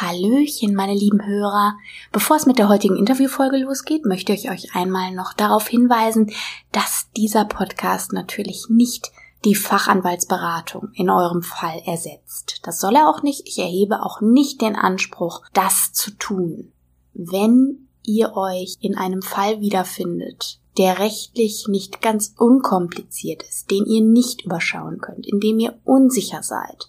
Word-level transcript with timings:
Hallöchen, 0.00 0.76
meine 0.76 0.94
lieben 0.94 1.26
Hörer. 1.26 1.76
Bevor 2.12 2.36
es 2.36 2.46
mit 2.46 2.58
der 2.58 2.68
heutigen 2.68 2.96
Interviewfolge 2.96 3.56
losgeht, 3.56 4.04
möchte 4.04 4.32
ich 4.32 4.48
euch 4.48 4.76
einmal 4.76 5.10
noch 5.10 5.32
darauf 5.32 5.66
hinweisen, 5.66 6.30
dass 6.70 7.08
dieser 7.16 7.44
Podcast 7.44 8.12
natürlich 8.12 8.68
nicht 8.68 9.10
die 9.44 9.56
Fachanwaltsberatung 9.56 10.90
in 10.94 11.10
eurem 11.10 11.42
Fall 11.42 11.82
ersetzt. 11.84 12.60
Das 12.62 12.78
soll 12.78 12.94
er 12.94 13.08
auch 13.08 13.24
nicht. 13.24 13.48
Ich 13.48 13.58
erhebe 13.58 14.04
auch 14.04 14.20
nicht 14.20 14.60
den 14.60 14.76
Anspruch, 14.76 15.42
das 15.52 15.92
zu 15.92 16.12
tun. 16.12 16.70
Wenn 17.12 17.88
ihr 18.04 18.36
euch 18.36 18.76
in 18.80 18.96
einem 18.96 19.22
Fall 19.22 19.60
wiederfindet, 19.60 20.60
der 20.76 21.00
rechtlich 21.00 21.66
nicht 21.66 22.00
ganz 22.00 22.34
unkompliziert 22.38 23.42
ist, 23.42 23.72
den 23.72 23.84
ihr 23.84 24.02
nicht 24.02 24.44
überschauen 24.44 24.98
könnt, 25.00 25.26
in 25.26 25.40
dem 25.40 25.58
ihr 25.58 25.76
unsicher 25.84 26.44
seid, 26.44 26.88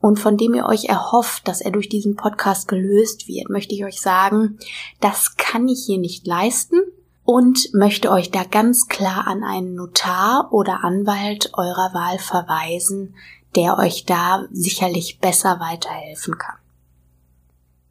und 0.00 0.18
von 0.18 0.36
dem 0.36 0.54
ihr 0.54 0.66
euch 0.66 0.86
erhofft, 0.86 1.46
dass 1.46 1.60
er 1.60 1.70
durch 1.70 1.88
diesen 1.88 2.16
Podcast 2.16 2.68
gelöst 2.68 3.28
wird, 3.28 3.50
möchte 3.50 3.74
ich 3.74 3.84
euch 3.84 4.00
sagen, 4.00 4.58
das 5.00 5.36
kann 5.36 5.68
ich 5.68 5.84
hier 5.86 5.98
nicht 5.98 6.26
leisten 6.26 6.80
und 7.24 7.72
möchte 7.74 8.10
euch 8.10 8.30
da 8.30 8.44
ganz 8.44 8.88
klar 8.88 9.26
an 9.26 9.44
einen 9.44 9.74
Notar 9.74 10.48
oder 10.52 10.84
Anwalt 10.84 11.50
eurer 11.54 11.92
Wahl 11.92 12.18
verweisen, 12.18 13.14
der 13.54 13.78
euch 13.78 14.06
da 14.06 14.46
sicherlich 14.50 15.18
besser 15.20 15.60
weiterhelfen 15.60 16.38
kann. 16.38 16.56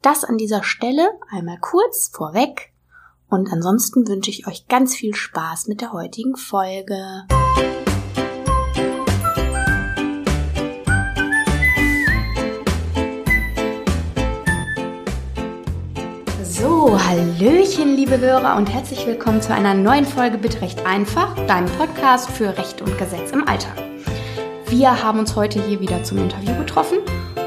Das 0.02 0.24
an 0.24 0.38
dieser 0.38 0.62
Stelle 0.62 1.08
einmal 1.30 1.58
kurz 1.58 2.10
vorweg 2.12 2.72
und 3.28 3.52
ansonsten 3.52 4.08
wünsche 4.08 4.30
ich 4.30 4.46
euch 4.46 4.66
ganz 4.66 4.96
viel 4.96 5.14
Spaß 5.14 5.68
mit 5.68 5.80
der 5.80 5.92
heutigen 5.92 6.36
Folge. 6.36 7.26
So, 16.60 16.94
Hallöchen, 17.02 17.96
liebe 17.96 18.18
Hörer 18.18 18.58
und 18.58 18.70
herzlich 18.70 19.06
willkommen 19.06 19.40
zu 19.40 19.54
einer 19.54 19.72
neuen 19.72 20.04
Folge 20.04 20.36
Bitte 20.36 20.60
Recht 20.60 20.84
einfach, 20.84 21.34
deinem 21.46 21.70
Podcast 21.72 22.28
für 22.30 22.54
Recht 22.58 22.82
und 22.82 22.98
Gesetz 22.98 23.30
im 23.30 23.48
Alltag. 23.48 23.82
Wir 24.66 25.02
haben 25.02 25.20
uns 25.20 25.36
heute 25.36 25.62
hier 25.66 25.80
wieder 25.80 26.02
zum 26.02 26.18
Interview 26.18 26.54
getroffen 26.56 26.98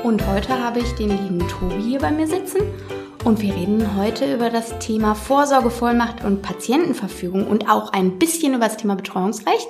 und 0.04 0.26
heute 0.26 0.58
habe 0.58 0.80
ich 0.80 0.92
den 0.94 1.10
lieben 1.10 1.48
Tobi 1.48 1.80
hier 1.80 2.00
bei 2.00 2.10
mir 2.10 2.26
sitzen 2.26 2.62
und 3.24 3.40
wir 3.40 3.54
reden 3.54 3.96
heute 3.98 4.34
über 4.34 4.50
das 4.50 4.80
Thema 4.80 5.14
Vorsorgevollmacht 5.14 6.24
und 6.24 6.42
Patientenverfügung 6.42 7.46
und 7.46 7.70
auch 7.70 7.94
ein 7.94 8.18
bisschen 8.18 8.56
über 8.56 8.66
das 8.66 8.78
Thema 8.78 8.96
Betreuungsrecht. 8.96 9.68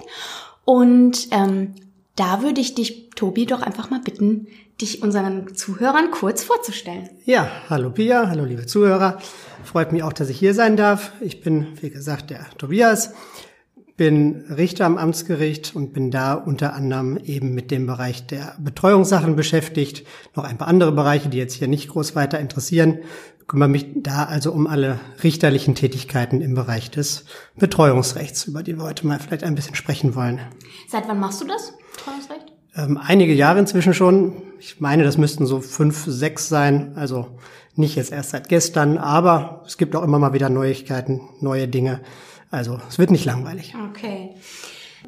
Und 0.63 1.28
ähm, 1.31 1.75
da 2.16 2.44
würde 2.44 2.61
ich 2.61 2.75
dich, 2.75 3.09
Tobi, 3.16 3.45
doch 3.45 3.61
einfach 3.61 3.89
mal 3.89 4.00
bitten, 4.00 4.47
dich 4.80 5.02
unseren 5.02 5.56
Zuhörern 5.56 6.11
kurz 6.11 6.44
vorzustellen. 6.44 7.09
Ja, 7.25 7.50
hallo 7.69 7.89
Pia, 7.89 8.28
hallo 8.28 8.45
liebe 8.45 8.66
Zuhörer. 8.66 9.19
Freut 9.64 9.92
mich 9.92 10.03
auch, 10.03 10.14
dass 10.14 10.30
ich 10.30 10.38
hier 10.38 10.53
sein 10.53 10.78
darf. 10.78 11.11
Ich 11.22 11.41
bin, 11.41 11.67
wie 11.81 11.89
gesagt, 11.89 12.30
der 12.30 12.45
Tobias, 12.58 13.14
bin 13.95 14.45
Richter 14.50 14.86
am 14.86 14.97
Amtsgericht 14.97 15.75
und 15.75 15.94
bin 15.94 16.09
da 16.09 16.34
unter 16.34 16.73
anderem 16.73 17.17
eben 17.17 17.53
mit 17.53 17.69
dem 17.69 17.86
Bereich 17.86 18.25
der 18.25 18.56
Betreuungssachen 18.59 19.36
beschäftigt. 19.36 20.06
Noch 20.36 20.44
ein 20.44 20.58
paar 20.58 20.67
andere 20.67 20.91
Bereiche, 20.91 21.30
die 21.30 21.38
jetzt 21.38 21.53
hier 21.53 21.67
nicht 21.67 21.89
groß 21.89 22.16
weiter 22.16 22.39
interessieren. 22.39 23.00
Kümmere 23.47 23.69
mich 23.69 23.88
da 23.95 24.23
also 24.23 24.52
um 24.52 24.67
alle 24.67 24.99
richterlichen 25.23 25.75
Tätigkeiten 25.75 26.41
im 26.41 26.55
Bereich 26.55 26.91
des 26.91 27.25
Betreuungsrechts, 27.58 28.45
über 28.45 28.63
die 28.63 28.77
wir 28.77 28.83
heute 28.83 29.05
mal 29.05 29.19
vielleicht 29.19 29.44
ein 29.44 29.55
bisschen 29.55 29.75
sprechen 29.75 30.16
wollen. 30.16 30.39
Seit 30.88 31.08
wann 31.08 31.19
machst 31.19 31.41
du 31.41 31.45
das, 31.45 31.73
Betreuungsrecht? 31.95 32.53
Ähm, 32.75 32.97
einige 32.97 33.33
Jahre 33.33 33.59
inzwischen 33.59 33.94
schon. 33.94 34.41
Ich 34.59 34.80
meine, 34.80 35.03
das 35.03 35.17
müssten 35.17 35.45
so 35.45 35.59
fünf, 35.59 36.05
sechs 36.08 36.50
sein. 36.50 36.94
Also 36.95 37.38
nicht 37.75 37.95
jetzt 37.95 38.11
erst 38.11 38.31
seit 38.31 38.50
gestern, 38.50 38.97
aber 38.97 39.63
es 39.66 39.78
gibt 39.78 39.95
auch 39.95 40.03
immer 40.03 40.19
mal 40.19 40.33
wieder 40.33 40.50
Neuigkeiten, 40.50 41.22
neue 41.41 41.67
Dinge. 41.67 42.02
Also 42.50 42.80
es 42.88 43.00
wird 43.00 43.11
nicht 43.11 43.25
langweilig. 43.25 43.73
Okay. 43.89 44.35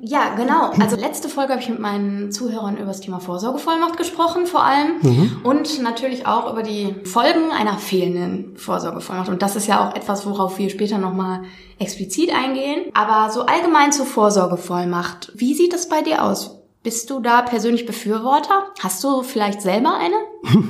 Ja, 0.02 0.36
genau. 0.36 0.72
Also 0.80 0.96
letzte 0.96 1.30
Folge 1.30 1.54
habe 1.54 1.62
ich 1.62 1.70
mit 1.70 1.80
meinen 1.80 2.32
Zuhörern 2.32 2.78
über 2.78 2.88
das 2.88 3.02
Thema 3.02 3.20
Vorsorgevollmacht 3.20 3.98
gesprochen, 3.98 4.46
vor 4.46 4.64
allem. 4.64 5.00
Mhm. 5.02 5.38
Und 5.44 5.82
natürlich 5.82 6.28
auch 6.28 6.52
über 6.52 6.64
die 6.64 6.96
Folgen 7.06 7.52
einer 7.52 7.78
fehlenden 7.78 8.58
Vorsorgevollmacht. 8.58 9.30
Und 9.30 9.42
das 9.42 9.56
ist 9.56 9.68
ja 9.68 9.88
auch 9.88 9.96
etwas, 9.96 10.26
worauf 10.26 10.58
wir 10.58 10.70
später 10.70 10.98
nochmal 10.98 11.42
explizit 11.80 12.32
eingehen. 12.34 12.92
Aber 12.94 13.32
so 13.32 13.46
allgemein 13.46 13.92
zur 13.92 14.06
Vorsorgevollmacht. 14.06 15.32
Wie 15.36 15.54
sieht 15.54 15.74
das 15.74 15.90
bei 15.90 16.02
dir 16.02 16.24
aus? 16.24 16.62
Bist 16.84 17.10
du 17.10 17.20
da 17.20 17.42
persönlich 17.42 17.88
Befürworter? 17.88 18.68
Hast 18.80 19.04
du 19.04 19.24
vielleicht 19.24 19.62
selber 19.62 19.98
eine? 19.98 20.16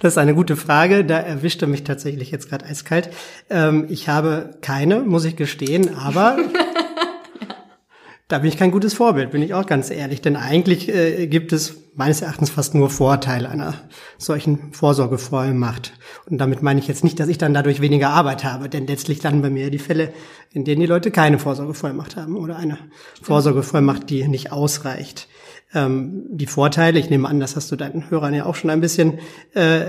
Das 0.00 0.14
ist 0.14 0.18
eine 0.18 0.34
gute 0.34 0.56
Frage. 0.56 1.04
Da 1.04 1.16
erwischte 1.18 1.68
mich 1.68 1.84
tatsächlich 1.84 2.32
jetzt 2.32 2.48
gerade 2.48 2.66
eiskalt. 2.66 3.10
Ähm, 3.48 3.86
ich 3.88 4.08
habe 4.08 4.50
keine, 4.60 5.02
muss 5.02 5.24
ich 5.24 5.36
gestehen, 5.36 5.96
aber 5.96 6.38
da 8.32 8.38
bin 8.38 8.48
ich 8.48 8.56
kein 8.56 8.70
gutes 8.70 8.94
Vorbild, 8.94 9.30
bin 9.30 9.42
ich 9.42 9.52
auch 9.52 9.66
ganz 9.66 9.90
ehrlich. 9.90 10.22
Denn 10.22 10.36
eigentlich 10.36 10.88
äh, 10.88 11.26
gibt 11.26 11.52
es 11.52 11.76
meines 11.94 12.22
Erachtens 12.22 12.48
fast 12.48 12.74
nur 12.74 12.88
Vorteile 12.88 13.50
einer 13.50 13.74
solchen 14.16 14.72
Vorsorgevollmacht. 14.72 15.92
Und 16.30 16.38
damit 16.38 16.62
meine 16.62 16.80
ich 16.80 16.88
jetzt 16.88 17.04
nicht, 17.04 17.20
dass 17.20 17.28
ich 17.28 17.36
dann 17.36 17.52
dadurch 17.52 17.82
weniger 17.82 18.08
Arbeit 18.08 18.44
habe, 18.44 18.70
denn 18.70 18.86
letztlich 18.86 19.22
landen 19.22 19.42
bei 19.42 19.50
mir 19.50 19.70
die 19.70 19.78
Fälle, 19.78 20.14
in 20.50 20.64
denen 20.64 20.80
die 20.80 20.86
Leute 20.86 21.10
keine 21.10 21.38
Vorsorgevollmacht 21.38 22.16
haben 22.16 22.36
oder 22.36 22.56
eine 22.56 22.78
Vorsorgevollmacht, 23.20 24.08
die 24.08 24.26
nicht 24.26 24.50
ausreicht 24.50 25.28
ähm, 25.74 26.24
die 26.30 26.46
Vorteile, 26.46 26.98
ich 26.98 27.10
nehme 27.10 27.28
an, 27.28 27.40
das 27.40 27.56
hast 27.56 27.70
du 27.72 27.76
deinen 27.76 28.10
Hörern 28.10 28.34
ja 28.34 28.46
auch 28.46 28.54
schon 28.54 28.70
ein 28.70 28.80
bisschen 28.80 29.18
äh, 29.54 29.84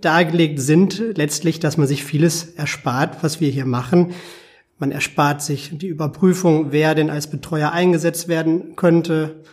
dargelegt, 0.00 0.60
sind 0.60 1.02
letztlich, 1.16 1.60
dass 1.60 1.76
man 1.76 1.86
sich 1.86 2.04
vieles 2.04 2.54
erspart, 2.54 3.22
was 3.22 3.40
wir 3.40 3.50
hier 3.50 3.66
machen. 3.66 4.12
Man 4.82 4.90
erspart 4.90 5.42
sich 5.42 5.70
die 5.78 5.86
Überprüfung, 5.86 6.72
wer 6.72 6.96
denn 6.96 7.08
als 7.08 7.28
Betreuer 7.28 7.70
eingesetzt 7.70 8.26
werden 8.26 8.74
könnte. 8.74 9.44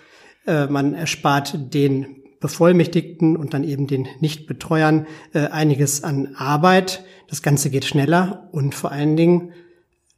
Äh, 0.48 0.66
man 0.66 0.96
erspart 0.96 1.72
den 1.76 2.16
Bevollmächtigten 2.40 3.38
und 3.38 3.54
dann 3.54 3.64
eben 3.64 3.86
den 3.86 4.08
Nichtbetreuern 4.22 5.06
äh, 5.36 5.42
einiges 5.42 6.04
an 6.04 6.34
Arbeit. 6.36 7.04
Das 7.28 7.44
Ganze 7.44 7.70
geht 7.70 7.86
schneller 7.86 8.50
und 8.54 8.74
vor 8.74 8.92
allen 8.92 9.16
Dingen 9.18 9.52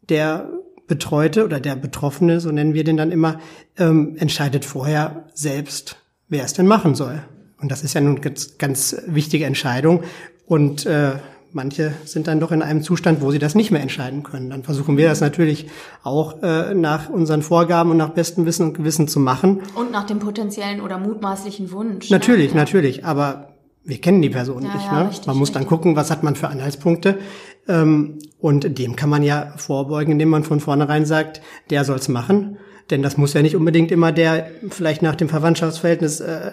der 0.08 0.50
Betreute 0.88 1.44
oder 1.44 1.60
der 1.60 1.76
Betroffene, 1.76 2.40
so 2.40 2.50
nennen 2.50 2.74
wir 2.74 2.86
den 2.86 2.96
dann 2.96 3.12
immer, 3.12 3.42
ähm, 3.78 4.16
entscheidet 4.18 4.64
vorher 4.64 5.28
selbst, 5.34 5.98
wer 6.30 6.46
es 6.46 6.54
denn 6.54 6.68
machen 6.68 6.96
soll. 6.96 7.22
Und 7.60 7.70
das 7.70 7.84
ist 7.84 7.96
ja 7.96 8.00
nun 8.00 8.22
ganz, 8.22 8.58
ganz 8.58 8.96
wichtige 9.08 9.44
Entscheidung. 9.44 10.04
Und 10.46 10.86
äh, 10.86 11.16
manche 11.53 11.94
sind 12.06 12.28
dann 12.28 12.39
doch 12.39 12.51
in 12.51 12.62
einem 12.62 12.84
Zustand, 12.84 13.22
wo 13.22 13.31
sie 13.31 13.39
das 13.39 13.56
nicht 13.56 13.72
mehr 13.72 13.81
entscheiden 13.81 14.23
können. 14.23 14.50
Dann 14.50 14.63
versuchen 14.63 14.97
wir 14.97 15.07
das 15.07 15.22
natürlich 15.22 15.67
auch 16.03 16.41
äh, 16.41 16.73
nach 16.73 17.09
unseren 17.09 17.41
Vorgaben 17.41 17.91
und 17.91 17.97
nach 17.97 18.09
bestem 18.09 18.45
Wissen 18.45 18.67
und 18.67 18.73
Gewissen 18.73 19.07
zu 19.07 19.19
machen. 19.19 19.62
Und 19.75 19.91
nach 19.91 20.06
dem 20.06 20.19
potenziellen 20.19 20.81
oder 20.81 20.97
mutmaßlichen 20.97 21.72
Wunsch. 21.72 22.09
Ne? 22.09 22.17
Natürlich, 22.17 22.53
ne? 22.53 22.59
natürlich. 22.59 23.06
Aber 23.06 23.50
wir 23.84 24.00
kennen 24.00 24.22
die 24.22 24.29
Person 24.29 24.63
ja, 24.63 24.73
nicht. 24.73 24.85
Ja, 24.85 25.03
ne? 25.03 25.09
Richtig, 25.09 25.28
man 25.28 25.38
muss 25.38 25.50
richtig. 25.50 25.62
dann 25.62 25.69
gucken, 25.69 25.95
was 25.95 26.12
hat 26.12 26.23
man 26.23 26.35
für 26.35 26.47
Anhaltspunkte. 26.47 27.19
Ähm, 27.68 28.19
und 28.39 28.78
dem 28.78 28.95
kann 28.95 29.09
man 29.09 29.23
ja 29.23 29.53
vorbeugen, 29.57 30.13
indem 30.13 30.29
man 30.29 30.44
von 30.44 30.59
vornherein 30.59 31.06
sagt, 31.06 31.41
der 31.69 31.83
soll's 31.83 32.07
machen. 32.07 32.57
Denn 32.89 33.01
das 33.01 33.18
muss 33.18 33.33
ja 33.33 33.41
nicht 33.41 33.56
unbedingt 33.56 33.91
immer 33.91 34.12
der 34.12 34.47
vielleicht 34.69 35.01
nach 35.01 35.16
dem 35.16 35.29
Verwandtschaftsverhältnis 35.29 36.19
äh, 36.19 36.51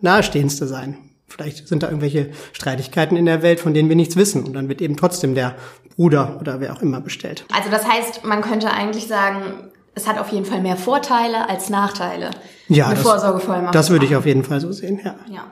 nahestehendste 0.00 0.66
sein. 0.66 0.98
Vielleicht 1.30 1.68
sind 1.68 1.82
da 1.82 1.88
irgendwelche 1.88 2.30
Streitigkeiten 2.52 3.16
in 3.16 3.24
der 3.24 3.42
Welt, 3.42 3.60
von 3.60 3.72
denen 3.72 3.88
wir 3.88 3.96
nichts 3.96 4.16
wissen. 4.16 4.44
Und 4.44 4.52
dann 4.52 4.68
wird 4.68 4.82
eben 4.82 4.96
trotzdem 4.96 5.34
der 5.34 5.54
Bruder 5.96 6.38
oder 6.40 6.60
wer 6.60 6.72
auch 6.72 6.82
immer 6.82 7.00
bestellt. 7.00 7.44
Also 7.54 7.70
das 7.70 7.86
heißt, 7.86 8.24
man 8.24 8.42
könnte 8.42 8.70
eigentlich 8.70 9.06
sagen, 9.06 9.70
es 9.94 10.06
hat 10.06 10.18
auf 10.18 10.30
jeden 10.30 10.44
Fall 10.44 10.60
mehr 10.60 10.76
Vorteile 10.76 11.48
als 11.48 11.70
Nachteile. 11.70 12.30
Ja, 12.68 12.86
eine 12.86 12.94
das, 12.94 13.02
Vorsorgevollmacht. 13.02 13.74
Das 13.74 13.90
würde 13.90 14.06
ich 14.06 14.16
auf 14.16 14.26
jeden 14.26 14.44
Fall 14.44 14.60
so 14.60 14.72
sehen, 14.72 15.00
ja. 15.04 15.14
Ja. 15.30 15.44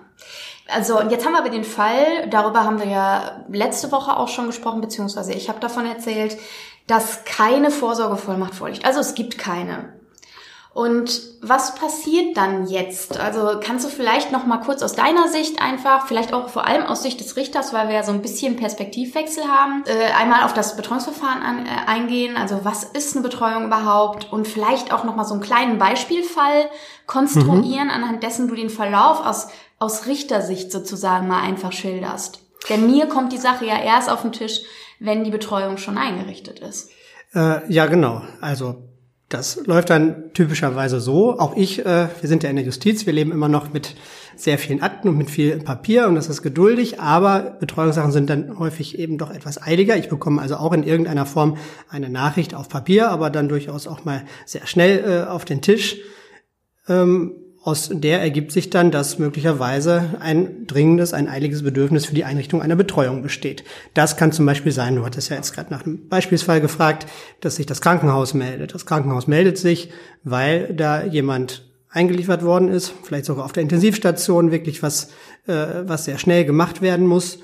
Also 0.69 1.01
und 1.01 1.11
jetzt 1.11 1.25
haben 1.25 1.33
wir 1.33 1.41
aber 1.41 1.51
den 1.51 1.65
Fall, 1.65 2.29
darüber 2.31 2.65
haben 2.65 2.79
wir 2.79 2.87
ja 2.87 3.45
letzte 3.51 3.91
Woche 3.91 4.17
auch 4.17 4.29
schon 4.29 4.47
gesprochen, 4.47 4.81
beziehungsweise 4.81 5.33
ich 5.33 5.49
habe 5.49 5.61
davon 5.61 5.87
erzählt, 5.87 6.37
dass 6.87 7.25
keine 7.25 7.71
Vorsorgevollmacht 7.71 8.55
vorliegt. 8.55 8.85
Also 8.85 9.01
es 9.01 9.15
gibt 9.15 9.39
keine. 9.39 9.98
Und 10.79 11.23
was 11.43 11.75
passiert 11.75 12.37
dann 12.37 12.69
jetzt? 12.69 13.19
Also 13.19 13.59
kannst 13.61 13.85
du 13.85 13.89
vielleicht 13.89 14.31
noch 14.31 14.47
mal 14.47 14.59
kurz 14.59 14.81
aus 14.81 14.93
deiner 14.93 15.27
Sicht 15.27 15.61
einfach, 15.61 16.07
vielleicht 16.07 16.33
auch 16.33 16.51
vor 16.51 16.69
allem 16.69 16.87
aus 16.87 17.03
Sicht 17.03 17.19
des 17.19 17.35
Richters, 17.35 17.73
weil 17.73 17.89
wir 17.89 17.97
ja 17.97 18.05
so 18.05 18.13
ein 18.13 18.23
bisschen 18.23 18.55
Perspektivwechsel 18.55 19.43
haben, 19.43 19.83
äh, 19.87 20.13
einmal 20.13 20.45
auf 20.45 20.55
das 20.55 20.77
Betreuungsverfahren 20.77 21.43
an, 21.43 21.67
äh, 21.67 21.71
eingehen. 21.89 22.37
Also 22.37 22.61
was 22.63 22.85
ist 22.85 23.17
eine 23.17 23.25
Betreuung 23.25 23.65
überhaupt? 23.65 24.33
Und 24.33 24.47
vielleicht 24.47 24.93
auch 24.93 25.03
noch 25.03 25.17
mal 25.17 25.25
so 25.25 25.35
einen 25.35 25.43
kleinen 25.43 25.79
Beispielfall 25.79 26.71
konstruieren, 27.09 27.89
mhm. 27.89 27.95
anhand 27.95 28.23
dessen 28.23 28.47
du 28.47 28.55
den 28.55 28.71
Verlauf 28.71 29.27
aus 29.27 29.49
aus 29.81 30.07
Richtersicht 30.07 30.71
sozusagen 30.71 31.27
mal 31.27 31.43
einfach 31.43 31.73
schilderst. 31.73 32.41
Denn 32.69 32.87
mir 32.87 33.07
kommt 33.07 33.33
die 33.33 33.39
Sache 33.39 33.67
ja 33.67 33.83
erst 33.83 34.09
auf 34.09 34.23
den 34.23 34.31
Tisch, 34.31 34.61
wenn 35.01 35.25
die 35.25 35.33
Betreuung 35.33 35.77
schon 35.77 35.99
eingerichtet 35.99 36.61
ist. 36.61 36.93
Äh, 37.35 37.69
ja, 37.73 37.87
genau. 37.87 38.23
Also 38.41 38.77
Das 39.29 39.67
läuft 39.67 39.91
dann 39.91 40.33
typischerweise 40.33 41.01
so. 41.01 41.39
Auch 41.39 41.55
ich, 41.55 41.85
äh, 41.85 42.09
wir 42.21 42.29
sind 42.29 42.43
ja 42.43 42.49
in 42.49 42.57
der 42.57 42.65
Justiz, 42.65 43.05
wir 43.05 43.13
leben 43.13 43.31
immer 43.31 43.49
noch 43.49 43.73
mit 43.75 43.95
sehr 44.37 44.57
vielen 44.57 44.81
Akten 44.81 45.09
und 45.09 45.19
mit 45.19 45.31
viel 45.31 45.59
Papier 45.59 46.07
und 46.07 46.15
das 46.15 46.29
ist 46.29 46.43
geduldig, 46.43 47.01
aber 47.01 47.57
Betreuungssachen 47.61 48.13
sind 48.13 48.31
dann 48.31 48.59
häufig 48.59 48.99
eben 48.99 49.19
doch 49.19 49.31
etwas 49.31 49.61
eiliger. 49.61 49.97
Ich 49.97 50.09
bekomme 50.09 50.41
also 50.41 50.57
auch 50.57 50.73
in 50.73 50.83
irgendeiner 50.83 51.27
Form 51.27 51.59
eine 51.91 52.09
Nachricht 52.09 52.55
auf 52.55 52.69
Papier, 52.69 53.11
aber 53.11 53.29
dann 53.29 53.49
durchaus 53.49 53.87
auch 53.87 54.05
mal 54.05 54.25
sehr 54.47 54.67
schnell 54.67 55.05
äh, 55.05 55.29
auf 55.29 55.45
den 55.45 55.61
Tisch. 55.61 55.97
Ähm, 56.89 57.33
aus 57.63 57.91
der 57.93 58.21
ergibt 58.21 58.53
sich 58.53 58.71
dann, 58.71 58.91
dass 58.91 59.19
möglicherweise 59.19 60.17
ein 60.21 60.67
dringendes, 60.67 61.13
ein 61.13 61.29
eiliges 61.29 61.63
Bedürfnis 61.63 62.07
für 62.07 62.15
die 62.15 62.25
Einrichtung 62.25 62.63
einer 62.63 62.77
Betreuung 62.77 63.23
besteht. 63.23 63.65
Das 63.95 64.17
kann 64.17 64.33
zum 64.33 64.47
Beispiel 64.47 64.73
sein, 64.73 64.97
du 64.97 65.05
hattest 65.05 65.29
ja 65.29 65.37
jetzt 65.37 65.53
gerade 65.55 65.71
nach 65.73 65.85
einem 65.85 66.09
Beispielsfall 66.09 66.61
gefragt, 66.61 67.07
dass 67.41 67.57
sich 67.57 67.67
das 67.67 67.81
Krankenhaus 67.81 68.33
meldet. 68.33 68.75
Das 68.75 68.87
Krankenhaus 68.87 69.27
meldet 69.27 69.59
sich, 69.59 69.91
weil 70.25 70.73
da 70.75 71.05
jemand 71.05 71.69
eingeliefert 71.91 72.45
worden 72.45 72.69
ist, 72.69 72.93
vielleicht 73.03 73.25
sogar 73.25 73.45
auf 73.45 73.53
der 73.53 73.63
Intensivstation 73.63 74.51
wirklich 74.51 74.83
was, 74.83 75.11
äh, 75.47 75.83
was 75.85 76.05
sehr 76.05 76.19
schnell 76.19 76.45
gemacht 76.45 76.81
werden 76.81 77.07
muss. 77.07 77.39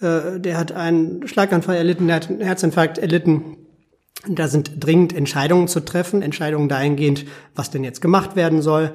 Äh, 0.00 0.40
der 0.40 0.58
hat 0.58 0.72
einen 0.72 1.26
Schlaganfall 1.28 1.76
erlitten, 1.76 2.06
der 2.06 2.16
hat 2.16 2.28
einen 2.28 2.40
Herzinfarkt 2.40 2.98
erlitten. 2.98 3.56
Da 4.28 4.48
sind 4.48 4.72
dringend 4.84 5.14
Entscheidungen 5.14 5.68
zu 5.68 5.80
treffen, 5.80 6.20
Entscheidungen 6.22 6.68
dahingehend, 6.68 7.24
was 7.54 7.70
denn 7.70 7.84
jetzt 7.84 8.02
gemacht 8.02 8.36
werden 8.36 8.60
soll. 8.60 8.92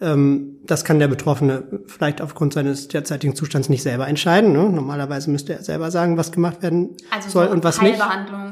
Ähm, 0.00 0.58
das 0.64 0.84
kann 0.84 1.00
der 1.00 1.08
Betroffene 1.08 1.64
vielleicht 1.86 2.20
aufgrund 2.20 2.52
seines 2.52 2.86
derzeitigen 2.88 3.34
Zustands 3.34 3.68
nicht 3.68 3.82
selber 3.82 4.06
entscheiden. 4.06 4.52
Ne? 4.52 4.70
Normalerweise 4.70 5.30
müsste 5.30 5.54
er 5.54 5.62
selber 5.62 5.90
sagen, 5.90 6.16
was 6.16 6.30
gemacht 6.30 6.62
werden 6.62 6.90
also 7.10 7.30
soll 7.30 7.46
so 7.46 7.52
und 7.52 7.64
was 7.64 7.82
nicht. 7.82 8.00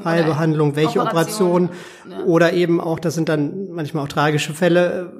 Heilbehandlung, 0.04 0.74
welche 0.74 1.00
Operation, 1.00 1.66
Operation 1.66 1.70
ja. 2.10 2.24
oder 2.24 2.52
eben 2.52 2.80
auch, 2.80 2.98
das 2.98 3.14
sind 3.14 3.28
dann 3.28 3.70
manchmal 3.70 4.04
auch 4.04 4.08
tragische 4.08 4.54
Fälle, 4.54 5.12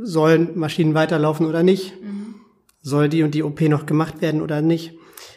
sollen 0.00 0.50
Maschinen 0.54 0.94
weiterlaufen 0.94 1.46
oder 1.46 1.62
nicht? 1.62 2.00
Mhm. 2.02 2.36
Soll 2.80 3.08
die 3.08 3.22
und 3.22 3.34
die 3.34 3.42
OP 3.42 3.60
noch 3.62 3.84
gemacht 3.84 4.22
werden 4.22 4.40
oder 4.40 4.62
nicht? 4.62 4.94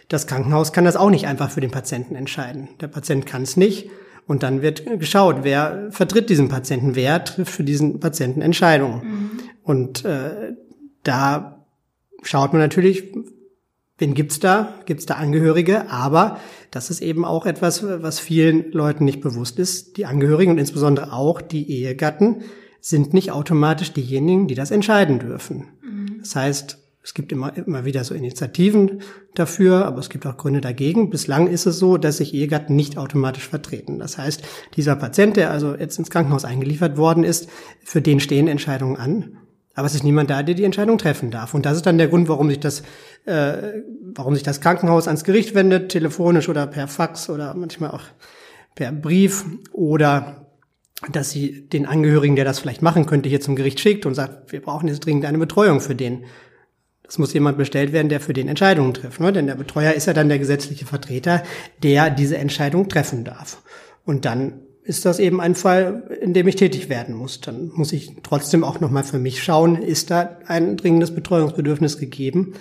Das 0.08 0.28
Krankenhaus 0.28 0.72
kann 0.72 0.86
das 0.86 0.96
auch 0.96 1.10
nicht 1.10 1.28
einfach 1.28 1.50
für 1.50 1.62
den 1.62 1.72
Patienten 1.72 2.16
entscheiden. 2.16 2.70
Der 2.80 2.88
Patient 2.88 3.26
kann 3.26 3.44
es 3.44 3.58
nicht. 3.58 3.90
Und 4.28 4.44
dann 4.44 4.62
wird 4.62 4.86
geschaut, 5.00 5.38
wer 5.42 5.88
vertritt 5.90 6.30
diesen 6.30 6.48
Patienten, 6.48 6.96
wer 6.96 7.24
trifft 7.24 7.54
für 7.54 7.64
diesen 7.64 8.00
Patienten 8.00 8.42
Entscheidungen. 8.42 9.02
Mhm. 9.04 9.32
Und 9.64 10.06
äh, 10.06 10.54
da 11.04 11.66
schaut 12.24 12.54
man 12.54 12.62
natürlich, 12.62 13.14
wen 13.98 14.14
gibt's 14.14 14.40
da? 14.40 14.74
Gibt's 14.86 15.06
da 15.06 15.16
Angehörige? 15.16 15.90
Aber 15.90 16.40
das 16.72 16.90
ist 16.90 17.02
eben 17.02 17.26
auch 17.26 17.46
etwas, 17.46 17.84
was 17.84 18.20
vielen 18.20 18.72
Leuten 18.72 19.06
nicht 19.06 19.22
bewusst 19.22 19.60
ist. 19.60 19.98
Die 19.98 20.06
Angehörigen 20.06 20.52
und 20.52 20.58
insbesondere 20.58 21.14
auch 21.14 21.42
die 21.42 21.70
Ehegatten 21.70 22.44
sind 22.80 23.14
nicht 23.14 23.32
automatisch 23.32 23.94
diejenigen, 23.94 24.48
die 24.48 24.56
das 24.56 24.72
entscheiden 24.72 25.20
dürfen. 25.20 25.68
Mhm. 25.84 26.20
Das 26.20 26.36
heißt, 26.36 26.80
es 27.04 27.14
gibt 27.16 27.32
immer, 27.32 27.56
immer 27.58 27.84
wieder 27.84 28.04
so 28.04 28.14
Initiativen 28.14 29.02
dafür, 29.34 29.86
aber 29.86 30.00
es 30.00 30.10
gibt 30.10 30.26
auch 30.28 30.38
Gründe 30.38 30.62
dagegen. 30.62 31.10
Bislang 31.10 31.48
ist 31.48 31.66
es 31.66 31.80
so, 31.80 31.98
dass 31.98 32.18
sich 32.18 32.34
Ehegatten 32.34 32.76
nicht 32.76 32.98
automatisch 32.98 33.48
vertreten. 33.48 33.98
Das 33.98 34.18
heißt, 34.18 34.44
dieser 34.76 34.96
Patient, 34.96 35.36
der 35.36 35.50
also 35.50 35.76
jetzt 35.76 35.98
ins 35.98 36.12
Krankenhaus 36.12 36.46
eingeliefert 36.46 36.98
worden 36.98 37.24
ist, 37.24 37.50
für 37.84 38.02
den 38.02 38.20
stehen 38.20 38.48
Entscheidungen 38.48 38.98
an. 38.98 39.38
Aber 39.74 39.88
es 39.88 39.96
ist 39.96 40.04
niemand 40.04 40.30
da, 40.30 40.44
der 40.44 40.56
die 40.56 40.66
Entscheidung 40.66 40.98
treffen 40.98 41.32
darf. 41.32 41.54
Und 41.54 41.66
das 41.66 41.78
ist 41.78 41.86
dann 41.86 41.98
der 41.98 42.08
Grund, 42.08 42.28
warum 42.28 42.50
sich 42.50 42.60
das, 42.60 42.82
äh, 43.26 43.82
warum 44.14 44.34
sich 44.34 44.44
das 44.44 44.60
Krankenhaus 44.60 45.08
ans 45.08 45.24
Gericht 45.24 45.56
wendet, 45.56 45.90
telefonisch 45.90 46.50
oder 46.50 46.68
per 46.68 46.88
Fax 46.88 47.30
oder 47.30 47.54
manchmal 47.54 47.92
auch 47.92 48.04
per 48.76 48.92
Brief 48.92 49.46
oder 49.72 50.48
dass 51.12 51.32
sie 51.32 51.68
den 51.68 51.86
Angehörigen, 51.86 52.36
der 52.36 52.46
das 52.46 52.60
vielleicht 52.60 52.82
machen 52.82 53.06
könnte, 53.06 53.30
hier 53.30 53.42
zum 53.42 53.56
Gericht 53.56 53.80
schickt 53.80 54.06
und 54.06 54.14
sagt, 54.14 54.52
wir 54.52 54.62
brauchen 54.62 54.88
jetzt 54.88 55.06
dringend 55.06 55.26
eine 55.26 55.40
Betreuung 55.40 55.80
für 55.80 55.96
den. 55.96 56.26
Das 57.04 57.18
muss 57.18 57.34
jemand 57.34 57.58
bestellt 57.58 57.92
werden, 57.92 58.10
der 58.10 58.22
für 58.22 58.34
den 58.34 58.48
Entscheidungen 58.48 58.94
trifft. 58.94 59.20
Ne? 59.20 59.34
Denn 59.34 59.48
der 59.48 59.56
Betreuer 59.56 59.94
ist 59.94 60.06
ja 60.06 60.14
dann 60.14 60.30
der 60.30 60.40
gesetzliche 60.40 60.86
Vertreter, 60.86 61.44
der 61.82 62.10
diese 62.10 62.38
Entscheidung 62.38 62.88
treffen 62.88 63.24
darf. 63.24 63.62
Und 64.06 64.26
dann 64.26 64.62
ist 64.84 65.06
das 65.06 65.20
eben 65.20 65.40
ein 65.40 65.56
Fall, 65.56 66.04
in 66.22 66.34
dem 66.34 66.48
ich 66.48 66.56
tätig 66.56 66.90
werden 66.90 67.16
muss. 67.16 67.42
Dann 67.42 67.72
muss 67.74 67.94
ich 67.94 68.14
trotzdem 68.24 68.64
auch 68.64 68.80
nochmal 68.80 69.04
für 69.04 69.20
mich 69.20 69.44
schauen, 69.44 69.82
ist 69.82 70.12
da 70.12 70.38
ein 70.48 70.78
dringendes 70.78 71.14
Betreuungsbedürfnis 71.14 71.98
gegeben? 71.98 72.54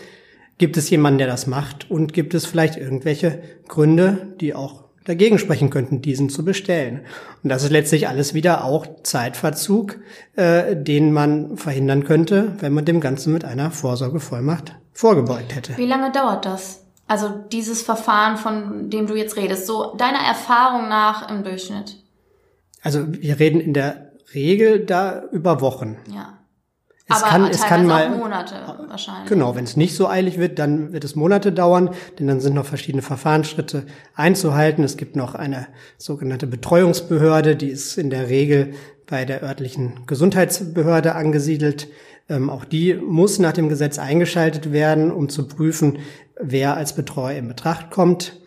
Gibt 0.59 0.77
es 0.77 0.91
jemanden, 0.91 1.19
der 1.19 1.27
das 1.27 1.47
macht? 1.47 1.91
Und 1.91 2.13
gibt 2.13 2.35
es 2.35 2.45
vielleicht 2.45 2.77
irgendwelche 2.77 3.41
Gründe, 3.69 4.35
die 4.41 4.55
auch 4.55 4.85
dagegen 5.05 5.39
sprechen 5.39 5.71
könnten, 5.71 6.03
diesen 6.03 6.29
zu 6.29 6.45
bestellen. 6.45 7.01
Und 7.43 7.49
das 7.49 7.65
ist 7.65 7.71
letztlich 7.71 8.09
alles 8.09 8.35
wieder 8.35 8.65
auch 8.65 8.87
Zeitverzug, 9.03 9.99
äh, 10.37 10.77
den 10.77 11.13
man 11.13 11.57
verhindern 11.57 12.05
könnte, 12.05 12.55
wenn 12.61 12.75
man 12.75 12.85
dem 12.85 13.01
Ganzen 13.01 13.33
mit 13.33 13.45
einer 13.45 13.71
Vorsorgevollmacht 13.71 14.77
vorgebeugt 14.93 15.55
hätte. 15.55 15.77
Wie 15.79 15.87
lange 15.87 16.13
dauert 16.13 16.45
das? 16.45 16.85
Also 17.07 17.29
dieses 17.51 17.83
Verfahren, 17.83 18.37
von 18.37 18.91
dem 18.91 19.07
du 19.07 19.17
jetzt 19.17 19.37
redest, 19.37 19.67
so 19.67 19.95
deiner 19.97 20.21
Erfahrung 20.21 20.89
nach 20.89 21.29
im 21.31 21.43
Durchschnitt? 21.43 22.00
Also 22.83 23.05
wir 23.09 23.39
reden 23.39 23.61
in 23.61 23.75
der 23.75 24.13
Regel 24.35 24.85
da 24.85 25.23
über 25.33 25.61
Wochen. 25.61 25.97
Ja. 26.13 26.39
Es 27.11 27.23
Aber 27.23 27.31
kann, 27.31 27.47
es 27.51 27.63
kann 27.63 27.87
mal 27.87 28.09
Monate 28.11 28.55
wahrscheinlich. 28.87 29.29
Genau, 29.29 29.57
wenn 29.57 29.65
es 29.65 29.77
nicht 29.77 29.97
so 29.97 30.09
eilig 30.09 30.39
wird, 30.39 30.61
dann 30.61 30.93
wird 30.93 31.03
es 31.03 31.17
Monate 31.17 31.51
dauern, 31.51 31.91
denn 32.19 32.29
dann 32.29 32.41
sind 32.41 32.55
noch 32.55 32.67
verschiedene 32.67 33.03
Verfahrensschritte 33.03 33.85
einzuhalten. 34.15 34.85
Es 34.85 34.97
gibt 34.97 35.17
noch 35.17 35.35
eine 35.35 35.67
sogenannte 35.99 36.47
Betreuungsbehörde, 36.47 37.57
die 37.57 37.69
ist 37.69 37.99
in 37.99 38.11
der 38.11 38.29
Regel 38.29 38.75
bei 39.09 39.25
der 39.25 39.43
örtlichen 39.43 40.07
Gesundheitsbehörde 40.07 41.17
angesiedelt. 41.17 41.89
Ähm, 42.29 42.49
auch 42.49 42.65
die 42.65 42.95
muss 42.95 43.41
nach 43.41 43.53
dem 43.53 43.69
Gesetz 43.69 43.99
eingeschaltet 43.99 44.71
werden, 44.71 45.11
um 45.11 45.29
zu 45.29 45.49
prüfen, 45.49 45.99
wer 46.41 46.77
als 46.77 46.95
Betreuer 46.95 47.37
in 47.37 47.49
Betracht 47.49 47.91
kommt. 47.91 48.40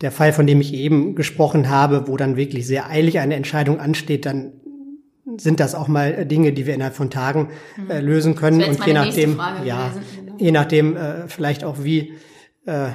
Der 0.00 0.10
Fall, 0.10 0.32
von 0.32 0.46
dem 0.46 0.60
ich 0.60 0.74
eben 0.74 1.14
gesprochen 1.14 1.70
habe, 1.70 2.08
wo 2.08 2.16
dann 2.16 2.36
wirklich 2.36 2.66
sehr 2.66 2.88
eilig 2.90 3.18
eine 3.18 3.34
Entscheidung 3.36 3.80
ansteht, 3.80 4.26
dann 4.26 4.52
sind 5.36 5.60
das 5.60 5.74
auch 5.74 5.88
mal 5.88 6.26
Dinge, 6.26 6.52
die 6.52 6.66
wir 6.66 6.74
innerhalb 6.74 6.94
von 6.94 7.10
Tagen 7.10 7.48
äh, 7.88 8.00
lösen 8.00 8.34
können. 8.34 8.62
Und 8.62 8.84
je 8.86 8.92
nachdem, 8.92 9.40
ja, 9.64 9.92
je 10.38 10.52
nachdem 10.52 10.96
äh, 10.96 11.28
vielleicht 11.28 11.64
auch 11.64 11.82
wie 11.82 12.12
äh, 12.66 12.88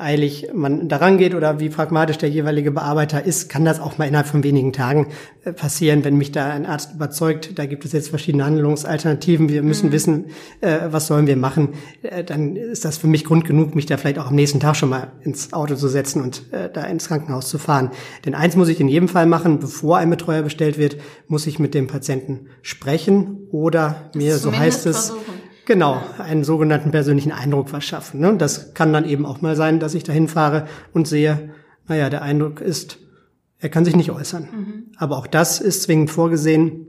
eilig 0.00 0.48
man 0.54 0.88
daran 0.88 1.18
geht 1.18 1.34
oder 1.34 1.60
wie 1.60 1.68
pragmatisch 1.68 2.18
der 2.18 2.28
jeweilige 2.28 2.70
Bearbeiter 2.70 3.24
ist, 3.24 3.48
kann 3.48 3.64
das 3.64 3.80
auch 3.80 3.98
mal 3.98 4.06
innerhalb 4.06 4.26
von 4.26 4.42
wenigen 4.42 4.72
Tagen 4.72 5.08
äh, 5.44 5.52
passieren, 5.52 6.04
wenn 6.04 6.16
mich 6.16 6.32
da 6.32 6.50
ein 6.50 6.66
Arzt 6.66 6.94
überzeugt, 6.94 7.58
da 7.58 7.66
gibt 7.66 7.84
es 7.84 7.92
jetzt 7.92 8.08
verschiedene 8.08 8.44
Handlungsalternativen, 8.44 9.48
wir 9.48 9.62
müssen 9.62 9.88
mhm. 9.88 9.92
wissen, 9.92 10.24
äh, 10.60 10.78
was 10.90 11.06
sollen 11.06 11.26
wir 11.26 11.36
machen, 11.36 11.70
äh, 12.02 12.24
dann 12.24 12.56
ist 12.56 12.84
das 12.84 12.98
für 12.98 13.06
mich 13.06 13.24
Grund 13.24 13.44
genug, 13.44 13.74
mich 13.74 13.86
da 13.86 13.96
vielleicht 13.96 14.18
auch 14.18 14.28
am 14.28 14.34
nächsten 14.34 14.60
Tag 14.60 14.76
schon 14.76 14.88
mal 14.88 15.12
ins 15.22 15.52
Auto 15.52 15.74
zu 15.74 15.88
setzen 15.88 16.22
und 16.22 16.42
da 16.72 16.82
ins 16.84 17.08
Krankenhaus 17.08 17.48
zu 17.48 17.58
fahren. 17.58 17.90
Denn 18.24 18.34
eins 18.34 18.56
muss 18.56 18.68
ich 18.68 18.80
in 18.80 18.88
jedem 18.88 19.08
Fall 19.08 19.26
machen, 19.26 19.58
bevor 19.58 19.98
ein 19.98 20.10
Betreuer 20.10 20.42
bestellt 20.42 20.78
wird, 20.78 20.96
muss 21.28 21.46
ich 21.46 21.58
mit 21.58 21.74
dem 21.74 21.86
Patienten 21.86 22.46
sprechen 22.62 23.48
oder 23.50 24.10
mir, 24.14 24.38
so 24.38 24.56
heißt 24.56 24.86
es, 24.86 25.08
versuchen 25.08 25.39
Genau, 25.70 26.02
einen 26.18 26.42
sogenannten 26.42 26.90
persönlichen 26.90 27.30
Eindruck 27.30 27.68
verschaffen. 27.68 28.18
Ne? 28.18 28.34
Das 28.36 28.74
kann 28.74 28.92
dann 28.92 29.04
eben 29.04 29.24
auch 29.24 29.40
mal 29.40 29.54
sein, 29.54 29.78
dass 29.78 29.94
ich 29.94 30.02
dahin 30.02 30.26
fahre 30.26 30.66
und 30.92 31.06
sehe, 31.06 31.54
naja, 31.86 32.10
der 32.10 32.22
Eindruck 32.22 32.60
ist, 32.60 32.98
er 33.60 33.68
kann 33.68 33.84
sich 33.84 33.94
nicht 33.94 34.10
äußern. 34.10 34.48
Mhm. 34.50 34.86
Aber 34.96 35.16
auch 35.16 35.28
das 35.28 35.60
ist 35.60 35.84
zwingend 35.84 36.10
vorgesehen. 36.10 36.88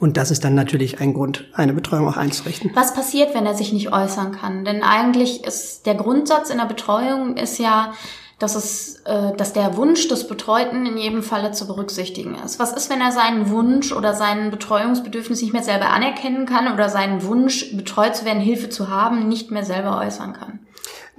Und 0.00 0.18
das 0.18 0.30
ist 0.30 0.44
dann 0.44 0.54
natürlich 0.54 1.00
ein 1.00 1.14
Grund, 1.14 1.48
eine 1.54 1.72
Betreuung 1.72 2.06
auch 2.08 2.18
einzurichten. 2.18 2.72
Was 2.74 2.92
passiert, 2.92 3.34
wenn 3.34 3.46
er 3.46 3.54
sich 3.54 3.72
nicht 3.72 3.90
äußern 3.90 4.32
kann? 4.32 4.66
Denn 4.66 4.82
eigentlich 4.82 5.42
ist 5.42 5.86
der 5.86 5.94
Grundsatz 5.94 6.50
in 6.50 6.58
der 6.58 6.66
Betreuung 6.66 7.38
ist 7.38 7.58
ja, 7.58 7.94
dass 8.40 8.56
es, 8.56 8.96
äh, 9.04 9.36
dass 9.36 9.52
der 9.52 9.76
Wunsch 9.76 10.08
des 10.08 10.26
Betreuten 10.26 10.86
in 10.86 10.96
jedem 10.96 11.22
Falle 11.22 11.52
zu 11.52 11.66
berücksichtigen 11.66 12.36
ist. 12.44 12.58
Was 12.58 12.72
ist, 12.72 12.90
wenn 12.90 13.00
er 13.00 13.12
seinen 13.12 13.50
Wunsch 13.50 13.92
oder 13.92 14.14
sein 14.14 14.50
Betreuungsbedürfnis 14.50 15.42
nicht 15.42 15.52
mehr 15.52 15.62
selber 15.62 15.90
anerkennen 15.90 16.46
kann 16.46 16.72
oder 16.72 16.88
seinen 16.88 17.22
Wunsch, 17.22 17.76
betreut 17.76 18.16
zu 18.16 18.24
werden, 18.24 18.40
Hilfe 18.40 18.70
zu 18.70 18.88
haben, 18.88 19.28
nicht 19.28 19.50
mehr 19.50 19.64
selber 19.64 20.00
äußern 20.00 20.32
kann? 20.32 20.58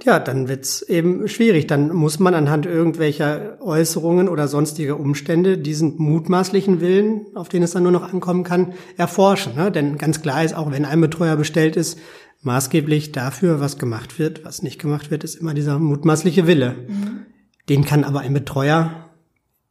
Ja, 0.04 0.18
dann 0.18 0.48
wird's 0.48 0.82
eben 0.82 1.28
schwierig. 1.28 1.68
Dann 1.68 1.92
muss 1.92 2.18
man 2.18 2.34
anhand 2.34 2.66
irgendwelcher 2.66 3.58
Äußerungen 3.60 4.28
oder 4.28 4.48
sonstiger 4.48 4.98
Umstände 4.98 5.58
diesen 5.58 5.96
mutmaßlichen 5.98 6.80
Willen, 6.80 7.26
auf 7.34 7.48
den 7.48 7.62
es 7.62 7.70
dann 7.70 7.84
nur 7.84 7.92
noch 7.92 8.12
ankommen 8.12 8.42
kann, 8.42 8.72
erforschen. 8.96 9.54
Ne? 9.54 9.70
Denn 9.70 9.98
ganz 9.98 10.20
klar 10.20 10.42
ist, 10.42 10.56
auch 10.56 10.72
wenn 10.72 10.84
ein 10.84 11.00
Betreuer 11.00 11.36
bestellt 11.36 11.76
ist, 11.76 12.00
maßgeblich 12.42 13.12
dafür, 13.12 13.60
was 13.60 13.78
gemacht 13.78 14.18
wird, 14.18 14.44
was 14.44 14.62
nicht 14.62 14.80
gemacht 14.80 15.10
wird, 15.10 15.24
ist 15.24 15.36
immer 15.36 15.54
dieser 15.54 15.78
mutmaßliche 15.78 16.46
Wille. 16.46 16.86
Mhm. 16.88 17.26
Den 17.68 17.84
kann 17.84 18.04
aber 18.04 18.20
ein 18.20 18.34
Betreuer, 18.34 19.08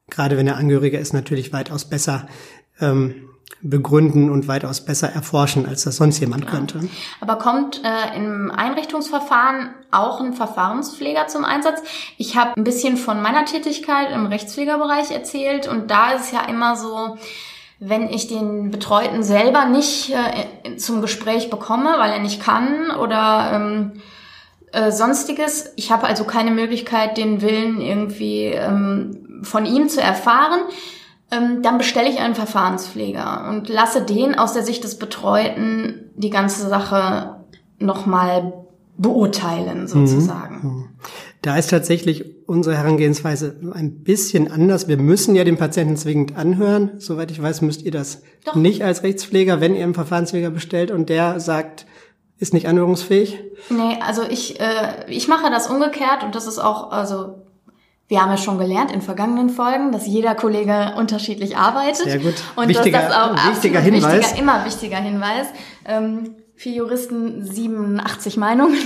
gerade 0.09 0.37
wenn 0.37 0.47
er 0.47 0.57
Angehöriger 0.57 0.99
ist, 0.99 1.13
natürlich 1.13 1.53
weitaus 1.53 1.85
besser 1.85 2.27
ähm, 2.79 3.27
begründen 3.61 4.29
und 4.31 4.47
weitaus 4.47 4.85
besser 4.85 5.09
erforschen, 5.09 5.65
als 5.67 5.83
das 5.83 5.97
sonst 5.97 6.19
jemand 6.19 6.45
ja. 6.45 6.51
könnte. 6.51 6.89
Aber 7.19 7.37
kommt 7.37 7.81
äh, 7.83 8.17
im 8.17 8.49
Einrichtungsverfahren 8.49 9.69
auch 9.91 10.21
ein 10.21 10.33
Verfahrenspfleger 10.33 11.27
zum 11.27 11.45
Einsatz? 11.45 11.81
Ich 12.17 12.37
habe 12.37 12.53
ein 12.55 12.63
bisschen 12.63 12.97
von 12.97 13.21
meiner 13.21 13.45
Tätigkeit 13.45 14.11
im 14.11 14.25
Rechtspflegerbereich 14.25 15.11
erzählt 15.11 15.67
und 15.67 15.91
da 15.91 16.13
ist 16.13 16.25
es 16.25 16.31
ja 16.31 16.45
immer 16.45 16.75
so, 16.75 17.17
wenn 17.83 18.09
ich 18.09 18.27
den 18.27 18.69
Betreuten 18.69 19.23
selber 19.23 19.65
nicht 19.65 20.13
äh, 20.13 20.77
zum 20.77 21.01
Gespräch 21.01 21.49
bekomme, 21.49 21.95
weil 21.97 22.11
er 22.11 22.19
nicht 22.19 22.39
kann 22.39 22.91
oder 22.91 23.51
ähm, 23.55 23.93
äh, 24.71 24.91
sonstiges. 24.91 25.73
Ich 25.77 25.91
habe 25.91 26.05
also 26.05 26.23
keine 26.23 26.51
Möglichkeit, 26.51 27.17
den 27.17 27.41
Willen 27.41 27.81
irgendwie 27.81 28.43
ähm, 28.43 29.41
von 29.41 29.65
ihm 29.65 29.89
zu 29.89 29.99
erfahren. 29.99 30.59
Ähm, 31.31 31.63
dann 31.63 31.79
bestelle 31.79 32.07
ich 32.07 32.19
einen 32.19 32.35
Verfahrenspfleger 32.35 33.47
und 33.49 33.67
lasse 33.67 34.03
den 34.03 34.37
aus 34.37 34.53
der 34.53 34.61
Sicht 34.61 34.83
des 34.83 34.99
Betreuten 34.99 36.11
die 36.15 36.29
ganze 36.29 36.69
Sache 36.69 37.37
nochmal 37.79 38.53
beurteilen, 38.95 39.87
sozusagen. 39.87 40.59
Mhm. 40.61 40.89
Da 41.41 41.57
ist 41.57 41.71
tatsächlich 41.71 42.25
unsere 42.51 42.75
Herangehensweise 42.75 43.55
ein 43.73 44.03
bisschen 44.03 44.51
anders. 44.51 44.89
Wir 44.89 44.97
müssen 44.97 45.35
ja 45.35 45.45
den 45.45 45.57
Patienten 45.57 45.95
zwingend 45.95 46.35
anhören. 46.35 46.91
Soweit 46.97 47.31
ich 47.31 47.41
weiß, 47.41 47.61
müsst 47.61 47.81
ihr 47.83 47.91
das 47.91 48.23
Doch. 48.43 48.55
nicht 48.55 48.83
als 48.83 49.03
Rechtspfleger, 49.03 49.61
wenn 49.61 49.73
ihr 49.73 49.83
einen 49.83 49.93
Verfahrenspfleger 49.93 50.49
bestellt 50.49 50.91
und 50.91 51.07
der 51.07 51.39
sagt, 51.39 51.85
ist 52.39 52.53
nicht 52.53 52.67
anhörungsfähig? 52.67 53.39
Nee, 53.69 53.97
also 54.05 54.23
ich, 54.29 54.59
äh, 54.59 55.05
ich 55.07 55.29
mache 55.29 55.49
das 55.49 55.69
umgekehrt 55.69 56.23
und 56.25 56.35
das 56.35 56.45
ist 56.45 56.59
auch, 56.59 56.91
also 56.91 57.45
wir 58.09 58.21
haben 58.21 58.31
ja 58.31 58.37
schon 58.37 58.57
gelernt 58.57 58.91
in 58.91 59.01
vergangenen 59.01 59.49
Folgen, 59.49 59.93
dass 59.93 60.05
jeder 60.05 60.35
Kollege 60.35 60.95
unterschiedlich 60.97 61.55
arbeitet. 61.55 62.03
Sehr 62.03 62.19
gut. 62.19 62.35
Und 62.57 62.67
wichtiger, 62.67 62.99
dass 62.99 63.07
das 63.07 63.17
auch 63.17 63.49
wichtiger 63.49 63.79
Hinweis. 63.79 64.19
Wichtiger, 64.19 64.41
immer 64.41 64.65
wichtiger 64.65 64.97
Hinweis. 64.97 65.47
Ähm, 65.85 66.35
für 66.57 66.69
Juristen 66.69 67.45
87 67.45 68.35
Meinungen. 68.35 68.77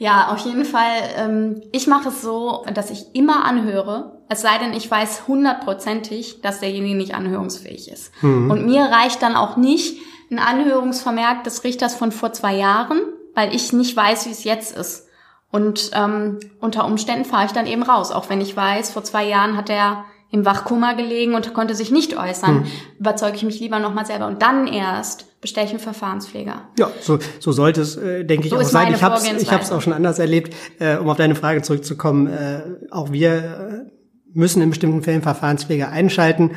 Ja, 0.00 0.28
auf 0.28 0.38
jeden 0.46 0.64
Fall. 0.64 0.96
Ähm, 1.16 1.62
ich 1.72 1.86
mache 1.86 2.08
es 2.08 2.22
so, 2.22 2.64
dass 2.72 2.90
ich 2.90 3.14
immer 3.14 3.44
anhöre, 3.44 4.22
es 4.30 4.40
sei 4.40 4.56
denn, 4.56 4.72
ich 4.72 4.90
weiß 4.90 5.28
hundertprozentig, 5.28 6.40
dass 6.40 6.60
derjenige 6.60 6.96
nicht 6.96 7.14
anhörungsfähig 7.14 7.92
ist. 7.92 8.10
Mhm. 8.22 8.50
Und 8.50 8.64
mir 8.64 8.84
reicht 8.84 9.20
dann 9.20 9.36
auch 9.36 9.58
nicht 9.58 10.00
ein 10.30 10.38
Anhörungsvermerk 10.38 11.44
des 11.44 11.64
Richters 11.64 11.94
von 11.94 12.12
vor 12.12 12.32
zwei 12.32 12.56
Jahren, 12.56 13.02
weil 13.34 13.54
ich 13.54 13.74
nicht 13.74 13.94
weiß, 13.94 14.24
wie 14.24 14.30
es 14.30 14.44
jetzt 14.44 14.74
ist. 14.74 15.06
Und 15.50 15.90
ähm, 15.92 16.40
unter 16.60 16.86
Umständen 16.86 17.26
fahre 17.26 17.44
ich 17.44 17.52
dann 17.52 17.66
eben 17.66 17.82
raus, 17.82 18.10
auch 18.10 18.30
wenn 18.30 18.40
ich 18.40 18.56
weiß, 18.56 18.92
vor 18.92 19.04
zwei 19.04 19.28
Jahren 19.28 19.54
hat 19.54 19.68
er 19.68 20.06
im 20.30 20.44
Wachkoma 20.44 20.92
gelegen 20.92 21.34
und 21.34 21.52
konnte 21.54 21.74
sich 21.74 21.90
nicht 21.90 22.16
äußern, 22.16 22.64
hm. 22.64 22.70
überzeuge 22.98 23.36
ich 23.36 23.42
mich 23.42 23.58
lieber 23.58 23.80
nochmal 23.80 24.06
selber 24.06 24.26
und 24.26 24.42
dann 24.42 24.66
erst 24.66 25.40
bestelle 25.40 25.66
ich 25.66 25.72
einen 25.72 25.80
Verfahrenspfleger. 25.80 26.68
Ja, 26.78 26.90
so, 27.00 27.18
so 27.38 27.52
sollte 27.52 27.80
es, 27.80 27.96
äh, 27.96 28.24
denke 28.24 28.46
ich, 28.46 28.50
so 28.50 28.56
auch 28.56 28.62
sein. 28.62 28.92
Ich 28.94 29.02
habe 29.02 29.16
es 29.16 29.24
ich 29.24 29.50
hab's 29.50 29.72
auch 29.72 29.80
schon 29.80 29.92
anders 29.92 30.18
erlebt. 30.18 30.54
Äh, 30.78 30.98
um 30.98 31.08
auf 31.08 31.16
deine 31.16 31.34
Frage 31.34 31.62
zurückzukommen, 31.62 32.26
äh, 32.26 32.62
auch 32.90 33.10
wir 33.10 33.32
äh, 33.32 33.90
müssen 34.32 34.62
in 34.62 34.70
bestimmten 34.70 35.02
Fällen 35.02 35.22
Verfahrenspfleger 35.22 35.88
einschalten. 35.88 36.52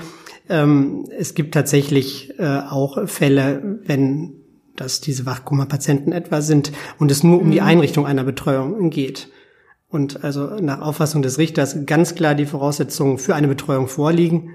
Ähm, 0.50 1.06
es 1.18 1.34
gibt 1.34 1.54
tatsächlich 1.54 2.38
äh, 2.38 2.60
auch 2.70 3.08
Fälle, 3.08 3.80
wenn 3.86 4.36
das 4.76 5.02
diese 5.02 5.26
Wachkoma-Patienten 5.26 6.12
etwa 6.12 6.42
sind 6.42 6.72
und 7.00 7.12
es 7.12 7.24
nur 7.24 7.40
um 7.40 7.52
die 7.52 7.62
mhm. 7.62 7.68
Einrichtung 7.68 8.06
einer 8.06 8.24
Betreuung 8.24 8.90
geht. 8.90 9.30
Und 9.94 10.24
also 10.24 10.56
nach 10.60 10.82
Auffassung 10.82 11.22
des 11.22 11.38
Richters 11.38 11.86
ganz 11.86 12.16
klar 12.16 12.34
die 12.34 12.48
Voraussetzungen 12.48 13.20
für 13.20 13.36
eine 13.36 13.48
Betreuung 13.48 13.88
vorliegen 13.88 14.50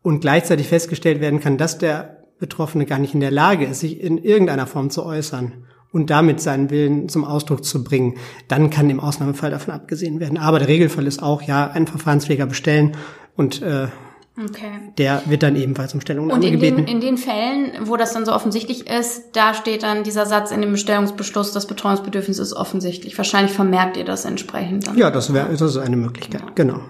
und 0.00 0.20
gleichzeitig 0.20 0.66
festgestellt 0.68 1.20
werden 1.20 1.40
kann, 1.40 1.58
dass 1.58 1.76
der 1.76 2.22
Betroffene 2.38 2.86
gar 2.86 2.98
nicht 2.98 3.12
in 3.12 3.20
der 3.20 3.30
Lage 3.30 3.66
ist, 3.66 3.80
sich 3.80 4.00
in 4.00 4.16
irgendeiner 4.16 4.66
Form 4.66 4.88
zu 4.88 5.04
äußern 5.04 5.66
und 5.92 6.08
damit 6.08 6.40
seinen 6.40 6.70
Willen 6.70 7.10
zum 7.10 7.26
Ausdruck 7.26 7.66
zu 7.66 7.84
bringen, 7.84 8.14
dann 8.48 8.70
kann 8.70 8.88
im 8.88 8.98
Ausnahmefall 8.98 9.50
davon 9.50 9.74
abgesehen 9.74 10.20
werden. 10.20 10.38
Aber 10.38 10.58
der 10.58 10.68
Regelfall 10.68 11.06
ist 11.06 11.22
auch, 11.22 11.42
ja, 11.42 11.70
einen 11.70 11.86
Verfahrenspfleger 11.86 12.46
bestellen 12.46 12.96
und 13.36 13.60
äh, 13.60 13.88
Okay. 14.38 14.92
Der 14.98 15.22
wird 15.24 15.42
dann 15.42 15.56
ebenfalls 15.56 15.94
um 15.94 16.00
Stellungnahme 16.02 16.38
Und 16.38 16.46
in 16.46 16.52
gebeten. 16.52 16.84
Den, 16.84 16.86
in 16.86 17.00
den 17.00 17.16
Fällen, 17.16 17.72
wo 17.88 17.96
das 17.96 18.12
dann 18.12 18.26
so 18.26 18.32
offensichtlich 18.32 18.86
ist, 18.86 19.34
da 19.34 19.54
steht 19.54 19.82
dann 19.82 20.04
dieser 20.04 20.26
Satz 20.26 20.50
in 20.50 20.60
dem 20.60 20.72
Bestellungsbeschluss, 20.72 21.52
das 21.52 21.66
Betreuungsbedürfnis 21.66 22.38
ist 22.38 22.52
offensichtlich. 22.52 23.16
Wahrscheinlich 23.16 23.52
vermerkt 23.52 23.96
ihr 23.96 24.04
das 24.04 24.26
entsprechend 24.26 24.86
dann. 24.86 24.98
Ja, 24.98 25.10
das 25.10 25.32
wäre 25.32 25.48
das 25.48 25.62
ist 25.62 25.78
eine 25.78 25.96
Möglichkeit, 25.96 26.42
ja. 26.42 26.50
genau. 26.54 26.80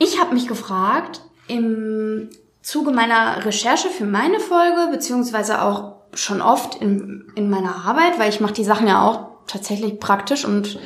Ich 0.00 0.20
habe 0.20 0.34
mich 0.34 0.48
gefragt, 0.48 1.22
im 1.46 2.30
Zuge 2.62 2.90
meiner 2.90 3.44
Recherche 3.44 3.88
für 3.88 4.06
meine 4.06 4.40
Folge, 4.40 4.88
beziehungsweise 4.90 5.62
auch 5.62 5.94
schon 6.14 6.42
oft 6.42 6.80
in, 6.80 7.26
in 7.36 7.50
meiner 7.50 7.84
Arbeit, 7.84 8.18
weil 8.18 8.30
ich 8.30 8.40
mache 8.40 8.54
die 8.54 8.64
Sachen 8.64 8.88
ja 8.88 9.06
auch 9.06 9.28
tatsächlich 9.46 10.00
praktisch 10.00 10.44
und 10.44 10.78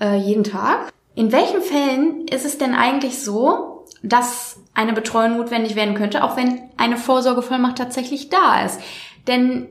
äh, 0.00 0.16
jeden 0.16 0.44
Tag. 0.44 0.92
In 1.14 1.32
welchen 1.32 1.62
Fällen 1.62 2.26
ist 2.28 2.44
es 2.44 2.58
denn 2.58 2.74
eigentlich 2.74 3.22
so, 3.22 3.75
dass 4.02 4.58
eine 4.74 4.92
Betreuung 4.92 5.38
notwendig 5.38 5.74
werden 5.76 5.94
könnte, 5.94 6.22
auch 6.22 6.36
wenn 6.36 6.60
eine 6.76 6.96
Vorsorgevollmacht 6.96 7.78
tatsächlich 7.78 8.28
da 8.28 8.64
ist. 8.64 8.80
Denn 9.26 9.68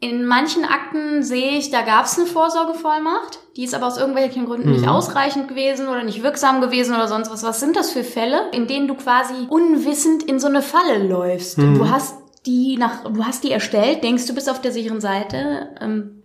in 0.00 0.26
manchen 0.26 0.64
Akten 0.64 1.22
sehe 1.22 1.56
ich, 1.58 1.70
da 1.70 1.82
gab 1.82 2.06
es 2.06 2.18
eine 2.18 2.26
Vorsorgevollmacht, 2.26 3.38
die 3.56 3.62
ist 3.62 3.72
aber 3.72 3.86
aus 3.86 3.98
irgendwelchen 3.98 4.46
Gründen 4.46 4.70
mhm. 4.70 4.74
nicht 4.74 4.88
ausreichend 4.88 5.46
gewesen 5.46 5.86
oder 5.86 6.02
nicht 6.02 6.24
wirksam 6.24 6.60
gewesen 6.60 6.94
oder 6.96 7.06
sonst 7.06 7.30
was. 7.30 7.44
Was 7.44 7.60
sind 7.60 7.76
das 7.76 7.92
für 7.92 8.02
Fälle, 8.02 8.50
in 8.50 8.66
denen 8.66 8.88
du 8.88 8.94
quasi 8.94 9.46
unwissend 9.48 10.24
in 10.24 10.40
so 10.40 10.48
eine 10.48 10.60
Falle 10.60 11.06
läufst? 11.06 11.58
Mhm. 11.58 11.78
Du 11.78 11.88
hast 11.88 12.16
die 12.46 12.76
nach, 12.76 13.04
du 13.04 13.24
hast 13.24 13.44
die 13.44 13.52
erstellt, 13.52 14.02
denkst 14.02 14.26
du 14.26 14.34
bist 14.34 14.50
auf 14.50 14.60
der 14.60 14.72
sicheren 14.72 15.00
Seite, 15.00 15.68
ähm, 15.80 16.21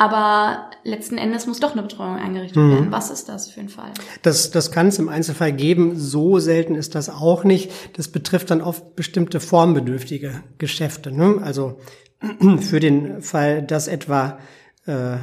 aber 0.00 0.70
letzten 0.82 1.18
Endes 1.18 1.46
muss 1.46 1.60
doch 1.60 1.72
eine 1.72 1.82
Betreuung 1.82 2.16
eingerichtet 2.16 2.56
mhm. 2.56 2.70
werden. 2.70 2.90
Was 2.90 3.10
ist 3.10 3.28
das 3.28 3.50
für 3.50 3.60
ein 3.60 3.68
Fall? 3.68 3.90
Das, 4.22 4.50
das 4.50 4.72
kann 4.72 4.86
es 4.86 4.98
im 4.98 5.10
Einzelfall 5.10 5.52
geben. 5.52 5.94
So 5.94 6.38
selten 6.38 6.74
ist 6.74 6.94
das 6.94 7.10
auch 7.10 7.44
nicht. 7.44 7.70
Das 7.98 8.08
betrifft 8.08 8.50
dann 8.50 8.62
oft 8.62 8.96
bestimmte 8.96 9.40
formbedürftige 9.40 10.42
Geschäfte. 10.56 11.12
Ne? 11.12 11.40
Also 11.42 11.76
für 12.60 12.80
den 12.80 13.20
Fall, 13.20 13.62
dass 13.62 13.88
etwa 13.88 14.38
äh, 14.86 15.18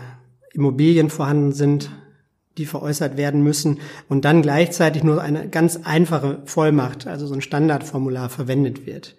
Immobilien 0.53 1.09
vorhanden 1.09 1.53
sind, 1.53 1.89
die 2.59 2.67
veräußert 2.67 3.17
werden 3.17 3.41
müssen 3.41 3.79
und 4.09 4.25
dann 4.25 4.43
gleichzeitig 4.43 5.03
nur 5.03 5.23
eine 5.23 5.49
ganz 5.49 5.79
einfache 5.85 6.43
Vollmacht, 6.45 7.07
also 7.07 7.25
so 7.25 7.33
ein 7.33 7.41
Standardformular 7.41 8.29
verwendet 8.29 8.85
wird. 8.85 9.15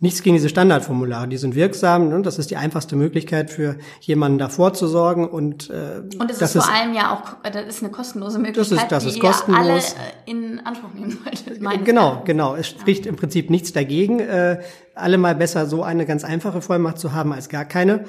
Nichts 0.00 0.24
gegen 0.24 0.34
diese 0.34 0.48
Standardformulare, 0.48 1.28
die 1.28 1.36
sind 1.36 1.54
wirksam. 1.54 2.08
Ne? 2.08 2.20
Das 2.22 2.40
ist 2.40 2.50
die 2.50 2.56
einfachste 2.56 2.96
Möglichkeit 2.96 3.48
für 3.48 3.76
jemanden 4.00 4.38
davor 4.38 4.74
zu 4.74 4.88
sorgen 4.88 5.28
und 5.28 5.70
äh, 5.70 6.02
und 6.18 6.30
es 6.30 6.42
ist 6.42 6.52
vor 6.52 6.68
allem 6.68 6.94
ja 6.94 7.14
auch, 7.14 7.48
das 7.48 7.66
ist 7.66 7.82
eine 7.82 7.92
kostenlose 7.92 8.40
Möglichkeit, 8.40 8.90
das 8.90 9.04
ist, 9.04 9.14
das 9.14 9.14
ist 9.14 9.20
kostenlos. 9.20 9.60
alle 9.60 9.78
äh, 9.78 10.30
in 10.30 10.60
Anspruch 10.64 10.92
nehmen 10.94 11.16
sollte. 11.22 11.84
Genau, 11.84 12.22
genau. 12.24 12.56
Es 12.56 12.66
spricht 12.66 13.04
ja. 13.04 13.10
im 13.10 13.16
Prinzip 13.16 13.50
nichts 13.50 13.72
dagegen, 13.72 14.18
äh, 14.18 14.60
allemal 14.96 15.36
besser 15.36 15.66
so 15.66 15.84
eine 15.84 16.06
ganz 16.06 16.24
einfache 16.24 16.60
Vollmacht 16.60 16.98
zu 16.98 17.12
haben 17.12 17.32
als 17.32 17.48
gar 17.48 17.64
keine. 17.64 18.04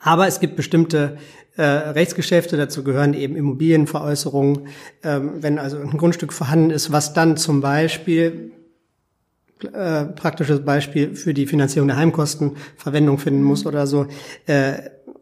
Aber 0.00 0.26
es 0.26 0.40
gibt 0.40 0.56
bestimmte 0.56 1.18
äh, 1.56 1.62
Rechtsgeschäfte, 1.62 2.56
dazu 2.56 2.82
gehören 2.82 3.14
eben 3.14 3.36
Immobilienveräußerungen, 3.36 4.66
ähm, 5.04 5.34
wenn 5.36 5.58
also 5.58 5.78
ein 5.78 5.96
Grundstück 5.96 6.32
vorhanden 6.32 6.70
ist, 6.70 6.90
was 6.90 7.12
dann 7.12 7.36
zum 7.36 7.60
Beispiel 7.60 8.52
äh, 9.64 10.04
praktisches 10.06 10.64
Beispiel 10.64 11.14
für 11.14 11.34
die 11.34 11.46
Finanzierung 11.46 11.88
der 11.88 11.96
Heimkosten 11.96 12.56
Verwendung 12.76 13.18
finden 13.18 13.42
muss 13.42 13.66
oder 13.66 13.86
so 13.86 14.06
äh, 14.46 14.74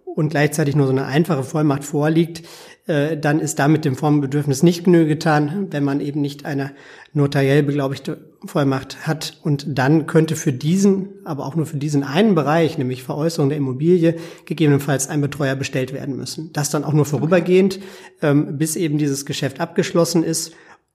und 0.05 0.31
gleichzeitig 0.31 0.75
nur 0.75 0.87
so 0.87 0.93
eine 0.93 1.07
einfache 1.07 1.45
Vollmacht 1.45 1.85
vorliegt, 1.85 2.43
äh, 2.89 3.17
dann 3.17 3.39
ist 3.39 3.59
damit 3.59 3.85
dem 3.85 3.97
Formbedürfnis 3.97 4.63
nicht 4.63 4.85
genüge 4.85 5.07
getan, 5.07 5.69
wenn 5.71 5.85
man 5.85 6.01
eben 6.01 6.21
nicht 6.21 6.45
eine 6.45 6.73
notariell 7.13 7.63
beglaubigte 7.63 8.19
Vollmacht 8.45 9.07
hat. 9.07 9.39
Und 9.43 9.79
dann 9.79 10.07
könnte 10.07 10.37
für 10.37 10.53
diesen, 10.53 11.11
aber 11.25 11.47
auch 11.47 11.55
nur 11.55 11.67
für 11.67 11.77
diesen 11.77 12.03
einen 12.03 12.35
Bereich, 12.35 12.79
nämlich 12.79 13.03
Veräußerung 13.03 13.51
der 13.51 13.59
Immobilie, 13.59 14.17
gegebenenfalls 14.47 15.09
ein 15.09 15.21
Betreuer 15.21 15.55
bestellt 15.55 15.93
werden 15.93 16.17
müssen. 16.17 16.51
Das 16.53 16.71
dann 16.71 16.85
auch 16.85 16.95
nur 16.95 17.05
vorübergehend, 17.05 17.79
ähm, 18.23 18.59
bis 18.59 18.75
eben 18.75 18.99
dieses 18.99 19.27
Geschäft 19.27 19.61
abgeschlossen 19.61 20.25
ist 20.25 20.55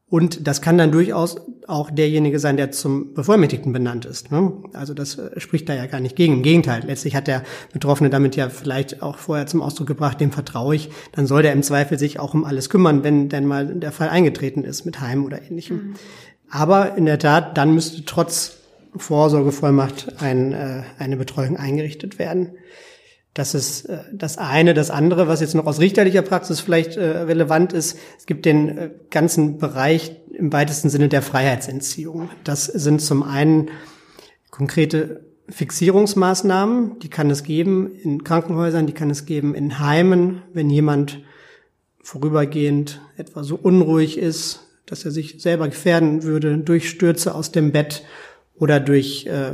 und 0.09 0.47
das 0.47 0.61
kann 0.61 0.77
dann 0.77 0.91
durchaus 0.91 1.37
auch 1.67 1.89
derjenige 1.89 2.37
sein, 2.37 2.57
der 2.57 2.71
zum 2.71 3.13
Bevollmächtigten 3.13 3.73
benannt 3.73 4.05
ist. 4.05 4.31
Ne? 4.31 4.53
Also 4.73 4.93
das 4.93 5.17
äh, 5.17 5.39
spricht 5.39 5.67
da 5.69 5.73
ja 5.73 5.85
gar 5.87 6.01
nicht 6.01 6.15
gegen. 6.15 6.33
Im 6.33 6.43
Gegenteil, 6.43 6.83
letztlich 6.85 7.15
hat 7.15 7.27
der 7.27 7.43
Betroffene 7.71 8.09
damit 8.09 8.35
ja 8.35 8.49
vielleicht 8.49 9.01
auch 9.01 9.17
vorher 9.17 9.47
zum 9.47 9.61
Ausdruck 9.61 9.87
gebracht, 9.87 10.21
dem 10.21 10.31
vertraue 10.31 10.75
ich. 10.75 10.89
Dann 11.13 11.25
soll 11.25 11.41
der 11.41 11.53
im 11.53 11.63
Zweifel 11.63 11.97
sich 11.97 12.19
auch 12.19 12.33
um 12.33 12.45
alles 12.45 12.69
kümmern, 12.69 13.03
wenn 13.03 13.29
denn 13.29 13.45
mal 13.45 13.65
der 13.65 13.91
Fall 13.91 14.09
eingetreten 14.09 14.63
ist 14.63 14.85
mit 14.85 15.01
Heim 15.01 15.25
oder 15.25 15.41
ähnlichem. 15.41 15.77
Mhm. 15.77 15.93
Aber 16.49 16.95
in 16.95 17.05
der 17.05 17.17
Tat, 17.17 17.57
dann 17.57 17.73
müsste 17.73 18.05
trotz 18.05 18.57
Vorsorgevollmacht 18.95 20.21
ein, 20.21 20.53
äh, 20.53 20.83
eine 20.99 21.17
Betreuung 21.17 21.57
eingerichtet 21.57 22.19
werden. 22.19 22.51
Das 23.33 23.55
ist 23.55 23.85
äh, 23.85 23.99
das 24.13 24.37
eine. 24.37 24.73
Das 24.73 24.91
andere, 24.91 25.27
was 25.27 25.41
jetzt 25.41 25.55
noch 25.55 25.65
aus 25.65 25.79
richterlicher 25.79 26.21
Praxis 26.21 26.59
vielleicht 26.59 26.97
äh, 26.97 27.03
relevant 27.03 27.73
ist, 27.73 27.97
es 28.17 28.25
gibt 28.25 28.45
den 28.45 28.77
äh, 28.77 28.91
ganzen 29.09 29.57
Bereich 29.57 30.17
im 30.31 30.53
weitesten 30.53 30.89
Sinne 30.89 31.09
der 31.09 31.21
Freiheitsentziehung. 31.21 32.29
Das 32.43 32.65
sind 32.65 33.01
zum 33.01 33.23
einen 33.23 33.69
konkrete 34.51 35.25
Fixierungsmaßnahmen, 35.49 36.99
die 36.99 37.09
kann 37.09 37.29
es 37.29 37.43
geben 37.43 37.91
in 37.95 38.23
Krankenhäusern, 38.23 38.87
die 38.87 38.93
kann 38.93 39.09
es 39.09 39.25
geben 39.25 39.55
in 39.55 39.79
Heimen, 39.79 40.41
wenn 40.53 40.69
jemand 40.69 41.21
vorübergehend 42.01 43.01
etwa 43.17 43.43
so 43.43 43.55
unruhig 43.55 44.17
ist, 44.17 44.67
dass 44.85 45.05
er 45.05 45.11
sich 45.11 45.41
selber 45.41 45.67
gefährden 45.67 46.23
würde 46.23 46.57
durch 46.57 46.89
Stürze 46.89 47.33
aus 47.35 47.51
dem 47.51 47.71
Bett 47.71 48.03
oder 48.55 48.79
durch 48.79 49.25
äh, 49.25 49.53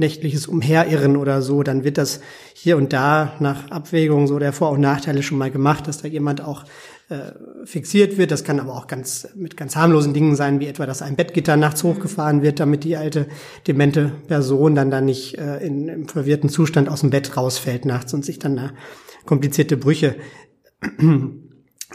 nächtliches 0.00 0.46
Umherirren 0.46 1.16
oder 1.16 1.42
so, 1.42 1.62
dann 1.62 1.84
wird 1.84 1.98
das 1.98 2.20
hier 2.54 2.76
und 2.76 2.92
da 2.92 3.34
nach 3.38 3.70
Abwägung 3.70 4.26
so 4.26 4.38
der 4.38 4.52
Vor- 4.52 4.70
und 4.70 4.80
Nachteile 4.80 5.22
schon 5.22 5.38
mal 5.38 5.50
gemacht, 5.50 5.86
dass 5.86 6.02
da 6.02 6.08
jemand 6.08 6.42
auch 6.42 6.64
äh, 7.10 7.32
fixiert 7.64 8.18
wird. 8.18 8.30
Das 8.30 8.44
kann 8.44 8.60
aber 8.60 8.74
auch 8.74 8.86
ganz 8.86 9.28
mit 9.34 9.56
ganz 9.56 9.76
harmlosen 9.76 10.14
Dingen 10.14 10.36
sein, 10.36 10.60
wie 10.60 10.66
etwa, 10.66 10.86
dass 10.86 11.02
ein 11.02 11.16
Bettgitter 11.16 11.56
nachts 11.56 11.84
hochgefahren 11.84 12.42
wird, 12.42 12.60
damit 12.60 12.84
die 12.84 12.96
alte 12.96 13.26
demente 13.66 14.12
Person 14.26 14.74
dann 14.74 14.90
da 14.90 15.00
nicht 15.00 15.38
äh, 15.38 15.58
in, 15.58 15.88
im 15.88 16.08
verwirrten 16.08 16.48
Zustand 16.48 16.88
aus 16.88 17.00
dem 17.00 17.10
Bett 17.10 17.36
rausfällt 17.36 17.84
nachts 17.84 18.14
und 18.14 18.24
sich 18.24 18.38
dann 18.38 18.56
da 18.56 18.70
komplizierte 19.26 19.76
Brüche 19.76 20.16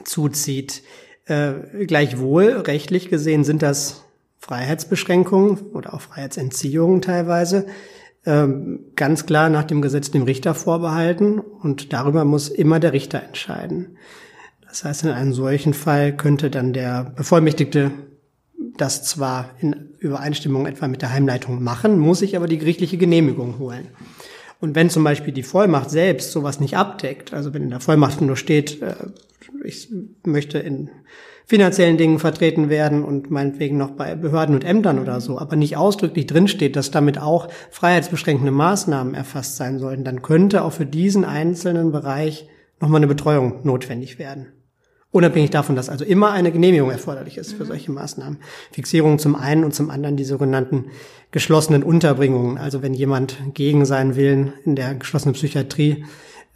zuzieht. 0.04 0.84
Äh, 1.26 1.86
gleichwohl, 1.88 2.64
rechtlich 2.68 3.10
gesehen 3.10 3.44
sind 3.44 3.62
das 3.62 4.05
Freiheitsbeschränkungen 4.39 5.58
oder 5.74 5.94
auch 5.94 6.01
Freiheitsentziehungen 6.01 7.01
teilweise 7.01 7.65
ähm, 8.25 8.80
ganz 8.96 9.25
klar 9.25 9.50
nach 9.50 9.63
dem 9.63 9.82
Gesetz 9.82 10.12
dem 10.12 10.24
Richter 10.24 10.56
vorbehalten 10.56 11.39
und 11.39 11.94
darüber 11.94 12.25
muss 12.25 12.50
immer 12.50 12.80
der 12.80 12.94
Richter 12.94 13.22
entscheiden. 13.24 13.98
Das 14.68 14.84
heißt, 14.84 15.04
in 15.04 15.12
einem 15.12 15.34
solchen 15.34 15.74
Fall 15.74 16.15
könnte 16.15 16.50
dann 16.50 16.74
der 16.74 17.13
Bevollmächtigte 17.15 17.92
das 18.77 19.04
zwar 19.04 19.51
in 19.60 19.92
Übereinstimmung 20.00 20.65
etwa 20.65 20.88
mit 20.88 21.01
der 21.01 21.13
Heimleitung 21.13 21.63
machen, 21.63 21.98
muss 21.98 22.20
sich 22.20 22.36
aber 22.36 22.48
die 22.48 22.58
gerichtliche 22.58 22.98
Genehmigung 22.98 23.58
holen. 23.60 23.88
Und 24.60 24.75
wenn 24.75 24.89
zum 24.89 25.04
Beispiel 25.04 25.34
die 25.34 25.44
Vollmacht 25.44 25.89
selbst 25.89 26.32
sowas 26.32 26.60
nicht 26.60 26.77
abdeckt, 26.77 27.34
also 27.34 27.54
wenn 27.54 27.63
in 27.63 27.70
der 27.70 27.80
Vollmacht 27.80 28.22
nur 28.22 28.38
steht, 28.38 28.82
äh, 28.82 28.96
ich 29.63 29.89
möchte 30.25 30.60
in 30.60 30.89
finanziellen 31.46 31.98
Dingen 31.98 32.20
vertreten 32.20 32.70
werden 32.70 33.04
und 33.04 33.30
meinetwegen 33.30 33.78
noch 33.78 33.92
bei 33.92 34.16
Behörden 34.16 34.56
und 34.56 34.64
Ämtern 34.64 35.00
oder 35.00 35.22
so, 35.22 35.38
aber 35.40 35.56
nicht 35.56 35.78
ausdrücklich 35.78 36.25
drinsteht, 36.25 36.75
dass 36.75 36.92
damit 36.92 37.20
auch 37.20 37.48
freiheitsbeschränkende 37.72 38.52
Maßnahmen 38.52 39.14
erfasst 39.14 39.58
sein 39.58 39.80
sollten, 39.80 40.04
dann 40.04 40.22
könnte 40.22 40.64
auch 40.64 40.74
für 40.74 40.86
diesen 40.86 41.24
einzelnen 41.24 41.92
Bereich 41.92 42.48
nochmal 42.80 43.00
eine 43.00 43.08
Betreuung 43.08 43.60
notwendig 43.64 44.20
werden. 44.20 44.48
Unabhängig 45.16 45.50
davon, 45.50 45.78
dass 45.78 45.88
also 45.88 46.04
immer 46.04 46.32
eine 46.32 46.52
Genehmigung 46.52 46.92
erforderlich 46.92 47.38
ist 47.38 47.54
für 47.54 47.64
mhm. 47.64 47.68
solche 47.68 47.92
Maßnahmen. 47.92 48.40
Fixierung 48.74 49.18
zum 49.18 49.36
einen 49.38 49.64
und 49.64 49.74
zum 49.74 49.90
anderen 49.90 50.18
die 50.18 50.25
sogenannten 50.25 50.88
geschlossenen 51.32 51.84
Unterbringungen. 51.84 52.58
Also 52.58 52.82
wenn 52.82 52.94
jemand 52.94 53.38
gegen 53.54 53.86
seinen 53.86 54.18
Willen 54.18 54.52
in 54.66 54.75
der 54.75 54.94
geschlossenen 54.96 55.34
Psychiatrie 55.34 56.04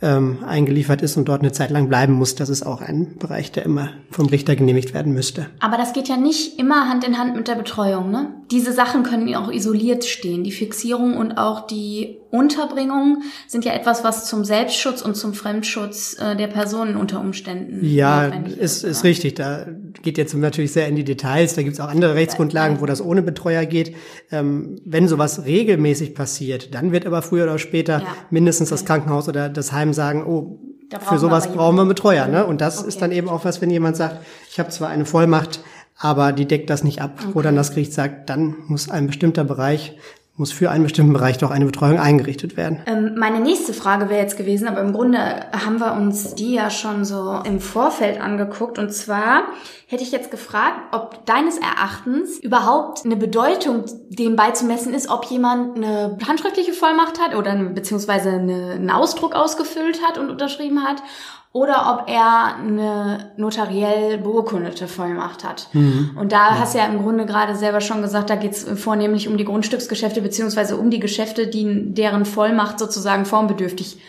ähm, 0.02 0.44
eingeliefert 0.46 1.02
ist 1.02 1.18
und 1.18 1.28
dort 1.28 1.42
eine 1.42 1.52
Zeit 1.52 1.72
lang 1.72 1.90
bleiben 1.90 2.14
muss. 2.14 2.36
Das 2.36 2.50
ist 2.50 2.66
auch 2.66 2.82
ein 2.82 3.18
Bereich, 3.18 3.52
der 3.52 3.66
immer 3.66 3.90
vom 4.12 4.28
Richter 4.28 4.56
genehmigt 4.56 4.94
werden 4.94 5.14
müsste. 5.14 5.48
Aber 5.60 5.78
das 5.78 5.94
geht 5.94 6.08
ja 6.08 6.18
nicht 6.18 6.58
immer 6.60 6.90
Hand 6.90 7.04
in 7.04 7.18
Hand 7.18 7.36
mit 7.36 7.48
der 7.48 7.56
Betreuung. 7.56 8.12
Ne? 8.12 8.34
Diese 8.52 8.72
Sachen 8.72 9.04
können 9.04 9.34
auch 9.36 9.52
isoliert 9.52 10.06
stehen. 10.06 10.44
Die 10.44 10.52
Fixierung 10.52 11.18
und 11.18 11.34
auch 11.34 11.68
die 11.68 12.18
Unterbringung 12.32 13.24
sind 13.48 13.66
ja 13.66 13.74
etwas, 13.74 14.04
was 14.04 14.26
zum 14.26 14.46
Selbstschutz 14.46 15.02
und 15.02 15.16
zum 15.16 15.34
Fremdschutz 15.34 16.16
äh, 16.20 16.36
der 16.36 16.48
Personen 16.48 16.96
unter 16.96 17.20
Umständen 17.20 17.84
ja, 17.84 18.26
ist, 18.26 18.84
ist, 18.84 19.04
richtig. 19.04 19.36
Da 19.36 19.66
geht 20.04 20.18
jetzt 20.20 20.36
natürlich 20.36 20.72
sehr 20.72 20.88
in 20.88 20.96
die 20.96 21.04
Details. 21.04 21.56
Da 21.56 21.64
gibt 21.64 21.74
es 21.74 21.80
auch 21.80 21.88
andere 21.88 22.14
Rechtsgrundlagen, 22.14 22.82
wo 22.82 22.86
das 22.86 23.02
ohne 23.02 23.24
Betreuer 23.24 23.66
geht. 23.66 23.96
Ähm, 24.32 24.80
wenn 24.86 25.08
sowas 25.08 25.46
regelmäßig 25.46 26.14
passiert, 26.14 26.76
dann 26.76 26.92
wird 26.92 27.08
aber 27.08 27.24
früher 27.24 27.46
oder 27.46 27.58
später 27.58 28.00
ja. 28.00 28.08
mindestens 28.30 28.70
das 28.70 28.86
Krankenhaus 28.86 29.28
oder 29.28 29.50
das 29.50 29.72
Heim 29.72 29.94
sagen, 29.94 30.24
oh, 30.24 30.60
für 31.00 31.20
sowas 31.20 31.52
brauchen 31.52 31.76
wir 31.76 31.82
einen 31.82 31.90
Betreuer. 31.90 32.28
Ne? 32.28 32.46
Und 32.46 32.62
das 32.62 32.80
okay. 32.80 32.88
ist 32.88 33.02
dann 33.02 33.12
eben 33.12 33.30
auch 33.30 33.46
was, 33.46 33.62
wenn 33.62 33.70
jemand 33.70 33.96
sagt, 33.98 34.18
ich 34.50 34.60
habe 34.60 34.70
zwar 34.70 34.90
eine 34.90 35.06
Vollmacht, 35.06 35.62
aber 35.98 36.32
die 36.32 36.46
deckt 36.46 36.70
das 36.70 36.84
nicht 36.84 37.02
ab, 37.02 37.20
okay. 37.20 37.32
wo 37.34 37.42
dann 37.42 37.56
das 37.56 37.72
Gericht 37.72 37.94
sagt, 37.94 38.30
dann 38.30 38.56
muss 38.68 38.90
ein 38.90 39.08
bestimmter 39.08 39.44
Bereich 39.44 39.98
muss 40.40 40.54
für 40.54 40.72
einen 40.72 40.84
bestimmten 40.84 41.12
Bereich 41.12 41.38
doch 41.38 41.52
eine 41.52 41.66
Betreuung 41.66 42.00
eingerichtet 42.00 42.56
werden. 42.56 42.82
Ähm, 42.86 43.16
meine 43.18 43.42
nächste 43.42 43.74
Frage 43.74 44.10
wäre 44.10 44.22
jetzt 44.22 44.38
gewesen, 44.38 44.70
aber 44.70 44.80
im 44.80 44.94
Grunde 44.94 45.20
haben 45.52 45.80
wir 45.80 45.94
uns 45.94 46.34
die 46.34 46.54
ja 46.54 46.70
schon 46.70 47.04
so 47.04 47.42
im 47.44 47.60
Vorfeld 47.60 48.22
angeguckt. 48.22 48.80
Und 48.80 48.94
zwar 48.94 49.44
hätte 49.88 50.02
ich 50.02 50.14
jetzt 50.14 50.32
gefragt, 50.32 50.80
ob 50.94 51.26
deines 51.26 51.58
Erachtens 51.58 52.40
überhaupt 52.40 53.04
eine 53.04 53.18
Bedeutung 53.18 53.84
dem 54.08 54.38
beizumessen 54.38 54.94
ist, 54.94 55.10
ob 55.10 55.26
jemand 55.26 55.76
eine 55.76 56.18
handschriftliche 56.26 56.72
Vollmacht 56.72 57.20
hat 57.20 57.36
oder 57.36 57.54
beziehungsweise 57.56 58.30
eine, 58.30 58.72
einen 58.76 58.92
Ausdruck 58.92 59.36
ausgefüllt 59.36 60.00
hat 60.08 60.18
und 60.18 60.30
unterschrieben 60.30 60.86
hat 60.86 61.04
oder 61.52 62.00
ob 62.00 62.10
er 62.10 62.56
eine 62.58 63.32
notariell 63.38 64.20
beurkundete 64.20 64.88
Vollmacht 64.88 65.44
hat. 65.44 65.68
Mhm. 65.74 66.12
Und 66.16 66.32
da 66.32 66.50
ja. 66.50 66.60
hast 66.60 66.76
du 66.76 66.78
ja 66.78 66.86
im 66.86 67.02
Grunde 67.02 67.26
gerade 67.26 67.56
selber 67.56 67.82
schon 67.82 68.02
gesagt, 68.02 68.30
da 68.30 68.36
geht 68.36 68.52
es 68.52 68.68
vornehmlich 68.80 69.28
um 69.28 69.38
die 69.38 69.46
Grundstücksgeschäfte 69.46 70.22
beziehungsweise 70.22 70.78
um 70.78 70.92
die 70.92 71.00
Geschäfte, 71.00 71.48
die 71.48 71.94
deren 71.94 72.26
Vollmacht 72.26 72.78
sozusagen 72.78 73.26
formbedürftig 73.26 74.00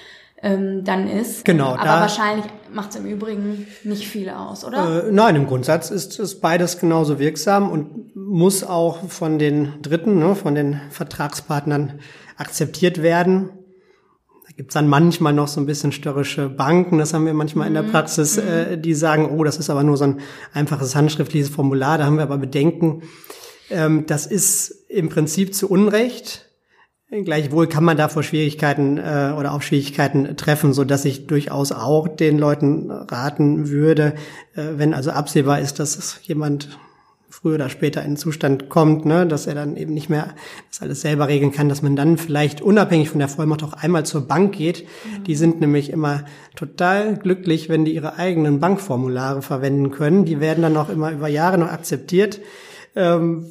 ähm, 0.43 0.85
dann 0.85 1.09
ist. 1.09 1.45
Genau. 1.45 1.73
Aber 1.73 1.85
da, 1.85 2.01
wahrscheinlich 2.01 2.47
macht 2.73 2.91
es 2.91 2.97
im 2.97 3.07
Übrigen 3.07 3.67
nicht 3.85 4.07
viel 4.07 4.29
aus, 4.31 4.65
oder? 4.65 5.07
Äh, 5.07 5.13
nein, 5.13 5.37
im 5.37 5.47
Grundsatz 5.47 5.91
ist, 5.91 6.19
ist 6.19 6.41
beides 6.41 6.79
genauso 6.79 7.19
wirksam 7.19 7.71
und 7.71 8.15
muss 8.15 8.65
auch 8.65 9.09
von 9.09 9.39
den 9.39 9.81
Dritten, 9.83 10.19
ne, 10.19 10.35
von 10.35 10.55
den 10.55 10.81
Vertragspartnern 10.91 12.01
akzeptiert 12.37 13.03
werden. 13.03 13.51
Da 14.51 14.57
gibt's 14.57 14.75
dann 14.75 14.89
manchmal 14.89 15.33
noch 15.33 15.47
so 15.47 15.61
ein 15.61 15.67
bisschen 15.67 15.93
störrische 15.93 16.49
Banken, 16.49 16.99
das 16.99 17.15
haben 17.15 17.25
wir 17.25 17.35
manchmal 17.35 17.69
in 17.69 17.75
der 17.75 17.85
mhm. 17.85 17.93
Praxis, 17.93 18.37
mhm. 18.37 18.49
äh, 18.49 18.77
die 18.77 18.95
sagen, 18.95 19.31
oh, 19.31 19.45
das 19.45 19.59
ist 19.59 19.71
aber 19.71 19.85
nur 19.85 19.97
so 19.97 20.05
ein 20.05 20.21
einfaches 20.53 20.97
handschriftliches 20.97 21.51
Formular, 21.51 21.99
da 21.99 22.05
haben 22.05 22.17
wir 22.17 22.25
aber 22.25 22.39
Bedenken. 22.39 23.03
Ähm, 23.71 24.07
das 24.07 24.27
ist 24.27 24.71
im 24.89 25.09
Prinzip 25.09 25.55
zu 25.55 25.71
Unrecht. 25.71 26.49
Gleichwohl 27.11 27.69
kann 27.69 27.85
man 27.85 27.97
da 27.97 28.09
vor 28.09 28.25
Schwierigkeiten 28.25 28.99
äh, 28.99 29.35
oder 29.39 29.53
auf 29.53 29.63
Schwierigkeiten 29.63 30.37
treffen, 30.37 30.73
so 30.73 30.85
dass 30.85 31.05
ich 31.05 31.29
durchaus 31.29 31.71
auch 31.71 32.09
den 32.09 32.39
Leuten 32.39 32.91
raten 32.91 33.69
würde, 33.69 34.15
äh, 34.55 34.63
wenn 34.77 34.95
also 34.95 35.13
absehbar 35.13 35.61
ist, 35.61 35.79
dass 35.79 36.21
jemand 36.23 36.79
früher 37.41 37.55
oder 37.55 37.71
später 37.71 38.03
in 38.03 38.13
den 38.13 38.17
Zustand 38.17 38.69
kommt, 38.69 39.07
ne, 39.07 39.27
dass 39.27 39.47
er 39.47 39.55
dann 39.55 39.77
eben 39.77 39.95
nicht 39.95 40.11
mehr 40.11 40.35
das 40.69 40.83
alles 40.83 41.01
selber 41.01 41.29
regeln 41.29 41.53
kann, 41.53 41.69
dass 41.69 41.81
man 41.81 41.97
dann 41.97 42.19
vielleicht 42.19 42.61
unabhängig 42.61 43.09
von 43.09 43.19
der 43.19 43.29
Vollmacht 43.29 43.63
auch 43.63 43.73
einmal 43.73 44.05
zur 44.05 44.27
Bank 44.27 44.55
geht. 44.55 44.85
Mhm. 44.85 45.25
Die 45.25 45.35
sind 45.35 45.61
nämlich 45.61 45.91
immer 45.91 46.25
total 46.55 47.17
glücklich, 47.17 47.69
wenn 47.69 47.85
die 47.85 47.95
ihre 47.95 48.17
eigenen 48.17 48.61
Bankformulare 48.61 49.41
verwenden 49.41 49.91
können. 49.91 50.25
Die 50.25 50.41
werden 50.41 50.63
dann 50.63 50.77
auch 50.77 50.91
immer 50.91 51.13
über 51.13 51.29
Jahre 51.29 51.57
noch 51.57 51.71
akzeptiert. 51.71 52.41
Ähm, 52.95 53.47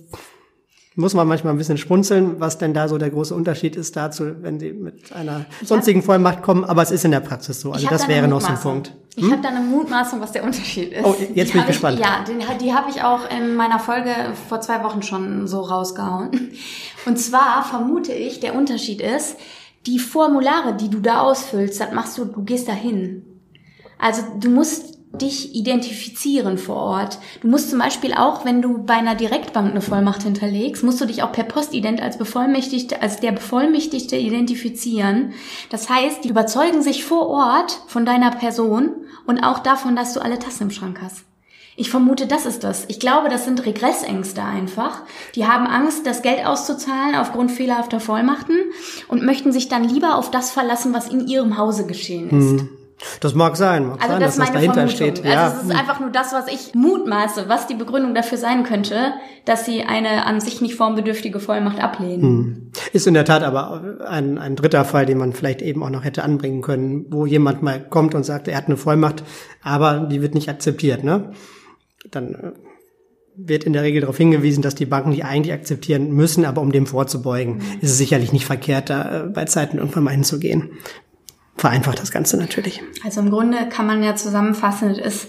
muss 0.96 1.14
man 1.14 1.28
manchmal 1.28 1.54
ein 1.54 1.58
bisschen 1.58 1.78
schmunzeln, 1.78 2.40
was 2.40 2.58
denn 2.58 2.74
da 2.74 2.88
so 2.88 2.98
der 2.98 3.10
große 3.10 3.34
Unterschied 3.34 3.76
ist 3.76 3.96
dazu, 3.96 4.26
wenn 4.42 4.60
sie 4.60 4.74
mit 4.74 5.14
einer 5.14 5.46
sonstigen 5.64 6.02
Vollmacht 6.02 6.42
kommen. 6.42 6.66
Aber 6.66 6.82
es 6.82 6.92
ist 6.92 7.06
in 7.06 7.12
der 7.12 7.20
Praxis 7.20 7.62
so. 7.62 7.72
Also 7.72 7.88
das 7.88 8.08
wäre 8.08 8.28
noch 8.28 8.42
so 8.42 8.48
ein 8.48 8.60
Punkt. 8.60 8.94
Hm? 9.16 9.26
Ich 9.26 9.32
habe 9.32 9.42
da 9.42 9.50
eine 9.50 9.62
Mutmaßung, 9.62 10.20
was 10.20 10.32
der 10.32 10.44
Unterschied 10.44 10.94
ist. 10.94 11.06
Oh, 11.06 11.16
jetzt 11.34 11.50
die 11.50 11.54
bin 11.54 11.62
ich 11.62 11.68
gespannt. 11.68 12.00
Ich, 12.00 12.06
ja, 12.06 12.24
die, 12.28 12.64
die 12.64 12.74
habe 12.74 12.90
ich 12.90 13.04
auch 13.04 13.30
in 13.30 13.56
meiner 13.56 13.80
Folge 13.80 14.12
vor 14.48 14.62
zwei 14.62 14.84
Wochen 14.84 15.02
schon 15.02 15.48
so 15.48 15.62
rausgehauen. 15.62 16.52
Und 17.06 17.18
zwar 17.18 17.64
vermute 17.64 18.12
ich, 18.12 18.40
der 18.40 18.56
Unterschied 18.56 19.02
ist, 19.02 19.38
die 19.86 20.00
Formulare, 20.00 20.76
die 20.76 20.90
du 20.90 21.00
da 21.00 21.22
ausfüllst, 21.22 21.80
das 21.80 21.94
machst 21.94 22.18
du, 22.18 22.26
du 22.26 22.44
gehst 22.44 22.68
dahin. 22.68 23.24
Also 23.98 24.24
du 24.40 24.50
musst 24.50 24.89
dich 25.14 25.56
identifizieren 25.56 26.58
vor 26.58 26.76
Ort. 26.76 27.18
Du 27.42 27.48
musst 27.48 27.70
zum 27.70 27.80
Beispiel 27.80 28.14
auch, 28.14 28.46
wenn 28.46 28.62
du 28.62 28.84
bei 28.84 28.94
einer 28.94 29.16
Direktbank 29.16 29.72
eine 29.72 29.82
Vollmacht 29.82 30.24
hinterlegst, 30.24 30.84
musst 30.84 31.02
du 31.02 31.06
dich 31.06 31.24
auch 31.24 31.32
per 31.32 31.44
Postident 31.44 32.02
als 32.02 32.18
Bevollmächtigte, 32.18 33.02
als 33.02 33.20
der 33.20 33.32
Bevollmächtigte 33.32 34.16
identifizieren. 34.16 35.34
Das 35.70 35.90
heißt, 35.90 36.24
die 36.24 36.30
überzeugen 36.30 36.82
sich 36.82 37.06
vor 37.06 37.28
Ort 37.28 37.82
von 37.88 38.06
deiner 38.06 38.32
Person 38.32 38.92
und 39.26 39.40
auch 39.40 39.60
davon, 39.60 39.96
dass 39.96 40.14
du 40.14 40.22
alle 40.22 40.40
Tassen 40.40 40.64
im 40.64 40.72
Schrank 40.72 41.00
hast. 41.02 41.26
Ich 41.76 41.90
vermute, 41.90 42.28
das 42.28 42.46
ist 42.46 42.66
das. 42.66 42.84
Ich 42.90 43.00
glaube, 43.00 43.30
das 43.30 43.46
sind 43.46 43.66
Regressängste 43.66 44.44
einfach. 44.44 45.04
Die 45.36 45.48
haben 45.48 45.66
Angst, 45.66 46.06
das 46.06 46.22
Geld 46.22 46.46
auszuzahlen 46.46 47.16
aufgrund 47.16 47.52
fehlerhafter 47.52 48.02
Vollmachten 48.02 48.58
und 49.08 49.24
möchten 49.24 49.54
sich 49.54 49.70
dann 49.70 49.88
lieber 49.88 50.16
auf 50.16 50.30
das 50.30 50.52
verlassen, 50.52 50.94
was 50.94 51.08
in 51.08 51.26
ihrem 51.26 51.58
Hause 51.58 51.88
geschehen 51.88 52.30
ist. 52.32 52.62
Hm. 52.62 52.79
Das 53.22 53.34
mag 53.34 53.56
sein, 53.56 53.88
mag 53.88 54.02
also 54.02 54.14
sein, 54.14 54.22
das 54.22 54.36
dass 54.36 54.46
das 54.46 54.54
dahinter 54.54 54.88
Vermutung. 54.88 54.96
steht. 54.96 55.18
Also 55.20 55.30
ja. 55.30 55.48
es 55.48 55.64
ist 55.64 55.72
einfach 55.72 56.00
nur 56.00 56.10
das, 56.10 56.34
was 56.34 56.48
ich 56.48 56.76
mutmaße, 56.76 57.46
was 57.48 57.68
die 57.68 57.76
Begründung 57.76 58.14
dafür 58.14 58.38
sein 58.38 58.64
könnte, 58.64 59.14
dass 59.46 59.66
sie 59.66 59.84
eine 59.84 60.26
an 60.26 60.42
sich 60.42 60.62
nicht 60.62 60.76
formbedürftige 60.76 61.40
Vollmacht 61.40 61.82
ablehnen. 61.82 62.22
Hm. 62.22 62.72
Ist 62.92 63.08
in 63.08 63.14
der 63.14 63.26
Tat 63.26 63.44
aber 63.44 64.00
ein, 64.06 64.38
ein 64.38 64.56
dritter 64.56 64.84
Fall, 64.84 65.06
den 65.06 65.18
man 65.18 65.34
vielleicht 65.34 65.62
eben 65.62 65.84
auch 65.84 65.90
noch 65.90 66.04
hätte 66.04 66.24
anbringen 66.24 66.62
können, 66.62 67.06
wo 67.10 67.26
jemand 67.26 67.62
mal 67.62 67.80
kommt 67.80 68.16
und 68.16 68.24
sagt, 68.24 68.48
er 68.48 68.58
hat 68.58 68.68
eine 68.68 68.78
Vollmacht, 68.78 69.24
aber 69.64 70.08
die 70.12 70.22
wird 70.22 70.34
nicht 70.34 70.50
akzeptiert. 70.50 71.04
Ne? 71.04 71.32
Dann 72.12 72.34
äh, 72.34 72.52
wird 73.38 73.64
in 73.64 73.72
der 73.72 73.84
Regel 73.84 74.02
darauf 74.02 74.18
hingewiesen, 74.18 74.62
dass 74.62 74.76
die 74.76 74.86
Banken 74.86 75.12
die 75.12 75.24
eigentlich 75.24 75.54
akzeptieren 75.54 76.12
müssen, 76.12 76.44
aber 76.44 76.62
um 76.62 76.74
dem 76.74 76.86
vorzubeugen, 76.86 77.56
mhm. 77.56 77.64
ist 77.80 77.92
es 77.92 77.98
sicherlich 77.98 78.34
nicht 78.34 78.46
verkehrt, 78.46 78.90
da 78.90 79.24
äh, 79.24 79.28
bei 79.28 79.46
Zeiten 79.46 79.78
irgendwann 79.78 80.04
mal 80.04 80.12
hinzugehen 80.12 80.72
vereinfacht 81.60 82.02
das 82.02 82.12
Ganze 82.12 82.38
natürlich. 82.38 82.82
Also 83.04 83.20
im 83.20 83.30
Grunde 83.30 83.68
kann 83.70 83.86
man 83.86 84.02
ja 84.02 84.16
zusammenfassen, 84.16 84.92
es 84.92 84.98
ist 84.98 85.28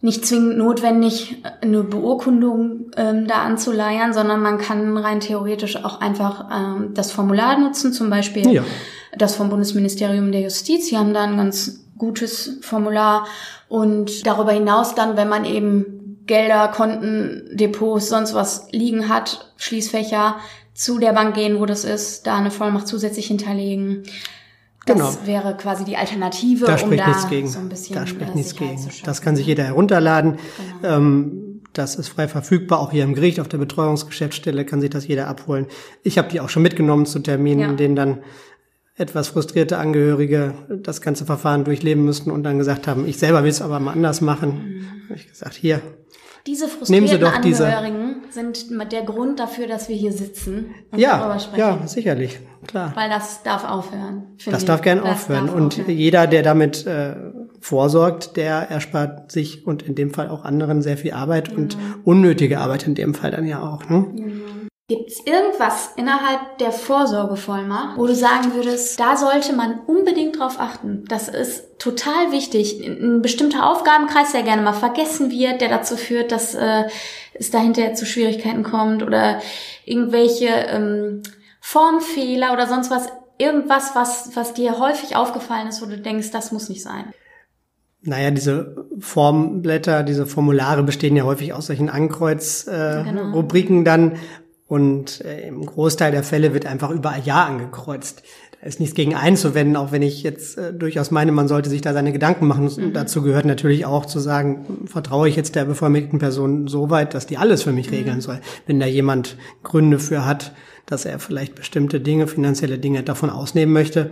nicht 0.00 0.24
zwingend 0.24 0.58
notwendig, 0.58 1.42
eine 1.60 1.82
Beurkundung 1.82 2.90
ähm, 2.96 3.26
da 3.26 3.42
anzuleiern, 3.42 4.12
sondern 4.12 4.40
man 4.40 4.58
kann 4.58 4.96
rein 4.96 5.20
theoretisch 5.20 5.76
auch 5.76 6.00
einfach 6.00 6.48
ähm, 6.52 6.94
das 6.94 7.10
Formular 7.10 7.58
nutzen, 7.58 7.92
zum 7.92 8.08
Beispiel 8.08 8.48
ja. 8.52 8.64
das 9.16 9.34
vom 9.34 9.48
Bundesministerium 9.48 10.30
der 10.30 10.42
Justiz. 10.42 10.88
Sie 10.88 10.96
haben 10.96 11.14
da 11.14 11.24
ein 11.24 11.36
ganz 11.36 11.80
gutes 11.96 12.58
Formular 12.60 13.26
und 13.68 14.24
darüber 14.26 14.52
hinaus 14.52 14.94
dann, 14.94 15.16
wenn 15.16 15.28
man 15.28 15.44
eben 15.44 16.24
Gelder, 16.26 16.68
Konten, 16.68 17.48
Depots, 17.52 18.10
sonst 18.10 18.34
was 18.34 18.68
liegen 18.70 19.08
hat, 19.08 19.52
Schließfächer, 19.56 20.36
zu 20.74 20.98
der 20.98 21.12
Bank 21.12 21.34
gehen, 21.34 21.58
wo 21.58 21.66
das 21.66 21.84
ist, 21.84 22.26
da 22.26 22.36
eine 22.36 22.52
Vollmacht 22.52 22.86
zusätzlich 22.86 23.26
hinterlegen. 23.26 24.04
Das 24.88 25.16
genau. 25.16 25.26
wäre 25.26 25.56
quasi 25.56 25.84
die 25.84 25.96
Alternative, 25.96 26.66
da 26.66 26.78
spricht 26.78 26.92
um 26.92 27.06
da 27.06 27.08
nichts 27.08 27.28
gegen. 27.28 27.48
so 27.48 27.58
ein 27.58 27.68
bisschen 27.68 27.94
Da 27.94 28.06
spricht 28.06 28.32
äh, 28.32 28.34
nichts 28.34 28.56
gegen. 28.56 28.88
Das 29.04 29.22
kann 29.22 29.36
sich 29.36 29.46
jeder 29.46 29.64
herunterladen. 29.64 30.38
Genau. 30.82 30.96
Ähm, 30.96 31.44
das 31.72 31.94
ist 31.94 32.08
frei 32.08 32.26
verfügbar, 32.26 32.80
auch 32.80 32.90
hier 32.90 33.04
im 33.04 33.14
Gericht 33.14 33.38
auf 33.40 33.48
der 33.48 33.58
Betreuungsgeschäftsstelle 33.58 34.64
kann 34.64 34.80
sich 34.80 34.90
das 34.90 35.06
jeder 35.06 35.28
abholen. 35.28 35.66
Ich 36.02 36.18
habe 36.18 36.28
die 36.28 36.40
auch 36.40 36.48
schon 36.48 36.62
mitgenommen 36.62 37.06
zu 37.06 37.20
Terminen, 37.20 37.60
ja. 37.60 37.68
in 37.68 37.76
denen 37.76 37.94
dann 37.94 38.18
etwas 38.96 39.28
frustrierte 39.28 39.78
Angehörige 39.78 40.54
das 40.68 41.00
ganze 41.00 41.24
Verfahren 41.24 41.64
durchleben 41.64 42.04
müssten 42.04 42.32
und 42.32 42.42
dann 42.42 42.58
gesagt 42.58 42.88
haben, 42.88 43.06
ich 43.06 43.18
selber 43.18 43.44
will 43.44 43.50
es 43.50 43.62
aber 43.62 43.78
mal 43.78 43.92
anders 43.92 44.20
machen. 44.20 44.80
Mhm. 44.80 45.08
Habe 45.08 45.20
ich 45.20 45.28
gesagt, 45.28 45.54
hier, 45.54 45.80
diese 46.46 46.66
frustrierten 46.66 47.24
Angehörigen 47.24 48.22
diese... 48.26 48.34
sind 48.34 48.92
der 48.92 49.02
Grund 49.02 49.38
dafür, 49.38 49.66
dass 49.66 49.88
wir 49.88 49.96
hier 49.96 50.12
sitzen 50.12 50.74
und 50.90 50.98
ja, 50.98 51.18
darüber 51.18 51.38
sprechen. 51.38 51.60
Ja, 51.60 51.86
sicherlich, 51.86 52.40
klar. 52.66 52.92
Weil 52.94 53.08
das 53.08 53.42
darf 53.42 53.68
aufhören. 53.68 54.36
Das 54.46 54.62
ich. 54.62 54.66
darf 54.66 54.82
gern 54.82 54.98
das 54.98 55.24
aufhören. 55.24 55.46
Darf 55.46 55.56
und 55.56 55.80
aufhören. 55.80 55.90
jeder, 55.90 56.26
der 56.26 56.42
damit 56.42 56.86
äh, 56.86 57.14
vorsorgt, 57.60 58.36
der 58.36 58.70
erspart 58.70 59.30
sich 59.32 59.66
und 59.66 59.82
in 59.82 59.94
dem 59.94 60.12
Fall 60.12 60.28
auch 60.28 60.44
anderen 60.44 60.82
sehr 60.82 60.96
viel 60.96 61.12
Arbeit 61.12 61.52
mhm. 61.52 61.58
und 61.58 61.78
unnötige 62.04 62.60
Arbeit 62.60 62.86
in 62.86 62.94
dem 62.94 63.14
Fall 63.14 63.30
dann 63.30 63.46
ja 63.46 63.62
auch. 63.62 63.88
Ne? 63.88 63.98
Mhm. 63.98 64.42
Gibt 64.90 65.10
es 65.10 65.20
irgendwas 65.26 65.90
innerhalb 65.96 66.56
der 66.60 66.72
Vorsorgevollmacht, 66.72 67.98
wo 67.98 68.06
du 68.06 68.14
sagen 68.14 68.54
würdest, 68.54 68.98
da 68.98 69.18
sollte 69.18 69.52
man 69.52 69.80
unbedingt 69.86 70.38
drauf 70.38 70.58
achten? 70.58 71.04
Das 71.08 71.28
ist 71.28 71.78
total 71.78 72.32
wichtig. 72.32 72.80
Ein 72.82 73.20
bestimmter 73.20 73.70
Aufgabenkreis, 73.70 74.32
der 74.32 74.44
gerne 74.44 74.62
mal 74.62 74.72
vergessen 74.72 75.30
wird, 75.30 75.60
der 75.60 75.68
dazu 75.68 75.98
führt, 75.98 76.32
dass 76.32 76.54
äh, 76.54 76.84
es 77.34 77.50
dahinter 77.50 77.92
zu 77.92 78.06
Schwierigkeiten 78.06 78.62
kommt 78.62 79.02
oder 79.02 79.42
irgendwelche 79.84 80.46
ähm, 80.46 81.22
Formfehler 81.70 82.54
oder 82.54 82.66
sonst 82.66 82.90
was. 82.90 83.08
Irgendwas, 83.40 83.94
was, 83.94 84.34
was 84.34 84.54
dir 84.54 84.80
häufig 84.80 85.14
aufgefallen 85.14 85.68
ist, 85.68 85.80
wo 85.80 85.86
du 85.86 85.96
denkst, 85.96 86.32
das 86.32 86.50
muss 86.50 86.68
nicht 86.68 86.82
sein. 86.82 87.12
Naja, 88.00 88.32
diese 88.32 88.86
Formblätter, 88.98 90.02
diese 90.02 90.26
Formulare 90.26 90.82
bestehen 90.82 91.14
ja 91.14 91.22
häufig 91.22 91.52
aus 91.52 91.66
solchen 91.66 91.88
Ankreuz-Rubriken 91.88 93.80
äh, 93.80 93.84
genau. 93.84 93.84
dann, 93.84 94.18
und 94.66 95.20
äh, 95.20 95.46
im 95.46 95.64
Großteil 95.64 96.10
der 96.10 96.24
Fälle 96.24 96.52
wird 96.52 96.66
einfach 96.66 96.90
überall 96.90 97.20
Ja 97.24 97.44
angekreuzt. 97.44 98.22
Ist 98.60 98.80
nichts 98.80 98.96
gegen 98.96 99.14
einzuwenden, 99.14 99.76
auch 99.76 99.92
wenn 99.92 100.02
ich 100.02 100.24
jetzt 100.24 100.58
äh, 100.58 100.74
durchaus 100.74 101.12
meine, 101.12 101.30
man 101.30 101.46
sollte 101.46 101.70
sich 101.70 101.80
da 101.80 101.92
seine 101.92 102.12
Gedanken 102.12 102.48
machen. 102.48 102.64
Mhm. 102.64 102.92
Dazu 102.92 103.22
gehört 103.22 103.44
natürlich 103.44 103.86
auch 103.86 104.04
zu 104.04 104.18
sagen, 104.18 104.86
vertraue 104.86 105.28
ich 105.28 105.36
jetzt 105.36 105.54
der 105.54 105.64
bevollmächtigten 105.64 106.18
Person 106.18 106.66
so 106.66 106.90
weit, 106.90 107.14
dass 107.14 107.26
die 107.26 107.38
alles 107.38 107.62
für 107.62 107.72
mich 107.72 107.90
mhm. 107.90 107.96
regeln 107.96 108.20
soll. 108.20 108.40
Wenn 108.66 108.80
da 108.80 108.86
jemand 108.86 109.36
Gründe 109.62 110.00
für 110.00 110.26
hat, 110.26 110.52
dass 110.86 111.04
er 111.04 111.20
vielleicht 111.20 111.54
bestimmte 111.54 112.00
Dinge, 112.00 112.26
finanzielle 112.26 112.78
Dinge 112.78 113.04
davon 113.04 113.30
ausnehmen 113.30 113.72
möchte, 113.72 114.10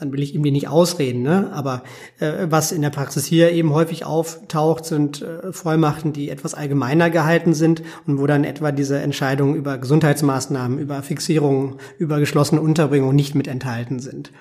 dann 0.00 0.12
will 0.12 0.22
ich 0.22 0.34
ihm 0.34 0.42
die 0.42 0.50
nicht 0.50 0.68
ausreden. 0.68 1.22
Ne? 1.22 1.50
Aber 1.52 1.82
äh, 2.18 2.46
was 2.48 2.72
in 2.72 2.82
der 2.82 2.90
Praxis 2.90 3.26
hier 3.26 3.52
eben 3.52 3.72
häufig 3.72 4.04
auftaucht, 4.04 4.84
sind 4.84 5.22
äh, 5.22 5.52
Vollmachten, 5.52 6.12
die 6.12 6.30
etwas 6.30 6.54
allgemeiner 6.54 7.10
gehalten 7.10 7.54
sind 7.54 7.82
und 8.06 8.18
wo 8.18 8.26
dann 8.26 8.44
etwa 8.44 8.72
diese 8.72 8.98
Entscheidungen 8.98 9.54
über 9.54 9.78
Gesundheitsmaßnahmen, 9.78 10.78
über 10.78 11.02
Fixierungen, 11.02 11.76
über 11.98 12.18
geschlossene 12.18 12.60
Unterbringung 12.60 13.14
nicht 13.14 13.34
mit 13.34 13.46
enthalten 13.46 14.00
sind. 14.00 14.32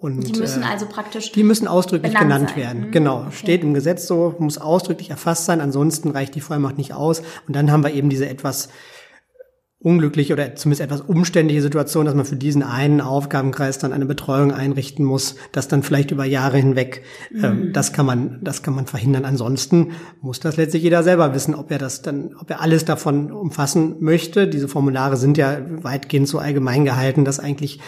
Und, 0.00 0.26
die 0.26 0.40
müssen 0.40 0.62
äh, 0.62 0.66
also 0.66 0.86
praktisch. 0.86 1.32
Die 1.32 1.42
müssen 1.42 1.68
ausdrücklich 1.68 2.14
genannt 2.14 2.50
sein. 2.50 2.56
werden. 2.56 2.80
Mhm. 2.86 2.90
Genau. 2.90 3.18
Okay. 3.18 3.32
Steht 3.32 3.62
im 3.62 3.74
Gesetz 3.74 4.06
so, 4.06 4.34
muss 4.38 4.56
ausdrücklich 4.56 5.10
erfasst 5.10 5.44
sein, 5.44 5.60
ansonsten 5.60 6.10
reicht 6.10 6.34
die 6.34 6.40
Vollmacht 6.40 6.78
nicht 6.78 6.94
aus. 6.94 7.20
Und 7.46 7.54
dann 7.54 7.70
haben 7.70 7.82
wir 7.84 7.92
eben 7.92 8.08
diese 8.08 8.26
etwas 8.26 8.70
unglückliche 9.82 10.34
oder 10.34 10.54
zumindest 10.56 10.82
etwas 10.82 11.00
umständliche 11.00 11.62
Situation, 11.62 12.04
dass 12.04 12.14
man 12.14 12.26
für 12.26 12.36
diesen 12.36 12.62
einen 12.62 13.00
Aufgabenkreis 13.00 13.78
dann 13.78 13.94
eine 13.94 14.04
Betreuung 14.04 14.52
einrichten 14.52 15.06
muss, 15.06 15.36
das 15.52 15.68
dann 15.68 15.82
vielleicht 15.82 16.10
über 16.10 16.26
Jahre 16.26 16.58
hinweg, 16.58 17.02
ähm, 17.34 17.68
mhm. 17.68 17.72
das 17.72 17.94
kann 17.94 18.04
man, 18.04 18.40
das 18.42 18.62
kann 18.62 18.74
man 18.74 18.86
verhindern. 18.86 19.24
Ansonsten 19.24 19.92
muss 20.20 20.38
das 20.38 20.58
letztlich 20.58 20.82
jeder 20.82 21.02
selber 21.02 21.34
wissen, 21.34 21.54
ob 21.54 21.70
er 21.70 21.78
das 21.78 22.02
dann, 22.02 22.34
ob 22.38 22.50
er 22.50 22.60
alles 22.60 22.84
davon 22.84 23.32
umfassen 23.32 23.96
möchte. 24.00 24.46
Diese 24.46 24.68
Formulare 24.68 25.16
sind 25.16 25.38
ja 25.38 25.58
weitgehend 25.82 26.28
so 26.28 26.38
allgemein 26.38 26.84
gehalten, 26.84 27.24
dass 27.24 27.40
eigentlich 27.40 27.80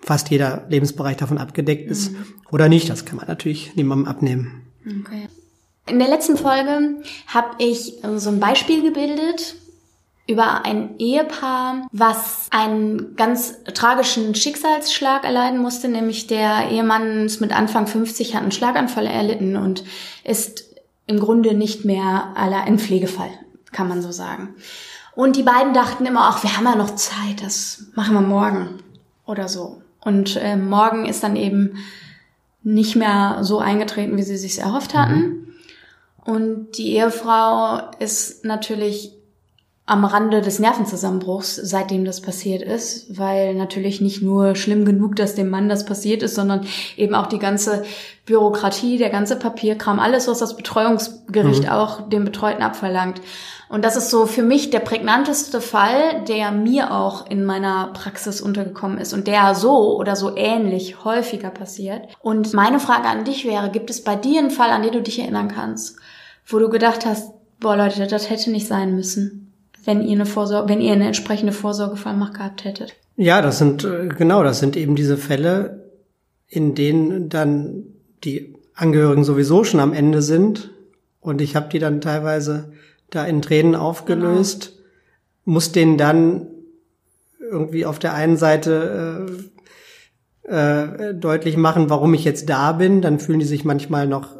fast 0.00 0.30
jeder 0.30 0.64
Lebensbereich 0.70 1.18
davon 1.18 1.36
abgedeckt 1.36 1.90
ist 1.90 2.12
mhm. 2.12 2.24
oder 2.50 2.70
nicht. 2.70 2.88
Das 2.88 3.04
kann 3.04 3.18
man 3.18 3.26
natürlich 3.26 3.76
niemandem 3.76 4.08
abnehmen. 4.08 4.62
Okay. 4.86 5.28
In 5.86 5.98
der 5.98 6.08
letzten 6.08 6.38
Folge 6.38 7.02
habe 7.26 7.56
ich 7.58 7.96
so 8.16 8.30
ein 8.30 8.40
Beispiel 8.40 8.82
gebildet 8.82 9.56
über 10.30 10.64
ein 10.64 10.96
Ehepaar, 10.98 11.88
was 11.92 12.46
einen 12.50 13.16
ganz 13.16 13.64
tragischen 13.74 14.34
Schicksalsschlag 14.34 15.24
erleiden 15.24 15.58
musste, 15.58 15.88
nämlich 15.88 16.28
der 16.28 16.70
Ehemann 16.70 17.26
ist 17.26 17.40
mit 17.40 17.52
Anfang 17.52 17.86
50 17.86 18.34
hat 18.34 18.42
einen 18.42 18.52
Schlaganfall 18.52 19.06
erlitten 19.06 19.56
und 19.56 19.84
ist 20.24 20.64
im 21.06 21.18
Grunde 21.18 21.54
nicht 21.54 21.84
mehr 21.84 22.32
aller 22.36 22.62
ein 22.62 22.78
Pflegefall, 22.78 23.30
kann 23.72 23.88
man 23.88 24.00
so 24.00 24.12
sagen. 24.12 24.54
Und 25.16 25.34
die 25.36 25.42
beiden 25.42 25.74
dachten 25.74 26.06
immer, 26.06 26.28
ach, 26.28 26.42
wir 26.44 26.56
haben 26.56 26.64
ja 26.64 26.76
noch 26.76 26.94
Zeit, 26.94 27.42
das 27.42 27.86
machen 27.94 28.14
wir 28.14 28.20
morgen 28.20 28.78
oder 29.26 29.48
so. 29.48 29.82
Und 30.00 30.36
äh, 30.36 30.56
morgen 30.56 31.06
ist 31.06 31.24
dann 31.24 31.36
eben 31.36 31.76
nicht 32.62 32.94
mehr 32.94 33.38
so 33.42 33.58
eingetreten, 33.58 34.16
wie 34.16 34.22
sie 34.22 34.36
sich 34.36 34.60
erhofft 34.60 34.94
hatten. 34.94 35.18
Mhm. 35.18 35.46
Und 36.24 36.78
die 36.78 36.94
Ehefrau 36.94 37.90
ist 37.98 38.44
natürlich 38.44 39.12
am 39.90 40.04
Rande 40.04 40.40
des 40.40 40.60
Nervenzusammenbruchs, 40.60 41.56
seitdem 41.56 42.04
das 42.04 42.22
passiert 42.22 42.62
ist, 42.62 43.18
weil 43.18 43.56
natürlich 43.56 44.00
nicht 44.00 44.22
nur 44.22 44.54
schlimm 44.54 44.84
genug, 44.84 45.16
dass 45.16 45.34
dem 45.34 45.50
Mann 45.50 45.68
das 45.68 45.84
passiert 45.84 46.22
ist, 46.22 46.36
sondern 46.36 46.64
eben 46.96 47.16
auch 47.16 47.26
die 47.26 47.40
ganze 47.40 47.82
Bürokratie, 48.24 48.98
der 48.98 49.10
ganze 49.10 49.34
Papierkram, 49.34 49.98
alles, 49.98 50.28
was 50.28 50.38
das 50.38 50.56
Betreuungsgericht 50.56 51.64
mhm. 51.64 51.68
auch 51.70 52.08
dem 52.08 52.24
Betreuten 52.24 52.62
abverlangt. 52.62 53.20
Und 53.68 53.84
das 53.84 53.96
ist 53.96 54.10
so 54.10 54.26
für 54.26 54.44
mich 54.44 54.70
der 54.70 54.78
prägnanteste 54.78 55.60
Fall, 55.60 56.22
der 56.28 56.52
mir 56.52 56.92
auch 56.94 57.28
in 57.28 57.44
meiner 57.44 57.88
Praxis 57.92 58.40
untergekommen 58.40 58.98
ist 58.98 59.12
und 59.12 59.26
der 59.26 59.56
so 59.56 59.96
oder 59.96 60.14
so 60.14 60.36
ähnlich 60.36 61.04
häufiger 61.04 61.50
passiert. 61.50 62.06
Und 62.20 62.54
meine 62.54 62.78
Frage 62.78 63.08
an 63.08 63.24
dich 63.24 63.44
wäre, 63.44 63.70
gibt 63.70 63.90
es 63.90 64.04
bei 64.04 64.14
dir 64.14 64.38
einen 64.38 64.52
Fall, 64.52 64.70
an 64.70 64.82
den 64.82 64.92
du 64.92 65.02
dich 65.02 65.18
erinnern 65.18 65.48
kannst, 65.48 65.96
wo 66.46 66.60
du 66.60 66.68
gedacht 66.68 67.04
hast, 67.04 67.32
boah 67.58 67.76
Leute, 67.76 68.06
das 68.06 68.30
hätte 68.30 68.52
nicht 68.52 68.68
sein 68.68 68.94
müssen? 68.94 69.49
Wenn 69.84 70.02
ihr 70.02 70.12
eine 70.12 70.26
Vorsorge, 70.26 70.68
wenn 70.68 70.80
ihr 70.80 70.92
eine 70.92 71.06
entsprechende 71.06 71.52
Vorsorgevollmacht 71.52 72.34
gehabt 72.34 72.64
hättet. 72.64 72.94
Ja, 73.16 73.42
das 73.42 73.58
sind 73.58 73.84
äh, 73.84 74.08
genau, 74.08 74.42
das 74.42 74.60
sind 74.60 74.76
eben 74.76 74.96
diese 74.96 75.16
Fälle, 75.16 75.90
in 76.46 76.74
denen 76.74 77.28
dann 77.28 77.84
die 78.24 78.54
Angehörigen 78.74 79.24
sowieso 79.24 79.64
schon 79.64 79.80
am 79.80 79.92
Ende 79.92 80.22
sind 80.22 80.70
und 81.20 81.40
ich 81.40 81.54
habe 81.56 81.68
die 81.70 81.78
dann 81.78 82.00
teilweise 82.00 82.72
da 83.10 83.24
in 83.24 83.42
Tränen 83.42 83.74
aufgelöst, 83.74 84.72
genau. 84.72 84.80
muss 85.44 85.72
denen 85.72 85.98
dann 85.98 86.46
irgendwie 87.40 87.84
auf 87.84 87.98
der 87.98 88.14
einen 88.14 88.36
Seite 88.36 89.26
äh, 90.48 90.50
äh, 90.50 91.14
deutlich 91.14 91.56
machen, 91.56 91.90
warum 91.90 92.14
ich 92.14 92.24
jetzt 92.24 92.48
da 92.48 92.72
bin. 92.72 93.02
Dann 93.02 93.18
fühlen 93.18 93.40
die 93.40 93.46
sich 93.46 93.64
manchmal 93.64 94.06
noch 94.06 94.36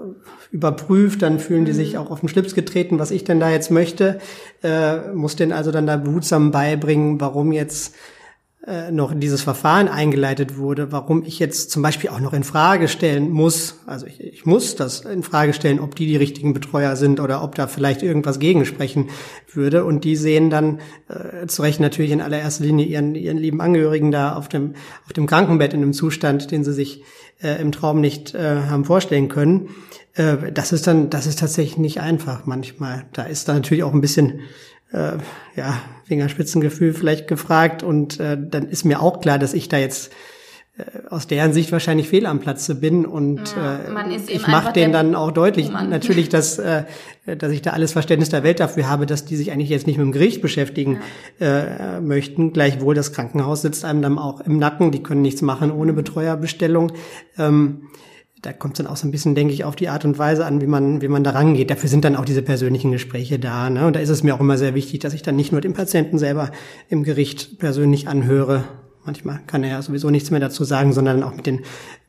überprüft, 0.52 1.22
dann 1.22 1.38
fühlen 1.38 1.64
die 1.64 1.72
sich 1.72 1.92
mhm. 1.92 2.00
auch 2.00 2.10
auf 2.10 2.20
den 2.20 2.28
Schlips 2.28 2.54
getreten, 2.54 2.98
was 2.98 3.10
ich 3.10 3.24
denn 3.24 3.40
da 3.40 3.50
jetzt 3.50 3.70
möchte, 3.70 4.20
äh, 4.62 5.12
muss 5.12 5.36
den 5.36 5.52
also 5.52 5.70
dann 5.70 5.86
da 5.86 5.96
behutsam 5.96 6.50
beibringen, 6.50 7.20
warum 7.20 7.52
jetzt 7.52 7.94
äh, 8.66 8.92
noch 8.92 9.14
dieses 9.14 9.40
Verfahren 9.40 9.88
eingeleitet 9.88 10.58
wurde, 10.58 10.92
warum 10.92 11.24
ich 11.24 11.38
jetzt 11.38 11.70
zum 11.70 11.82
Beispiel 11.82 12.10
auch 12.10 12.20
noch 12.20 12.34
in 12.34 12.44
Frage 12.44 12.88
stellen 12.88 13.30
muss, 13.30 13.80
also 13.86 14.04
ich, 14.06 14.20
ich 14.20 14.44
muss 14.44 14.76
das 14.76 15.00
in 15.00 15.22
Frage 15.22 15.54
stellen, 15.54 15.80
ob 15.80 15.94
die 15.94 16.06
die 16.06 16.16
richtigen 16.16 16.52
Betreuer 16.52 16.94
sind 16.96 17.20
oder 17.20 17.42
ob 17.42 17.54
da 17.54 17.66
vielleicht 17.68 18.02
irgendwas 18.02 18.38
gegensprechen 18.38 19.08
würde. 19.50 19.86
Und 19.86 20.04
die 20.04 20.14
sehen 20.14 20.50
dann 20.50 20.80
äh, 21.08 21.46
zu 21.46 21.62
Recht 21.62 21.80
natürlich 21.80 22.10
in 22.10 22.20
allererster 22.20 22.64
Linie 22.64 22.84
ihren, 22.84 23.14
ihren 23.14 23.38
lieben 23.38 23.62
Angehörigen 23.62 24.10
da 24.10 24.34
auf 24.34 24.48
dem, 24.48 24.74
auf 25.06 25.14
dem 25.14 25.26
Krankenbett 25.26 25.72
in 25.72 25.82
einem 25.82 25.94
Zustand, 25.94 26.50
den 26.50 26.62
sie 26.62 26.74
sich 26.74 27.02
äh, 27.42 27.60
im 27.62 27.72
Traum 27.72 28.02
nicht 28.02 28.34
äh, 28.34 28.64
haben 28.68 28.84
vorstellen 28.84 29.28
können. 29.28 29.70
Äh, 30.12 30.52
das 30.52 30.72
ist 30.72 30.86
dann, 30.86 31.08
das 31.08 31.26
ist 31.26 31.38
tatsächlich 31.38 31.78
nicht 31.78 32.00
einfach 32.00 32.44
manchmal. 32.44 33.06
Da 33.14 33.22
ist 33.22 33.48
da 33.48 33.54
natürlich 33.54 33.84
auch 33.84 33.94
ein 33.94 34.02
bisschen 34.02 34.40
äh, 34.92 35.18
ja, 35.56 35.80
Fingerspitzengefühl 36.04 36.92
vielleicht 36.94 37.28
gefragt 37.28 37.82
und 37.82 38.20
äh, 38.20 38.36
dann 38.40 38.68
ist 38.68 38.84
mir 38.84 39.00
auch 39.00 39.20
klar, 39.20 39.38
dass 39.38 39.54
ich 39.54 39.68
da 39.68 39.78
jetzt 39.78 40.10
aus 41.08 41.26
deren 41.26 41.52
Sicht 41.52 41.72
wahrscheinlich 41.72 42.08
fehl 42.08 42.26
am 42.26 42.40
Platze 42.40 42.74
bin 42.74 43.04
und 43.06 43.54
ja, 43.56 43.76
äh, 43.76 44.16
ich 44.28 44.46
mache 44.46 44.72
denen 44.72 44.92
dann 44.92 45.14
auch 45.14 45.30
deutlich 45.30 45.70
natürlich, 45.70 46.28
dass, 46.30 46.58
äh, 46.58 46.84
dass 47.26 47.52
ich 47.52 47.62
da 47.62 47.70
alles 47.70 47.92
Verständnis 47.92 48.28
der 48.28 48.42
Welt 48.42 48.60
dafür 48.60 48.88
habe, 48.88 49.06
dass 49.06 49.24
die 49.24 49.36
sich 49.36 49.52
eigentlich 49.52 49.68
jetzt 49.68 49.86
nicht 49.86 49.98
mit 49.98 50.06
dem 50.06 50.12
Gericht 50.12 50.42
beschäftigen 50.42 51.00
ja. 51.38 51.96
äh, 51.96 52.00
möchten. 52.00 52.52
Gleichwohl 52.52 52.94
das 52.94 53.12
Krankenhaus 53.12 53.62
sitzt 53.62 53.84
einem 53.84 54.02
dann 54.02 54.18
auch 54.18 54.40
im 54.40 54.58
Nacken, 54.58 54.90
die 54.90 55.02
können 55.02 55.22
nichts 55.22 55.42
machen 55.42 55.70
ohne 55.70 55.92
Betreuerbestellung. 55.92 56.92
Ähm, 57.38 57.88
da 58.42 58.52
kommt 58.52 58.74
es 58.74 58.78
dann 58.78 58.86
auch 58.86 58.96
so 58.96 59.06
ein 59.06 59.10
bisschen, 59.10 59.34
denke 59.34 59.52
ich, 59.52 59.64
auf 59.64 59.76
die 59.76 59.88
Art 59.88 60.04
und 60.04 60.18
Weise 60.18 60.46
an, 60.46 60.60
wie 60.60 60.66
man, 60.66 61.02
wie 61.02 61.08
man 61.08 61.24
da 61.24 61.30
rangeht. 61.30 61.70
Dafür 61.70 61.88
sind 61.88 62.04
dann 62.04 62.16
auch 62.16 62.24
diese 62.24 62.42
persönlichen 62.42 62.90
Gespräche 62.92 63.38
da. 63.38 63.68
Ne? 63.68 63.86
Und 63.86 63.96
da 63.96 64.00
ist 64.00 64.08
es 64.08 64.22
mir 64.22 64.34
auch 64.34 64.40
immer 64.40 64.56
sehr 64.56 64.74
wichtig, 64.74 65.00
dass 65.00 65.14
ich 65.14 65.22
dann 65.22 65.36
nicht 65.36 65.52
nur 65.52 65.60
den 65.60 65.74
Patienten 65.74 66.18
selber 66.18 66.50
im 66.88 67.02
Gericht 67.02 67.58
persönlich 67.58 68.08
anhöre, 68.08 68.64
Manchmal 69.04 69.40
kann 69.46 69.64
er 69.64 69.70
ja 69.70 69.82
sowieso 69.82 70.10
nichts 70.10 70.30
mehr 70.30 70.40
dazu 70.40 70.62
sagen, 70.62 70.92
sondern 70.92 71.22
auch 71.22 71.34
mit 71.34 71.46
den, 71.46 71.60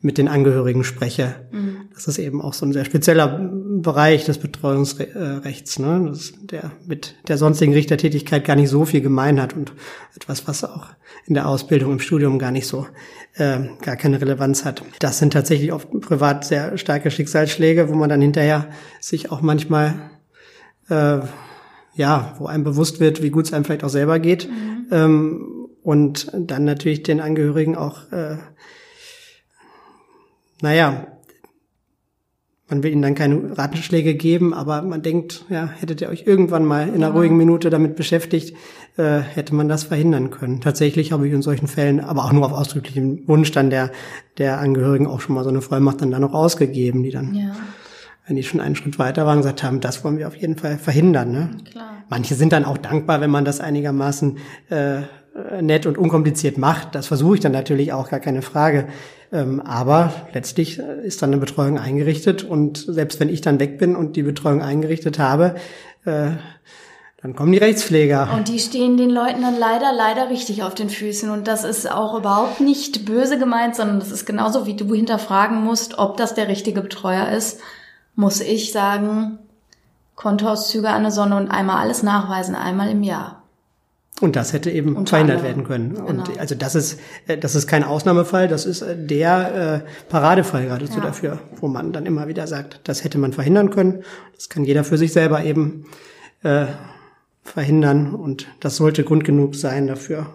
mit 0.02 0.18
den 0.18 0.28
Angehörigen 0.28 0.84
spreche. 0.84 1.34
Mhm. 1.50 1.88
Das 1.94 2.06
ist 2.06 2.18
eben 2.18 2.42
auch 2.42 2.52
so 2.52 2.66
ein 2.66 2.72
sehr 2.72 2.84
spezieller 2.84 3.38
Bereich 3.82 4.24
des 4.24 4.38
Betreuungsrechts, 4.38 5.78
ne? 5.78 6.06
das 6.08 6.32
der 6.42 6.72
mit 6.86 7.16
der 7.28 7.38
sonstigen 7.38 7.72
Richtertätigkeit 7.72 8.44
gar 8.44 8.56
nicht 8.56 8.70
so 8.70 8.84
viel 8.84 9.00
gemein 9.00 9.40
hat 9.40 9.54
und 9.54 9.72
etwas, 10.16 10.46
was 10.48 10.64
auch 10.64 10.86
in 11.26 11.34
der 11.34 11.48
Ausbildung 11.48 11.92
im 11.92 12.00
Studium 12.00 12.38
gar 12.38 12.50
nicht 12.50 12.66
so, 12.66 12.86
äh, 13.34 13.58
gar 13.82 13.96
keine 13.96 14.20
Relevanz 14.20 14.64
hat. 14.64 14.82
Das 14.98 15.18
sind 15.18 15.32
tatsächlich 15.32 15.72
oft 15.72 15.88
privat 16.00 16.44
sehr 16.44 16.78
starke 16.78 17.10
Schicksalsschläge, 17.10 17.88
wo 17.88 17.94
man 17.94 18.08
dann 18.08 18.20
hinterher 18.20 18.68
sich 19.00 19.30
auch 19.30 19.40
manchmal 19.40 20.10
äh, 20.88 21.20
ja, 21.94 22.34
wo 22.38 22.46
einem 22.46 22.64
bewusst 22.64 23.00
wird, 23.00 23.22
wie 23.22 23.30
gut 23.30 23.46
es 23.46 23.52
einem 23.52 23.64
vielleicht 23.64 23.84
auch 23.84 23.88
selber 23.88 24.18
geht. 24.18 24.48
Mhm. 24.48 24.86
Ähm, 24.90 25.68
und 25.82 26.30
dann 26.32 26.64
natürlich 26.64 27.02
den 27.02 27.20
Angehörigen 27.20 27.76
auch, 27.76 28.10
äh, 28.12 28.36
naja, 30.60 31.08
man 32.72 32.82
will 32.82 32.90
ihnen 32.90 33.02
dann 33.02 33.14
keine 33.14 33.56
Ratschläge 33.56 34.14
geben, 34.14 34.54
aber 34.54 34.82
man 34.82 35.02
denkt, 35.02 35.44
ja, 35.50 35.66
hättet 35.66 36.00
ihr 36.00 36.08
euch 36.08 36.26
irgendwann 36.26 36.64
mal 36.64 36.88
in 36.88 36.94
einer 36.94 37.08
ja. 37.08 37.12
ruhigen 37.12 37.36
Minute 37.36 37.70
damit 37.70 37.96
beschäftigt, 37.96 38.56
äh, 38.96 39.20
hätte 39.20 39.54
man 39.54 39.68
das 39.68 39.84
verhindern 39.84 40.30
können. 40.30 40.60
Tatsächlich 40.60 41.12
habe 41.12 41.28
ich 41.28 41.34
in 41.34 41.42
solchen 41.42 41.68
Fällen, 41.68 42.00
aber 42.00 42.24
auch 42.24 42.32
nur 42.32 42.46
auf 42.46 42.52
ausdrücklichen 42.52 43.28
Wunsch 43.28 43.52
dann 43.52 43.70
der, 43.70 43.90
der 44.38 44.58
Angehörigen 44.58 45.06
auch 45.06 45.20
schon 45.20 45.34
mal 45.34 45.44
so 45.44 45.50
eine 45.50 45.60
Vollmacht 45.60 46.00
dann 46.00 46.10
da 46.10 46.18
noch 46.18 46.32
ausgegeben, 46.32 47.02
die 47.02 47.10
dann, 47.10 47.34
ja. 47.34 47.54
wenn 48.26 48.36
die 48.36 48.42
schon 48.42 48.60
einen 48.60 48.74
Schritt 48.74 48.98
weiter 48.98 49.26
waren, 49.26 49.38
gesagt 49.38 49.62
haben, 49.62 49.80
das 49.80 50.02
wollen 50.02 50.16
wir 50.16 50.26
auf 50.26 50.36
jeden 50.36 50.56
Fall 50.56 50.78
verhindern. 50.78 51.30
Ne? 51.30 51.50
Klar. 51.70 52.04
Manche 52.08 52.34
sind 52.34 52.52
dann 52.52 52.64
auch 52.64 52.78
dankbar, 52.78 53.20
wenn 53.20 53.30
man 53.30 53.44
das 53.44 53.60
einigermaßen 53.60 54.38
äh, 54.70 55.02
nett 55.60 55.86
und 55.86 55.98
unkompliziert 55.98 56.58
macht. 56.58 56.94
Das 56.94 57.06
versuche 57.06 57.34
ich 57.34 57.40
dann 57.40 57.52
natürlich 57.52 57.92
auch, 57.92 58.08
gar 58.08 58.20
keine 58.20 58.42
Frage. 58.42 58.88
Ähm, 59.32 59.60
aber 59.60 60.12
letztlich 60.34 60.78
äh, 60.78 61.06
ist 61.06 61.22
dann 61.22 61.30
eine 61.30 61.38
Betreuung 61.38 61.78
eingerichtet 61.78 62.44
und 62.44 62.76
selbst 62.76 63.18
wenn 63.18 63.30
ich 63.30 63.40
dann 63.40 63.58
weg 63.58 63.78
bin 63.78 63.96
und 63.96 64.14
die 64.14 64.22
Betreuung 64.22 64.60
eingerichtet 64.60 65.18
habe, 65.18 65.54
äh, 66.04 66.32
dann 67.22 67.36
kommen 67.36 67.52
die 67.52 67.58
Rechtspfleger. 67.58 68.30
Und 68.34 68.48
die 68.48 68.58
stehen 68.58 68.96
den 68.96 69.08
Leuten 69.08 69.42
dann 69.42 69.56
leider, 69.56 69.92
leider 69.92 70.28
richtig 70.28 70.64
auf 70.64 70.74
den 70.74 70.90
Füßen. 70.90 71.30
Und 71.30 71.46
das 71.46 71.62
ist 71.62 71.90
auch 71.90 72.18
überhaupt 72.18 72.60
nicht 72.60 73.04
böse 73.04 73.38
gemeint, 73.38 73.76
sondern 73.76 74.00
das 74.00 74.10
ist 74.10 74.26
genauso, 74.26 74.66
wie 74.66 74.74
du 74.74 74.92
hinterfragen 74.92 75.62
musst, 75.62 75.98
ob 75.98 76.16
das 76.16 76.34
der 76.34 76.48
richtige 76.48 76.80
Betreuer 76.80 77.28
ist, 77.28 77.60
muss 78.16 78.40
ich 78.40 78.72
sagen, 78.72 79.38
Kontoauszüge 80.16 80.90
an 80.90 81.02
der 81.02 81.12
Sonne 81.12 81.36
und 81.36 81.48
einmal 81.48 81.78
alles 81.78 82.02
nachweisen, 82.02 82.56
einmal 82.56 82.90
im 82.90 83.04
Jahr. 83.04 83.41
Und 84.22 84.36
das 84.36 84.52
hätte 84.52 84.70
eben 84.70 84.94
Unter 84.94 85.10
verhindert 85.10 85.42
werden 85.42 85.64
können. 85.64 85.94
Genau. 85.94 86.06
Und 86.06 86.38
also 86.38 86.54
das 86.54 86.76
ist, 86.76 87.00
äh, 87.26 87.36
das 87.36 87.56
ist 87.56 87.66
kein 87.66 87.82
Ausnahmefall, 87.82 88.46
das 88.46 88.66
ist 88.66 88.80
äh, 88.80 88.96
der 88.96 89.82
äh, 89.84 90.08
Paradefall 90.08 90.66
geradezu 90.66 90.98
ja. 90.98 91.06
dafür, 91.06 91.40
wo 91.56 91.66
man 91.66 91.92
dann 91.92 92.06
immer 92.06 92.28
wieder 92.28 92.46
sagt, 92.46 92.80
das 92.84 93.02
hätte 93.02 93.18
man 93.18 93.32
verhindern 93.32 93.70
können. 93.70 94.04
Das 94.36 94.48
kann 94.48 94.64
jeder 94.64 94.84
für 94.84 94.96
sich 94.96 95.12
selber 95.12 95.44
eben 95.44 95.86
äh, 96.44 96.66
verhindern 97.42 98.14
und 98.14 98.46
das 98.60 98.76
sollte 98.76 99.02
Grund 99.02 99.24
genug 99.24 99.56
sein 99.56 99.88
dafür, 99.88 100.26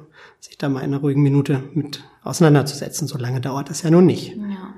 sich 0.41 0.57
da 0.57 0.67
mal 0.67 0.81
in 0.81 0.93
einer 0.93 0.97
ruhigen 0.97 1.23
Minute 1.23 1.63
mit 1.73 2.03
auseinanderzusetzen. 2.25 3.07
So 3.07 3.17
lange 3.17 3.39
dauert 3.39 3.69
das 3.69 3.83
ja 3.83 3.89
nun 3.89 4.05
nicht. 4.05 4.35
Ja. 4.35 4.73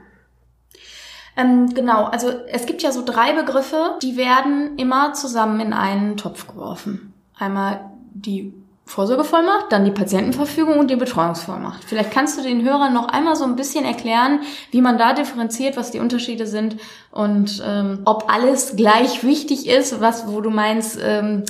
Ähm, 1.35 1.73
genau, 1.73 2.05
also 2.05 2.29
es 2.51 2.67
gibt 2.67 2.83
ja 2.83 2.91
so 2.91 3.03
drei 3.03 3.33
Begriffe, 3.33 3.97
die 4.03 4.17
werden 4.17 4.77
immer 4.77 5.13
zusammen 5.13 5.59
in 5.61 5.73
einen 5.73 6.15
Topf 6.15 6.45
geworfen. 6.45 7.11
Einmal 7.35 7.89
die 8.13 8.53
Vorsorgevollmacht, 8.89 9.71
dann 9.71 9.85
die 9.85 9.91
Patientenverfügung 9.91 10.79
und 10.79 10.89
die 10.89 10.95
Betreuungsvollmacht. 10.95 11.83
Vielleicht 11.83 12.09
kannst 12.09 12.39
du 12.39 12.43
den 12.43 12.63
Hörern 12.63 12.91
noch 12.91 13.07
einmal 13.07 13.35
so 13.35 13.43
ein 13.43 13.55
bisschen 13.55 13.85
erklären, 13.85 14.39
wie 14.71 14.81
man 14.81 14.97
da 14.97 15.13
differenziert, 15.13 15.77
was 15.77 15.91
die 15.91 15.99
Unterschiede 15.99 16.47
sind 16.47 16.77
und 17.11 17.63
ähm, 17.63 17.99
ob 18.05 18.33
alles 18.33 18.75
gleich 18.75 19.23
wichtig 19.23 19.69
ist, 19.69 20.01
was 20.01 20.27
wo 20.27 20.41
du 20.41 20.49
meinst, 20.49 20.97
ähm, 21.03 21.43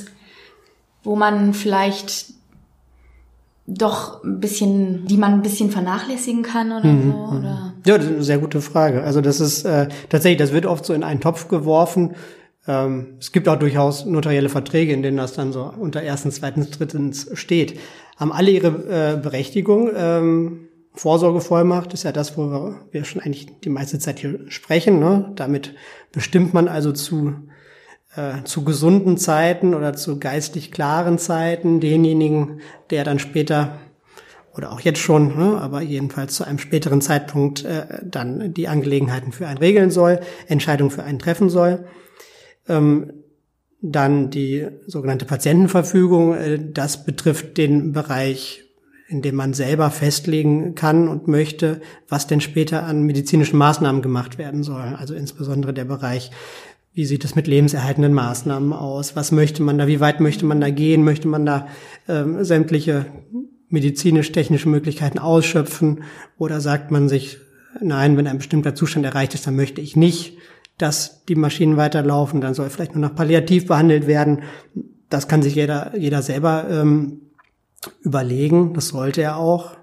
wo 1.02 1.16
man 1.16 1.54
vielleicht 1.54 2.26
doch 3.66 4.22
ein 4.22 4.42
bisschen, 4.42 5.06
die 5.06 5.16
man 5.16 5.36
ein 5.36 5.42
bisschen 5.42 5.72
vernachlässigen 5.72 6.44
kann 6.44 6.74
oder 6.74 6.86
mhm. 6.90 7.12
so? 7.12 7.18
Mhm. 7.18 7.38
Oder? 7.38 7.74
Ja, 7.86 7.98
das 7.98 8.08
ist 8.08 8.12
eine 8.12 8.24
sehr 8.24 8.40
gute 8.40 8.60
Frage. 8.60 9.02
Also 9.02 9.22
das 9.22 9.40
ist 9.40 9.64
äh, 9.64 9.88
tatsächlich, 10.10 10.40
das 10.40 10.52
wird 10.52 10.66
oft 10.66 10.84
so 10.84 10.94
in 10.94 11.06
einen 11.06 11.22
Topf 11.22 11.48
geworfen 11.48 12.16
ähm, 12.70 13.16
es 13.20 13.32
gibt 13.32 13.50
auch 13.50 13.58
durchaus 13.58 14.06
notarielle 14.06 14.48
Verträge, 14.48 14.94
in 14.94 15.02
denen 15.02 15.18
das 15.18 15.34
dann 15.34 15.52
so 15.52 15.64
unter 15.64 16.04
erstens, 16.04 16.36
zweitens, 16.36 16.70
drittens 16.70 17.28
steht. 17.34 17.80
Haben 18.16 18.32
alle 18.32 18.52
ihre 18.52 18.68
äh, 18.68 19.18
Berechtigung. 19.18 19.90
Ähm, 19.96 20.68
Vorsorgevollmacht 20.94 21.94
ist 21.94 22.04
ja 22.04 22.12
das, 22.12 22.38
wo 22.38 22.76
wir, 22.92 23.06
schon 23.06 23.22
eigentlich 23.22 23.48
die 23.64 23.70
meiste 23.70 23.98
Zeit 23.98 24.20
hier 24.20 24.40
sprechen. 24.50 25.00
Ne? 25.00 25.32
Damit 25.36 25.74
bestimmt 26.12 26.54
man 26.54 26.68
also 26.68 26.92
zu, 26.92 27.34
äh, 28.16 28.44
zu 28.44 28.64
gesunden 28.64 29.18
Zeiten 29.18 29.74
oder 29.74 29.96
zu 29.96 30.20
geistig 30.20 30.72
klaren 30.72 31.18
Zeiten 31.18 31.80
denjenigen, 31.80 32.62
der 32.92 33.04
dann 33.04 33.18
später 33.18 33.80
oder 34.56 34.72
auch 34.74 34.82
jetzt 34.82 35.00
schon, 35.00 35.38
ne, 35.38 35.60
aber 35.62 35.82
jedenfalls 35.82 36.36
zu 36.36 36.44
einem 36.44 36.60
späteren 36.60 37.02
Zeitpunkt 37.02 37.64
äh, 37.64 37.86
dann 38.04 38.54
die 38.54 38.68
Angelegenheiten 38.68 39.32
für 39.32 39.48
einen 39.48 39.60
regeln 39.60 39.90
soll, 39.90 40.20
Entscheidungen 40.48 40.92
für 40.92 41.04
einen 41.04 41.20
treffen 41.20 41.50
soll. 41.50 41.86
Ähm, 42.70 43.12
dann 43.82 44.30
die 44.30 44.68
sogenannte 44.88 45.26
Patientenverfügung, 45.26 46.36
äh, 46.36 46.60
das 46.72 47.06
betrifft 47.06 47.58
den 47.58 47.94
Bereich, 47.94 48.64
in 49.08 49.22
dem 49.22 49.36
man 49.36 49.54
selber 49.54 49.90
festlegen 49.90 50.76
kann 50.76 51.08
und 51.08 51.28
möchte, 51.28 51.82
was 52.08 52.28
denn 52.28 52.42
später 52.42 52.84
an 52.84 53.04
medizinischen 53.04 53.58
Maßnahmen 53.58 54.02
gemacht 54.02 54.38
werden 54.38 54.64
soll. 54.64 54.96
Also 54.98 55.16
insbesondere 55.16 55.74
der 55.74 55.86
Bereich, 55.86 56.30
wie 56.94 57.06
sieht 57.06 57.24
es 57.24 57.36
mit 57.36 57.48
lebenserhaltenden 57.48 58.14
Maßnahmen 58.14 58.74
aus? 58.74 59.16
Was 59.16 59.32
möchte 59.32 59.64
man 59.64 59.78
da? 59.78 59.88
Wie 59.88 60.00
weit 60.00 60.20
möchte 60.20 60.46
man 60.46 60.60
da 60.60 60.70
gehen? 60.70 61.04
Möchte 61.04 61.28
man 61.28 61.46
da 61.46 61.68
ähm, 62.08 62.44
sämtliche 62.44 63.06
medizinisch-technische 63.70 64.70
Möglichkeiten 64.70 65.20
ausschöpfen? 65.20 66.04
Oder 66.38 66.62
sagt 66.62 66.92
man 66.92 67.08
sich, 67.08 67.38
nein, 67.82 68.18
wenn 68.18 68.28
ein 68.28 68.38
bestimmter 68.38 68.76
Zustand 68.76 69.06
erreicht 69.06 69.34
ist, 69.34 69.48
dann 69.48 69.56
möchte 69.56 69.82
ich 69.82 69.96
nicht 69.96 70.39
dass 70.80 71.26
die 71.26 71.36
Maschinen 71.36 71.78
weiterlaufen, 71.78 72.42
dann 72.42 72.56
soll 72.56 72.70
vielleicht 72.70 72.96
nur 72.96 73.08
noch 73.08 73.16
palliativ 73.16 73.68
behandelt 73.68 74.08
werden. 74.08 74.42
Das 75.10 75.28
kann 75.28 75.44
sich 75.44 75.54
jeder, 75.54 75.96
jeder 75.96 76.22
selber 76.24 76.66
ähm, 76.70 77.22
überlegen. 78.02 78.74
Das 78.74 78.88
sollte 78.88 79.22
er 79.22 79.38
auch. 79.38 79.76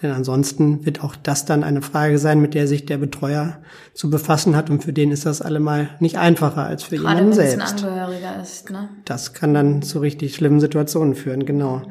Denn 0.00 0.12
ansonsten 0.12 0.86
wird 0.86 1.02
auch 1.02 1.16
das 1.16 1.44
dann 1.44 1.64
eine 1.64 1.82
Frage 1.82 2.18
sein, 2.18 2.40
mit 2.40 2.54
der 2.54 2.68
sich 2.68 2.86
der 2.86 2.98
Betreuer 2.98 3.58
zu 3.94 4.08
befassen 4.08 4.54
hat. 4.54 4.70
Und 4.70 4.84
für 4.84 4.92
den 4.92 5.10
ist 5.10 5.26
das 5.26 5.42
allemal 5.42 5.90
nicht 5.98 6.18
einfacher 6.18 6.64
als 6.64 6.84
für 6.84 6.96
Gerade 6.96 7.16
jemanden 7.16 7.32
selbst. 7.32 7.82
Ein 7.84 7.90
Angehöriger 7.90 8.40
ist, 8.40 8.70
ne? 8.70 8.88
Das 9.04 9.34
kann 9.34 9.54
dann 9.54 9.82
zu 9.82 9.98
richtig 9.98 10.36
schlimmen 10.36 10.60
Situationen 10.60 11.16
führen, 11.16 11.44
genau. 11.44 11.82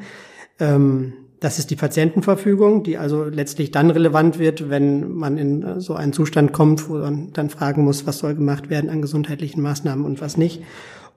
Ähm, 0.58 1.12
das 1.40 1.58
ist 1.58 1.70
die 1.70 1.76
Patientenverfügung, 1.76 2.82
die 2.82 2.98
also 2.98 3.24
letztlich 3.24 3.70
dann 3.70 3.90
relevant 3.90 4.38
wird, 4.38 4.70
wenn 4.70 5.12
man 5.12 5.38
in 5.38 5.62
äh, 5.62 5.80
so 5.80 5.94
einen 5.94 6.12
Zustand 6.12 6.52
kommt, 6.52 6.88
wo 6.88 6.94
man 6.94 7.32
dann 7.32 7.50
fragen 7.50 7.84
muss, 7.84 8.06
was 8.06 8.18
soll 8.18 8.34
gemacht 8.34 8.70
werden 8.70 8.90
an 8.90 9.02
gesundheitlichen 9.02 9.62
Maßnahmen 9.62 10.04
und 10.04 10.20
was 10.20 10.36
nicht. 10.36 10.62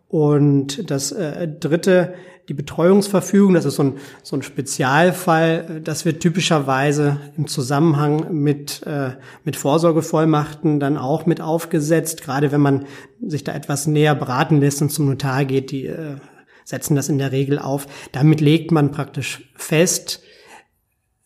Und 0.07 0.91
das 0.91 1.11
äh, 1.13 1.47
dritte, 1.47 2.13
die 2.49 2.53
Betreuungsverfügung, 2.53 3.53
das 3.53 3.63
ist 3.65 3.75
so 3.75 3.83
ein, 3.83 3.93
so 4.23 4.35
ein 4.35 4.41
Spezialfall, 4.41 5.81
das 5.83 6.03
wird 6.03 6.21
typischerweise 6.21 7.17
im 7.37 7.47
Zusammenhang 7.47 8.33
mit, 8.33 8.85
äh, 8.85 9.11
mit 9.45 9.55
Vorsorgevollmachten 9.55 10.79
dann 10.79 10.97
auch 10.97 11.25
mit 11.25 11.39
aufgesetzt, 11.39 12.23
gerade 12.23 12.51
wenn 12.51 12.61
man 12.61 12.85
sich 13.25 13.43
da 13.45 13.53
etwas 13.53 13.87
näher 13.87 14.13
beraten 14.13 14.59
lässt 14.59 14.81
und 14.81 14.89
zum 14.89 15.05
Notar 15.05 15.45
geht, 15.45 15.71
die 15.71 15.87
äh, 15.87 16.17
setzen 16.63 16.95
das 16.95 17.09
in 17.09 17.17
der 17.17 17.31
Regel 17.31 17.59
auf. 17.59 17.87
Damit 18.11 18.41
legt 18.41 18.71
man 18.71 18.91
praktisch 18.91 19.51
fest, 19.55 20.21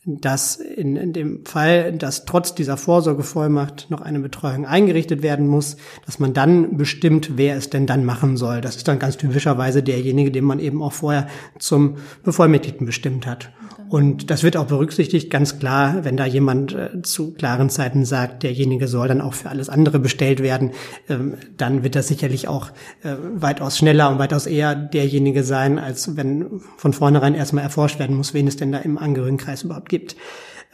dass 0.07 0.57
in, 0.57 0.95
in 0.97 1.13
dem 1.13 1.45
Fall, 1.45 1.91
dass 1.93 2.25
trotz 2.25 2.53
dieser 2.53 2.77
Vorsorgevollmacht 2.77 3.89
noch 3.89 4.01
eine 4.01 4.19
Betreuung 4.19 4.67
eingerichtet 4.67 5.23
werden 5.23 5.47
muss, 5.47 5.77
dass 6.05 6.19
man 6.19 6.33
dann 6.33 6.77
bestimmt, 6.77 7.37
wer 7.37 7.57
es 7.57 7.71
denn 7.71 7.87
dann 7.87 8.05
machen 8.05 8.37
soll. 8.37 8.61
Das 8.61 8.75
ist 8.75 8.87
dann 8.87 8.99
ganz 8.99 9.17
typischerweise 9.17 9.81
derjenige, 9.81 10.29
den 10.31 10.43
man 10.43 10.59
eben 10.59 10.83
auch 10.83 10.93
vorher 10.93 11.27
zum 11.57 11.97
Bevollmächtigten 12.23 12.85
bestimmt 12.85 13.25
hat. 13.25 13.51
Und 13.89 14.29
das 14.31 14.43
wird 14.43 14.57
auch 14.57 14.65
berücksichtigt, 14.65 15.29
ganz 15.29 15.59
klar, 15.59 16.03
wenn 16.03 16.17
da 16.17 16.25
jemand 16.25 16.73
äh, 16.73 17.01
zu 17.03 17.33
klaren 17.33 17.69
Zeiten 17.69 18.05
sagt, 18.05 18.43
derjenige 18.43 18.87
soll 18.87 19.07
dann 19.07 19.21
auch 19.21 19.33
für 19.33 19.49
alles 19.49 19.69
andere 19.69 19.99
bestellt 19.99 20.41
werden, 20.41 20.71
ähm, 21.07 21.35
dann 21.57 21.83
wird 21.83 21.95
das 21.95 22.07
sicherlich 22.07 22.47
auch 22.47 22.69
äh, 23.03 23.15
weitaus 23.35 23.77
schneller 23.77 24.09
und 24.09 24.17
weitaus 24.17 24.47
eher 24.47 24.75
derjenige 24.75 25.43
sein, 25.43 25.77
als 25.77 26.17
wenn 26.17 26.61
von 26.77 26.93
vornherein 26.93 27.35
erstmal 27.35 27.63
erforscht 27.63 27.99
werden 27.99 28.15
muss, 28.15 28.33
wen 28.33 28.47
es 28.47 28.57
denn 28.57 28.71
da 28.71 28.79
im 28.79 28.97
Angehörigenkreis 28.97 29.63
überhaupt 29.63 29.89
gibt. 29.89 30.15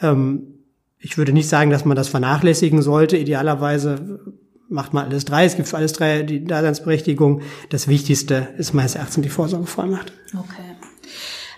Ähm, 0.00 0.54
ich 0.98 1.18
würde 1.18 1.32
nicht 1.32 1.48
sagen, 1.48 1.70
dass 1.70 1.84
man 1.84 1.96
das 1.96 2.08
vernachlässigen 2.08 2.80
sollte. 2.80 3.16
Idealerweise 3.16 4.20
macht 4.68 4.94
man 4.94 5.06
alles 5.06 5.24
drei. 5.24 5.44
Es 5.44 5.56
gibt 5.56 5.68
für 5.68 5.76
alles 5.76 5.92
drei 5.92 6.22
die 6.22 6.44
Daseinsberechtigung. 6.44 7.42
Das 7.68 7.88
Wichtigste 7.88 8.48
ist 8.56 8.72
meines 8.72 8.94
Erachtens 8.94 9.22
die 9.22 9.28
Vorsorgevollmacht. 9.28 10.12
Okay. 10.32 10.71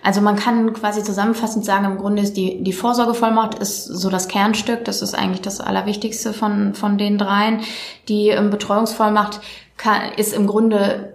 Also 0.05 0.21
man 0.21 0.37
kann 0.37 0.75
quasi 0.75 1.03
zusammenfassend 1.03 1.64
sagen, 1.64 1.87
im 1.87 1.97
Grunde 1.97 2.23
ist 2.23 2.37
die, 2.37 2.62
die 2.62 2.75
Vorsorgevollmacht 2.75 3.55
ist 3.55 3.87
so 3.87 4.11
das 4.11 4.29
Kernstück. 4.29 4.85
Das 4.85 5.01
ist 5.01 5.14
eigentlich 5.14 5.40
das 5.40 5.61
Allerwichtigste 5.61 6.35
von, 6.35 6.75
von 6.75 6.99
den 6.99 7.17
dreien. 7.17 7.61
Die 8.09 8.29
ähm, 8.29 8.51
Betreuungsvollmacht 8.51 9.40
kann, 9.79 10.12
ist 10.19 10.35
im 10.35 10.47
Grunde 10.47 11.13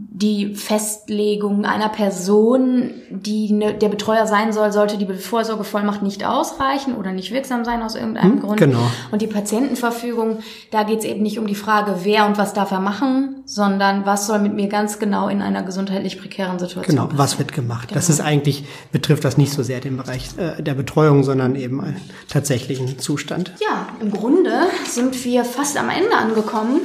die 0.00 0.54
Festlegung 0.54 1.64
einer 1.64 1.88
Person, 1.88 2.90
die 3.10 3.52
ne, 3.52 3.74
der 3.74 3.88
Betreuer 3.88 4.26
sein 4.26 4.52
soll, 4.52 4.72
sollte 4.72 4.96
die 4.96 5.06
Vorsorgevollmacht 5.06 6.02
nicht 6.02 6.24
ausreichen 6.24 6.94
oder 6.94 7.12
nicht 7.12 7.32
wirksam 7.32 7.64
sein 7.64 7.82
aus 7.82 7.96
irgendeinem 7.96 8.34
hm, 8.34 8.40
Grund. 8.40 8.60
Genau. 8.60 8.90
Und 9.10 9.22
die 9.22 9.26
Patientenverfügung, 9.26 10.38
da 10.70 10.84
geht 10.84 11.00
es 11.00 11.04
eben 11.04 11.22
nicht 11.22 11.38
um 11.38 11.46
die 11.46 11.54
Frage, 11.54 12.00
wer 12.02 12.26
und 12.26 12.38
was 12.38 12.52
darf 12.52 12.70
er 12.70 12.80
machen, 12.80 13.42
sondern 13.44 14.06
was 14.06 14.26
soll 14.26 14.38
mit 14.38 14.54
mir 14.54 14.68
ganz 14.68 14.98
genau 14.98 15.28
in 15.28 15.42
einer 15.42 15.62
gesundheitlich 15.62 16.20
prekären 16.20 16.58
Situation 16.58 16.84
Genau, 16.84 17.04
passieren. 17.04 17.18
was 17.18 17.38
wird 17.38 17.52
gemacht. 17.52 17.88
Genau. 17.88 17.94
Das 17.98 18.08
ist 18.08 18.20
eigentlich, 18.20 18.64
betrifft 18.92 19.24
das 19.24 19.36
nicht 19.36 19.52
so 19.52 19.62
sehr 19.62 19.80
den 19.80 19.96
Bereich 19.96 20.30
äh, 20.36 20.62
der 20.62 20.74
Betreuung, 20.74 21.24
sondern 21.24 21.56
eben 21.56 21.80
einen 21.80 22.00
tatsächlichen 22.28 22.98
Zustand. 22.98 23.52
Ja, 23.60 23.88
im 24.00 24.12
Grunde 24.12 24.52
sind 24.86 25.24
wir 25.24 25.44
fast 25.44 25.76
am 25.76 25.88
Ende 25.90 26.14
angekommen. 26.16 26.80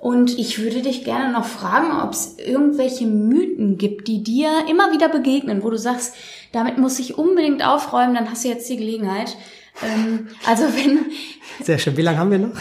Und 0.00 0.38
ich 0.38 0.58
würde 0.58 0.80
dich 0.80 1.04
gerne 1.04 1.30
noch 1.30 1.44
fragen, 1.44 2.00
ob 2.02 2.12
es 2.12 2.38
irgendwelche 2.38 3.06
Mythen 3.06 3.76
gibt, 3.76 4.08
die 4.08 4.22
dir 4.22 4.48
immer 4.70 4.92
wieder 4.92 5.10
begegnen, 5.10 5.62
wo 5.62 5.68
du 5.68 5.76
sagst, 5.76 6.14
damit 6.52 6.78
muss 6.78 6.98
ich 6.98 7.18
unbedingt 7.18 7.62
aufräumen, 7.62 8.14
dann 8.14 8.30
hast 8.30 8.42
du 8.44 8.48
jetzt 8.48 8.68
die 8.70 8.78
Gelegenheit. 8.78 9.36
Ähm, 9.82 10.28
also 10.46 10.64
wenn. 10.64 11.00
Sehr 11.62 11.78
schön. 11.78 11.98
Wie 11.98 12.02
lange 12.02 12.16
haben 12.16 12.30
wir 12.30 12.38
noch? 12.38 12.56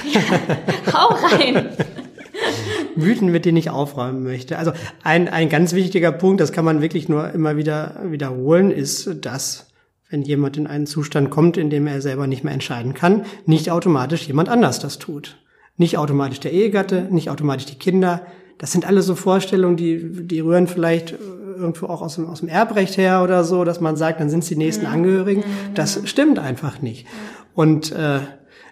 hau 0.93 1.15
rein. 1.15 1.69
Mythen, 2.97 3.31
mit 3.31 3.45
denen 3.45 3.57
ich 3.57 3.69
aufräumen 3.69 4.21
möchte. 4.21 4.57
Also 4.57 4.73
ein, 5.03 5.29
ein 5.29 5.47
ganz 5.47 5.71
wichtiger 5.71 6.11
Punkt, 6.11 6.41
das 6.41 6.51
kann 6.51 6.65
man 6.65 6.81
wirklich 6.81 7.07
nur 7.07 7.31
immer 7.31 7.55
wieder 7.55 8.01
wiederholen, 8.03 8.69
ist, 8.69 9.09
dass 9.21 9.67
wenn 10.09 10.23
jemand 10.23 10.57
in 10.57 10.67
einen 10.67 10.87
Zustand 10.87 11.29
kommt, 11.29 11.55
in 11.55 11.69
dem 11.69 11.87
er 11.87 12.01
selber 12.01 12.27
nicht 12.27 12.43
mehr 12.43 12.53
entscheiden 12.53 12.93
kann, 12.93 13.25
nicht 13.45 13.71
automatisch 13.71 14.27
jemand 14.27 14.49
anders 14.49 14.79
das 14.79 14.99
tut. 14.99 15.37
Nicht 15.79 15.97
automatisch 15.97 16.39
der 16.39 16.51
Ehegatte, 16.51 17.07
nicht 17.09 17.31
automatisch 17.31 17.65
die 17.65 17.79
Kinder. 17.79 18.21
Das 18.59 18.71
sind 18.71 18.85
alles 18.85 19.07
so 19.07 19.15
Vorstellungen, 19.15 19.77
die, 19.77 20.27
die 20.27 20.41
rühren 20.41 20.67
vielleicht 20.67 21.17
irgendwo 21.59 21.87
auch 21.87 22.01
aus 22.01 22.15
dem, 22.15 22.27
aus 22.27 22.41
dem 22.41 22.49
Erbrecht 22.49 22.97
her 22.97 23.23
oder 23.23 23.43
so, 23.43 23.63
dass 23.63 23.79
man 23.81 23.95
sagt, 23.95 24.19
dann 24.19 24.29
sind 24.29 24.43
es 24.43 24.49
die 24.49 24.55
nächsten 24.55 24.85
mhm. 24.85 24.93
Angehörigen. 24.93 25.41
Mhm. 25.41 25.73
Das 25.73 26.01
stimmt 26.05 26.37
einfach 26.37 26.81
nicht. 26.81 27.07
Und 27.55 27.91
äh, 27.91 28.19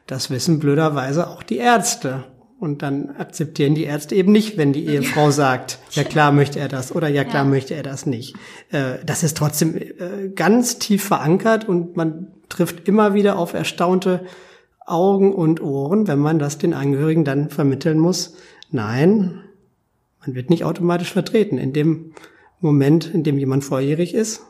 das 0.05 0.29
wissen 0.29 0.59
blöderweise 0.59 1.27
auch 1.29 1.43
die 1.43 1.57
Ärzte. 1.57 2.25
Und 2.59 2.81
dann 2.81 3.15
akzeptieren 3.17 3.75
die 3.75 3.83
Ärzte 3.83 4.15
eben 4.15 4.31
nicht, 4.31 4.57
wenn 4.57 4.73
die 4.73 4.87
Ehefrau 4.87 5.29
sagt, 5.29 5.77
ja 5.91 6.03
klar 6.03 6.31
möchte 6.31 6.59
er 6.59 6.67
das 6.67 6.95
oder 6.95 7.07
ja 7.07 7.23
klar 7.23 7.43
ja. 7.43 7.49
möchte 7.49 7.75
er 7.75 7.83
das 7.83 8.07
nicht. 8.07 8.35
Äh, 8.71 8.95
das 9.05 9.21
ist 9.21 9.37
trotzdem 9.37 9.77
äh, 9.77 10.29
ganz 10.33 10.79
tief 10.79 11.03
verankert 11.03 11.69
und 11.69 11.95
man 11.95 12.29
trifft 12.49 12.87
immer 12.87 13.13
wieder 13.13 13.37
auf 13.37 13.53
erstaunte 13.53 14.25
Augen 14.87 15.33
und 15.33 15.61
Ohren, 15.61 16.07
wenn 16.07 16.19
man 16.19 16.39
das 16.39 16.57
den 16.57 16.73
Angehörigen 16.73 17.25
dann 17.25 17.49
vermitteln 17.49 17.99
muss. 17.99 18.35
Nein, 18.71 19.41
man 20.25 20.33
wird 20.33 20.49
nicht 20.49 20.63
automatisch 20.63 21.11
vertreten. 21.11 21.57
In 21.57 21.73
dem 21.73 22.13
Moment, 22.59 23.13
in 23.13 23.23
dem 23.23 23.37
jemand 23.37 23.63
volljährig 23.63 24.13
ist, 24.13 24.41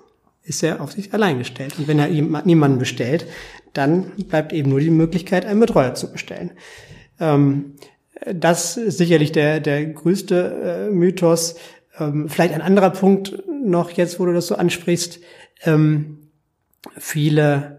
ist 0.43 0.63
er 0.63 0.79
auf 0.81 0.93
sich 0.93 1.13
allein 1.13 1.39
gestellt. 1.39 1.77
Und 1.77 1.87
wenn 1.87 1.99
er 1.99 2.07
niemanden 2.07 2.79
bestellt, 2.79 3.25
dann 3.73 4.11
bleibt 4.29 4.53
eben 4.53 4.69
nur 4.69 4.79
die 4.79 4.89
Möglichkeit, 4.89 5.45
einen 5.45 5.59
Betreuer 5.59 5.93
zu 5.95 6.11
bestellen. 6.11 6.51
Ähm, 7.19 7.73
das 8.25 8.77
ist 8.77 8.97
sicherlich 8.97 9.31
der, 9.31 9.59
der 9.59 9.85
größte 9.85 10.89
äh, 10.89 10.91
Mythos. 10.91 11.55
Ähm, 11.99 12.29
vielleicht 12.29 12.53
ein 12.53 12.61
anderer 12.61 12.91
Punkt 12.91 13.43
noch 13.47 13.91
jetzt, 13.91 14.19
wo 14.19 14.25
du 14.25 14.33
das 14.33 14.47
so 14.47 14.55
ansprichst. 14.55 15.19
Ähm, 15.63 16.29
viele 16.97 17.76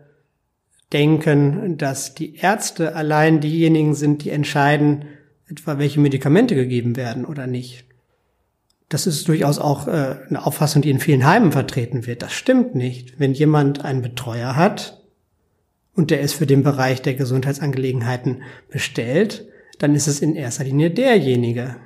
denken, 0.92 1.76
dass 1.76 2.14
die 2.14 2.36
Ärzte 2.36 2.94
allein 2.94 3.40
diejenigen 3.40 3.94
sind, 3.94 4.24
die 4.24 4.30
entscheiden, 4.30 5.04
etwa 5.50 5.78
welche 5.78 6.00
Medikamente 6.00 6.54
gegeben 6.54 6.96
werden 6.96 7.24
oder 7.24 7.46
nicht. 7.46 7.84
Das 8.88 9.06
ist 9.06 9.28
durchaus 9.28 9.58
auch 9.58 9.86
äh, 9.86 10.16
eine 10.28 10.46
Auffassung, 10.46 10.80
die 10.80 10.90
in 10.90 11.00
vielen 11.00 11.26
Heimen 11.26 11.52
vertreten 11.52 12.06
wird. 12.06 12.22
Das 12.22 12.32
stimmt 12.32 12.74
nicht. 12.74 13.20
Wenn 13.20 13.34
jemand 13.34 13.84
einen 13.84 14.00
Betreuer 14.00 14.56
hat 14.56 15.02
und 15.94 16.10
der 16.10 16.20
ist 16.20 16.34
für 16.34 16.46
den 16.46 16.62
Bereich 16.62 17.02
der 17.02 17.14
Gesundheitsangelegenheiten 17.14 18.42
bestellt, 18.70 19.46
dann 19.78 19.94
ist 19.94 20.06
es 20.06 20.20
in 20.20 20.34
erster 20.34 20.64
Linie 20.64 20.90
derjenige, 20.90 21.76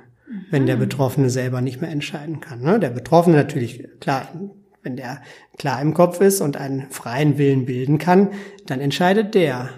wenn 0.49 0.65
der 0.65 0.77
mhm. 0.77 0.81
Betroffene 0.81 1.29
selber 1.29 1.61
nicht 1.61 1.81
mehr 1.81 1.91
entscheiden 1.91 2.39
kann. 2.39 2.61
Ne? 2.61 2.79
Der 2.79 2.89
Betroffene 2.89 3.35
natürlich, 3.35 3.83
klar, 3.99 4.29
wenn 4.83 4.95
der 4.95 5.21
klar 5.57 5.81
im 5.81 5.93
Kopf 5.93 6.21
ist 6.21 6.41
und 6.41 6.57
einen 6.57 6.89
freien 6.91 7.37
Willen 7.37 7.65
bilden 7.65 7.97
kann, 7.97 8.29
dann 8.67 8.79
entscheidet 8.79 9.33
der. 9.33 9.69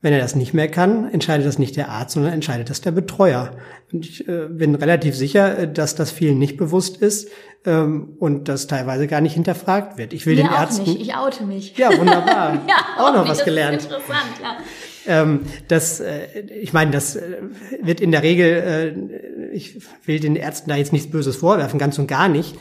Wenn 0.00 0.12
er 0.12 0.20
das 0.20 0.36
nicht 0.36 0.54
mehr 0.54 0.68
kann, 0.68 1.10
entscheidet 1.10 1.44
das 1.44 1.58
nicht 1.58 1.74
der 1.74 1.88
Arzt, 1.88 2.14
sondern 2.14 2.32
entscheidet 2.32 2.70
das 2.70 2.80
der 2.80 2.92
Betreuer. 2.92 3.56
Und 3.92 4.06
ich 4.06 4.28
äh, 4.28 4.46
bin 4.48 4.76
relativ 4.76 5.16
sicher, 5.16 5.58
äh, 5.58 5.72
dass 5.72 5.96
das 5.96 6.12
vielen 6.12 6.38
nicht 6.38 6.56
bewusst 6.56 6.98
ist 6.98 7.28
ähm, 7.64 8.14
und 8.20 8.46
das 8.46 8.68
teilweise 8.68 9.08
gar 9.08 9.20
nicht 9.20 9.34
hinterfragt 9.34 9.98
wird. 9.98 10.12
Ich 10.12 10.24
will 10.24 10.36
Mir 10.36 10.44
den 10.44 10.52
Ärzten. 10.52 10.84
Nicht. 10.84 11.00
Ich 11.00 11.16
oute 11.16 11.44
mich. 11.44 11.76
Ja, 11.76 11.98
wunderbar. 11.98 12.64
ja, 12.68 12.76
auch, 12.96 13.08
auch 13.08 13.14
noch 13.14 13.28
was 13.28 13.44
gelernt. 13.44 13.82
Interessant, 13.82 14.34
ja. 14.40 14.58
Ähm, 15.08 15.40
das, 15.68 16.00
äh, 16.00 16.42
ich 16.60 16.72
meine, 16.72 16.90
das 16.90 17.16
äh, 17.16 17.38
wird 17.82 18.00
in 18.00 18.12
der 18.12 18.22
Regel, 18.22 18.46
äh, 18.46 19.27
ich 19.52 19.80
will 20.04 20.20
den 20.20 20.36
Ärzten 20.36 20.70
da 20.70 20.76
jetzt 20.76 20.92
nichts 20.92 21.10
Böses 21.10 21.36
vorwerfen, 21.36 21.78
ganz 21.78 21.98
und 21.98 22.06
gar 22.06 22.28
nicht. 22.28 22.56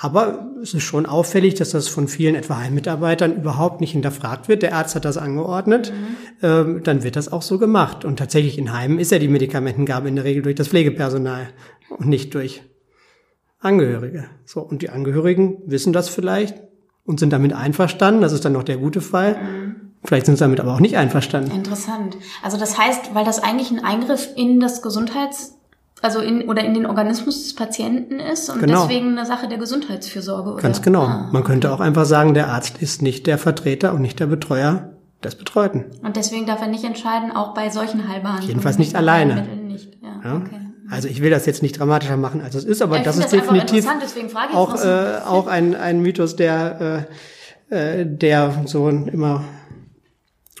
Aber 0.00 0.50
es 0.62 0.74
ist 0.74 0.82
schon 0.82 1.06
auffällig, 1.06 1.54
dass 1.54 1.70
das 1.70 1.88
von 1.88 2.08
vielen 2.08 2.34
etwa 2.34 2.58
Heimmitarbeitern 2.58 3.36
überhaupt 3.36 3.80
nicht 3.80 3.92
hinterfragt 3.92 4.48
wird. 4.48 4.62
Der 4.62 4.74
Arzt 4.74 4.94
hat 4.94 5.04
das 5.04 5.16
angeordnet, 5.16 5.92
mhm. 5.92 6.46
ähm, 6.46 6.82
dann 6.84 7.02
wird 7.02 7.16
das 7.16 7.32
auch 7.32 7.42
so 7.42 7.58
gemacht. 7.58 8.04
Und 8.04 8.18
tatsächlich 8.18 8.58
in 8.58 8.72
Heimen 8.72 8.98
ist 8.98 9.12
ja 9.12 9.18
die 9.18 9.28
Medikamentengabe 9.28 10.08
in 10.08 10.16
der 10.16 10.24
Regel 10.24 10.42
durch 10.42 10.54
das 10.54 10.68
Pflegepersonal 10.68 11.48
und 11.88 12.06
nicht 12.06 12.34
durch 12.34 12.62
Angehörige. 13.60 14.26
So, 14.44 14.60
und 14.60 14.82
die 14.82 14.90
Angehörigen 14.90 15.58
wissen 15.66 15.92
das 15.92 16.08
vielleicht 16.08 16.62
und 17.04 17.18
sind 17.18 17.32
damit 17.32 17.52
einverstanden. 17.52 18.20
Das 18.20 18.32
ist 18.32 18.44
dann 18.44 18.52
noch 18.52 18.62
der 18.62 18.76
gute 18.76 19.00
Fall. 19.00 19.34
Mhm. 19.34 19.76
Vielleicht 20.04 20.26
sind 20.26 20.36
sie 20.36 20.44
damit 20.44 20.60
aber 20.60 20.74
auch 20.74 20.80
nicht 20.80 20.96
einverstanden. 20.96 21.50
Interessant. 21.50 22.16
Also 22.42 22.56
das 22.56 22.78
heißt, 22.78 23.14
weil 23.14 23.24
das 23.24 23.42
eigentlich 23.42 23.70
ein 23.70 23.84
Eingriff 23.84 24.28
in 24.36 24.60
das 24.60 24.80
Gesundheits 24.80 25.57
also 26.02 26.20
in 26.20 26.48
oder 26.48 26.64
in 26.64 26.74
den 26.74 26.86
Organismus 26.86 27.42
des 27.42 27.54
Patienten 27.54 28.20
ist 28.20 28.48
und 28.50 28.60
genau. 28.60 28.82
deswegen 28.82 29.18
eine 29.18 29.26
Sache 29.26 29.48
der 29.48 29.58
Gesundheitsfürsorge. 29.58 30.52
Oder? 30.52 30.62
Ganz 30.62 30.82
genau. 30.82 31.02
Ah. 31.02 31.28
Man 31.32 31.44
könnte 31.44 31.72
auch 31.72 31.80
einfach 31.80 32.04
sagen, 32.04 32.34
der 32.34 32.48
Arzt 32.48 32.80
ist 32.80 33.02
nicht 33.02 33.26
der 33.26 33.38
Vertreter 33.38 33.92
und 33.94 34.02
nicht 34.02 34.20
der 34.20 34.26
Betreuer 34.26 34.92
des 35.24 35.34
Betreuten. 35.34 35.86
Und 36.02 36.16
deswegen 36.16 36.46
darf 36.46 36.60
er 36.60 36.68
nicht 36.68 36.84
entscheiden, 36.84 37.32
auch 37.32 37.54
bei 37.54 37.70
solchen 37.70 38.08
Heilbehandlungen. 38.08 38.48
Jedenfalls 38.48 38.78
nicht 38.78 38.94
alleine. 38.94 39.42
Nicht. 39.42 39.98
Ja, 40.02 40.20
ja? 40.24 40.36
Okay. 40.36 40.60
Also 40.90 41.08
ich 41.08 41.20
will 41.20 41.30
das 41.30 41.44
jetzt 41.44 41.62
nicht 41.62 41.78
dramatischer 41.78 42.16
machen, 42.16 42.40
als 42.40 42.54
es 42.54 42.64
ist, 42.64 42.80
aber 42.80 42.96
ja, 42.96 43.02
das 43.02 43.16
ist 43.16 43.24
das 43.24 43.32
definitiv 43.32 43.86
auch, 44.54 44.82
äh, 44.82 45.18
auch 45.26 45.46
ein, 45.46 45.74
ein 45.74 46.00
Mythos, 46.00 46.34
der, 46.34 47.06
äh, 47.70 48.00
äh, 48.00 48.06
der 48.06 48.62
so 48.64 48.88
immer 48.88 49.44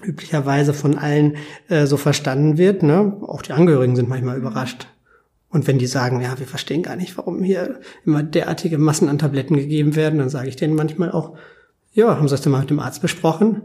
üblicherweise 0.04 0.74
von 0.74 0.98
allen 0.98 1.36
äh, 1.68 1.86
so 1.86 1.96
verstanden 1.96 2.58
wird. 2.58 2.82
Ne? 2.82 3.16
Auch 3.22 3.40
die 3.40 3.52
Angehörigen 3.52 3.96
sind 3.96 4.08
manchmal 4.08 4.36
überrascht. 4.36 4.88
Und 5.50 5.66
wenn 5.66 5.78
die 5.78 5.86
sagen, 5.86 6.20
ja, 6.20 6.38
wir 6.38 6.46
verstehen 6.46 6.82
gar 6.82 6.96
nicht, 6.96 7.16
warum 7.16 7.42
hier 7.42 7.80
immer 8.04 8.22
derartige 8.22 8.78
Massen 8.78 9.08
an 9.08 9.18
Tabletten 9.18 9.56
gegeben 9.56 9.96
werden, 9.96 10.18
dann 10.18 10.28
sage 10.28 10.48
ich 10.48 10.56
denen 10.56 10.74
manchmal 10.74 11.10
auch, 11.10 11.36
ja, 11.92 12.16
haben 12.16 12.28
Sie 12.28 12.34
das 12.34 12.42
denn 12.42 12.52
mal 12.52 12.60
mit 12.60 12.70
dem 12.70 12.80
Arzt 12.80 13.00
besprochen? 13.00 13.62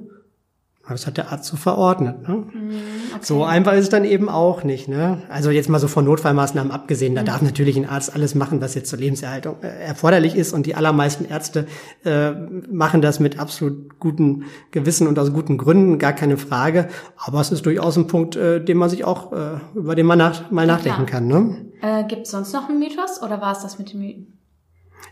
Das 0.89 1.08
hat 1.08 1.15
der 1.15 1.32
Arzt 1.32 1.46
so 1.46 1.56
verordnet. 1.56 2.28
Ne? 2.28 2.36
Mhm, 2.36 2.72
okay. 3.16 3.20
So 3.22 3.45
einfach 3.45 3.72
ist 3.72 3.84
es 3.84 3.89
dann 3.89 4.03
eben 4.03 4.28
auch 4.28 4.66
nicht. 4.66 4.89
Ne? 4.89 5.22
Also 5.30 5.49
jetzt 5.49 5.70
mal 5.70 5.80
so 5.80 5.88
von 5.88 6.03
Notfallmaßnahmen 6.03 6.74
abgesehen, 6.74 7.16
da 7.16 7.22
Mhm. 7.22 7.26
darf 7.26 7.41
natürlich 7.41 7.78
ein 7.78 7.88
Arzt 7.88 8.14
alles 8.14 8.36
machen, 8.36 8.60
was 8.60 8.76
jetzt 8.76 8.89
zur 8.89 8.99
Lebenserhaltung 8.99 9.55
äh, 9.64 9.68
erforderlich 9.68 10.36
ist. 10.36 10.51
Und 10.51 10.66
die 10.66 10.76
allermeisten 10.76 11.24
Ärzte 11.24 11.68
äh, 12.03 12.32
machen 12.70 13.01
das 13.01 13.22
mit 13.22 13.39
absolut 13.39 13.97
gutem 13.99 14.43
Gewissen 14.72 15.08
und 15.08 15.18
aus 15.20 15.32
guten 15.32 15.58
Gründen, 15.58 15.99
gar 15.99 16.12
keine 16.12 16.36
Frage. 16.38 16.89
Aber 17.16 17.39
es 17.39 17.49
ist 17.53 17.66
durchaus 17.66 17.95
ein 17.97 18.08
Punkt, 18.08 18.36
äh, 18.36 18.62
den 18.62 18.76
man 18.78 18.89
sich 18.89 19.05
auch, 19.05 19.32
äh, 19.32 19.60
über 19.76 19.95
den 19.95 20.05
man 20.05 20.18
nach, 20.18 20.51
mal 20.51 20.68
nachdenken 20.68 21.05
kann. 21.05 21.28
Ne? 21.28 21.66
Äh, 21.82 22.03
Gibt 22.10 22.24
es 22.24 22.32
sonst 22.32 22.51
noch 22.51 22.68
einen 22.68 22.80
Mythos 22.80 23.22
oder 23.24 23.39
war 23.39 23.53
es 23.53 23.60
das 23.62 23.80
mit 23.80 23.93
den 23.93 24.01
Mythen? 24.01 24.28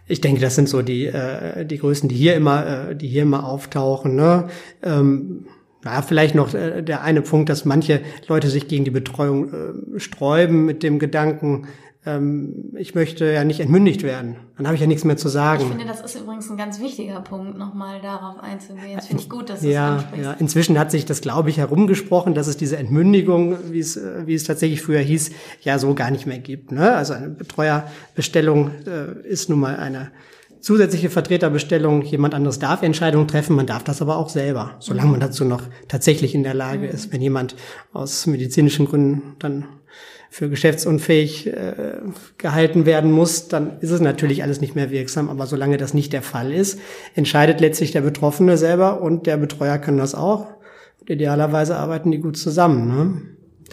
Ich 0.05 0.19
denke, 0.19 0.41
das 0.41 0.55
sind 0.55 0.67
so 0.67 0.81
die 0.81 1.05
äh, 1.05 1.65
die 1.65 1.77
Größen, 1.77 2.09
die 2.09 2.15
hier 2.15 2.35
immer, 2.35 2.89
äh, 2.89 2.95
die 2.95 3.07
hier 3.07 3.21
immer 3.21 3.45
auftauchen. 3.45 4.15
Ne? 4.15 4.47
Ähm, 4.83 5.45
ja, 5.83 6.01
vielleicht 6.01 6.35
noch 6.35 6.53
äh, 6.53 6.81
der 6.81 7.01
eine 7.01 7.21
Punkt, 7.21 7.49
dass 7.49 7.65
manche 7.65 8.01
Leute 8.27 8.49
sich 8.49 8.67
gegen 8.67 8.85
die 8.85 8.91
Betreuung 8.91 9.53
äh, 9.53 9.99
sträuben 9.99 10.65
mit 10.65 10.83
dem 10.83 10.99
Gedanken, 10.99 11.67
ähm, 12.03 12.73
ich 12.77 12.95
möchte 12.95 13.31
ja 13.31 13.43
nicht 13.43 13.59
entmündigt 13.59 14.01
werden. 14.01 14.37
Dann 14.57 14.65
habe 14.65 14.75
ich 14.75 14.81
ja 14.81 14.87
nichts 14.87 15.03
mehr 15.03 15.17
zu 15.17 15.27
Ich 15.27 15.33
sagen. 15.33 15.67
finde, 15.67 15.85
das 15.85 16.01
ist 16.01 16.19
übrigens 16.19 16.49
ein 16.49 16.57
ganz 16.57 16.79
wichtiger 16.79 17.21
Punkt, 17.21 17.57
nochmal 17.57 18.01
darauf 18.01 18.39
einzugehen. 18.39 18.95
Das 18.95 19.07
finde 19.07 19.21
ich 19.21 19.29
gut, 19.29 19.49
dass 19.49 19.61
du 19.61 19.67
es 19.67 19.73
ja, 19.73 19.95
ansprichst. 19.97 20.25
ja, 20.25 20.31
inzwischen 20.33 20.79
hat 20.79 20.89
sich 20.89 21.05
das, 21.05 21.21
glaube 21.21 21.51
ich, 21.51 21.57
herumgesprochen, 21.57 22.33
dass 22.33 22.47
es 22.47 22.57
diese 22.57 22.77
Entmündigung, 22.77 23.57
wie 23.71 23.79
es, 23.79 23.97
äh, 23.97 24.25
wie 24.25 24.33
es 24.33 24.43
tatsächlich 24.45 24.81
früher 24.81 24.99
hieß, 24.99 25.31
ja 25.61 25.77
so 25.77 25.93
gar 25.93 26.09
nicht 26.09 26.25
mehr 26.25 26.39
gibt. 26.39 26.71
Ne? 26.71 26.91
Also 26.95 27.13
eine 27.13 27.29
Betreuerbestellung 27.29 28.71
äh, 28.87 29.27
ist 29.27 29.49
nun 29.49 29.59
mal 29.59 29.75
eine 29.75 30.11
zusätzliche 30.61 31.09
Vertreterbestellung. 31.09 32.03
Jemand 32.03 32.33
anderes 32.33 32.59
darf 32.59 32.83
Entscheidungen 32.83 33.27
treffen, 33.27 33.55
man 33.55 33.67
darf 33.67 33.83
das 33.83 34.01
aber 34.01 34.17
auch 34.17 34.29
selber, 34.29 34.75
solange 34.79 35.11
man 35.11 35.19
dazu 35.19 35.43
noch 35.43 35.63
tatsächlich 35.87 36.33
in 36.33 36.43
der 36.43 36.53
Lage 36.53 36.87
ist. 36.87 37.11
Wenn 37.11 37.21
jemand 37.21 37.55
aus 37.91 38.27
medizinischen 38.27 38.85
Gründen 38.85 39.35
dann 39.39 39.65
für 40.33 40.49
geschäftsunfähig 40.49 41.47
äh, 41.47 41.73
gehalten 42.37 42.85
werden 42.85 43.11
muss, 43.11 43.49
dann 43.49 43.79
ist 43.81 43.91
es 43.91 43.99
natürlich 43.99 44.43
alles 44.43 44.61
nicht 44.61 44.75
mehr 44.75 44.89
wirksam. 44.89 45.29
Aber 45.29 45.45
solange 45.45 45.75
das 45.75 45.93
nicht 45.93 46.13
der 46.13 46.21
Fall 46.21 46.53
ist, 46.53 46.79
entscheidet 47.15 47.59
letztlich 47.59 47.91
der 47.91 47.99
Betroffene 47.99 48.57
selber 48.57 49.01
und 49.01 49.27
der 49.27 49.35
Betreuer 49.35 49.77
kann 49.77 49.97
das 49.97 50.15
auch. 50.15 50.47
Und 51.01 51.09
idealerweise 51.09 51.75
arbeiten 51.75 52.11
die 52.11 52.19
gut 52.19 52.37
zusammen. 52.37 52.87
Ne? 52.87 53.21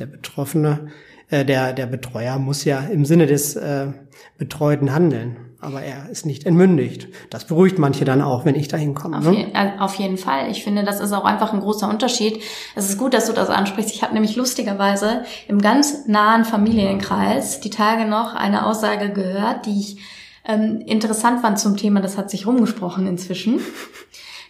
Der 0.01 0.07
Betroffene, 0.07 0.89
äh, 1.31 1.45
der, 1.45 1.75
der 1.75 1.87
Betreuer 1.87 2.41
muss 2.41 2.65
ja 2.65 2.81
im 2.81 3.05
Sinne 3.05 3.27
des 3.27 3.55
äh, 3.55 3.93
Betreuten 4.37 4.93
handeln. 4.93 5.37
Aber 5.61 5.83
er 5.83 6.09
ist 6.09 6.25
nicht 6.25 6.47
entmündigt. 6.47 7.09
Das 7.31 7.47
beruhigt 7.47 7.79
manche 7.81 8.05
dann 8.05 8.23
auch, 8.23 8.45
wenn 8.45 8.55
ich 8.55 8.69
da 8.69 8.77
hinkomme. 8.77 9.19
Auf, 9.19 9.25
Ne? 9.25 9.33
je, 9.37 9.43
äh, 9.55 9.73
auf 9.81 9.95
jeden 9.97 10.17
Fall. 10.17 10.49
Ich 10.51 10.63
finde, 10.63 10.85
das 10.85 11.01
ist 11.01 11.13
auch 11.13 11.25
einfach 11.25 11.53
ein 11.53 11.59
großer 11.59 11.89
Unterschied. 11.89 12.41
Es 12.77 12.89
ist 12.89 12.97
gut, 12.97 13.13
dass 13.13 13.27
du 13.27 13.33
das 13.33 13.51
ansprichst. 13.51 13.93
Ich 13.93 14.03
habe 14.03 14.15
nämlich 14.15 14.37
lustigerweise 14.37 15.25
im 15.49 15.61
ganz 15.61 16.07
nahen 16.07 16.45
Familienkreis 16.45 17.61
die 17.61 17.71
Tage 17.71 18.05
noch 18.07 18.35
eine 18.35 18.67
Aussage 18.67 19.11
gehört, 19.11 19.67
die 19.67 19.81
ich 19.81 19.97
ähm, 20.45 20.81
interessant 20.87 21.41
fand 21.41 21.59
zum 21.59 21.77
Thema. 21.77 22.01
Das 22.01 22.17
hat 22.17 22.31
sich 22.31 22.47
rumgesprochen 22.47 23.07
inzwischen. 23.07 23.61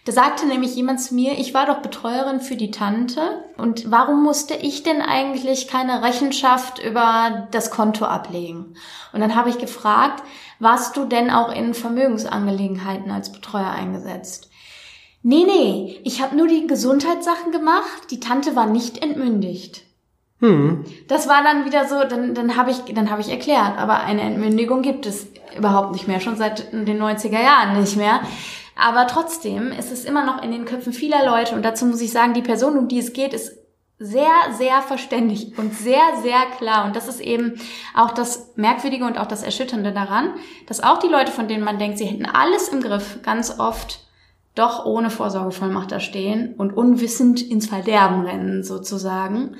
Da 0.05 0.13
sagte 0.13 0.47
nämlich 0.47 0.75
jemand 0.75 1.01
zu 1.01 1.13
mir, 1.13 1.33
ich 1.37 1.53
war 1.53 1.65
doch 1.65 1.79
Betreuerin 1.79 2.39
für 2.39 2.55
die 2.55 2.71
Tante 2.71 3.19
und 3.57 3.91
warum 3.91 4.23
musste 4.23 4.55
ich 4.55 4.81
denn 4.81 5.01
eigentlich 5.01 5.67
keine 5.67 6.01
Rechenschaft 6.01 6.79
über 6.83 7.47
das 7.51 7.69
Konto 7.69 8.05
ablegen? 8.05 8.75
Und 9.11 9.19
dann 9.19 9.35
habe 9.35 9.49
ich 9.49 9.57
gefragt, 9.59 10.23
warst 10.59 10.97
du 10.97 11.05
denn 11.05 11.29
auch 11.29 11.53
in 11.53 11.73
Vermögensangelegenheiten 11.73 13.11
als 13.11 13.31
Betreuer 13.31 13.71
eingesetzt? 13.71 14.49
Nee, 15.21 15.43
nee, 15.45 15.99
ich 16.03 16.21
habe 16.21 16.35
nur 16.35 16.47
die 16.47 16.67
Gesundheitssachen 16.67 17.51
gemacht, 17.51 18.11
die 18.11 18.19
Tante 18.19 18.55
war 18.55 18.67
nicht 18.67 19.01
entmündigt. 19.03 19.83
Hm. 20.39 20.85
Das 21.09 21.27
war 21.27 21.43
dann 21.43 21.65
wieder 21.65 21.85
so, 21.87 22.03
dann, 22.05 22.33
dann 22.33 22.55
habe 22.55 22.71
ich, 22.71 22.77
dann 22.93 23.09
habe 23.09 23.21
ich 23.21 23.29
erklärt, 23.29 23.77
aber 23.77 23.99
eine 23.99 24.21
Entmündigung 24.21 24.81
gibt 24.81 25.05
es 25.05 25.27
überhaupt 25.57 25.91
nicht 25.91 26.07
mehr, 26.07 26.21
schon 26.21 26.37
seit 26.37 26.71
den 26.71 27.01
90er 27.01 27.41
Jahren 27.41 27.79
nicht 27.79 27.97
mehr. 27.97 28.21
Aber 28.77 29.07
trotzdem 29.07 29.73
ist 29.73 29.91
es 29.91 30.05
immer 30.05 30.25
noch 30.25 30.41
in 30.41 30.51
den 30.51 30.63
Köpfen 30.63 30.93
vieler 30.93 31.25
Leute 31.25 31.55
und 31.55 31.63
dazu 31.63 31.85
muss 31.85 31.99
ich 31.99 32.11
sagen, 32.11 32.33
die 32.33 32.41
Person, 32.41 32.77
um 32.77 32.87
die 32.87 32.99
es 32.99 33.11
geht, 33.11 33.33
ist 33.33 33.58
sehr, 33.99 34.31
sehr 34.57 34.81
verständlich 34.81 35.57
und 35.57 35.75
sehr, 35.75 36.01
sehr 36.21 36.45
klar. 36.57 36.85
Und 36.85 36.95
das 36.95 37.09
ist 37.09 37.19
eben 37.19 37.55
auch 37.93 38.11
das 38.11 38.53
Merkwürdige 38.55 39.05
und 39.05 39.17
auch 39.17 39.27
das 39.27 39.43
Erschütternde 39.43 39.91
daran, 39.91 40.35
dass 40.67 40.81
auch 40.81 40.99
die 40.99 41.07
Leute, 41.09 41.33
von 41.33 41.49
denen 41.49 41.63
man 41.63 41.79
denkt, 41.79 41.97
sie 41.97 42.05
hätten 42.05 42.25
alles 42.25 42.69
im 42.69 42.81
Griff, 42.81 43.19
ganz 43.23 43.59
oft 43.59 43.99
doch 44.55 44.85
ohne 44.85 45.09
Vorsorgevollmacht 45.09 45.91
da 45.91 45.99
stehen 45.99 46.55
und 46.57 46.75
unwissend 46.75 47.41
ins 47.41 47.67
Verderben 47.67 48.25
rennen 48.25 48.63
sozusagen. 48.63 49.55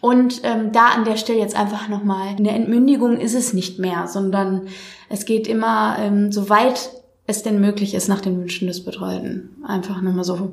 Und 0.00 0.40
ähm, 0.42 0.72
da 0.72 0.86
an 0.86 1.04
der 1.04 1.16
Stelle 1.16 1.38
jetzt 1.38 1.56
einfach 1.56 1.88
nochmal, 1.88 2.28
eine 2.28 2.50
Entmündigung 2.50 3.18
ist 3.18 3.34
es 3.34 3.52
nicht 3.52 3.78
mehr, 3.78 4.06
sondern 4.06 4.68
es 5.08 5.26
geht 5.26 5.46
immer, 5.46 5.96
ähm, 5.98 6.32
so 6.32 6.48
weit 6.48 6.90
es 7.26 7.42
denn 7.42 7.60
möglich 7.60 7.94
ist, 7.94 8.08
nach 8.08 8.20
den 8.20 8.40
Wünschen 8.40 8.66
des 8.66 8.84
Betreuten. 8.84 9.62
Einfach 9.64 10.00
nochmal 10.00 10.24
so 10.24 10.52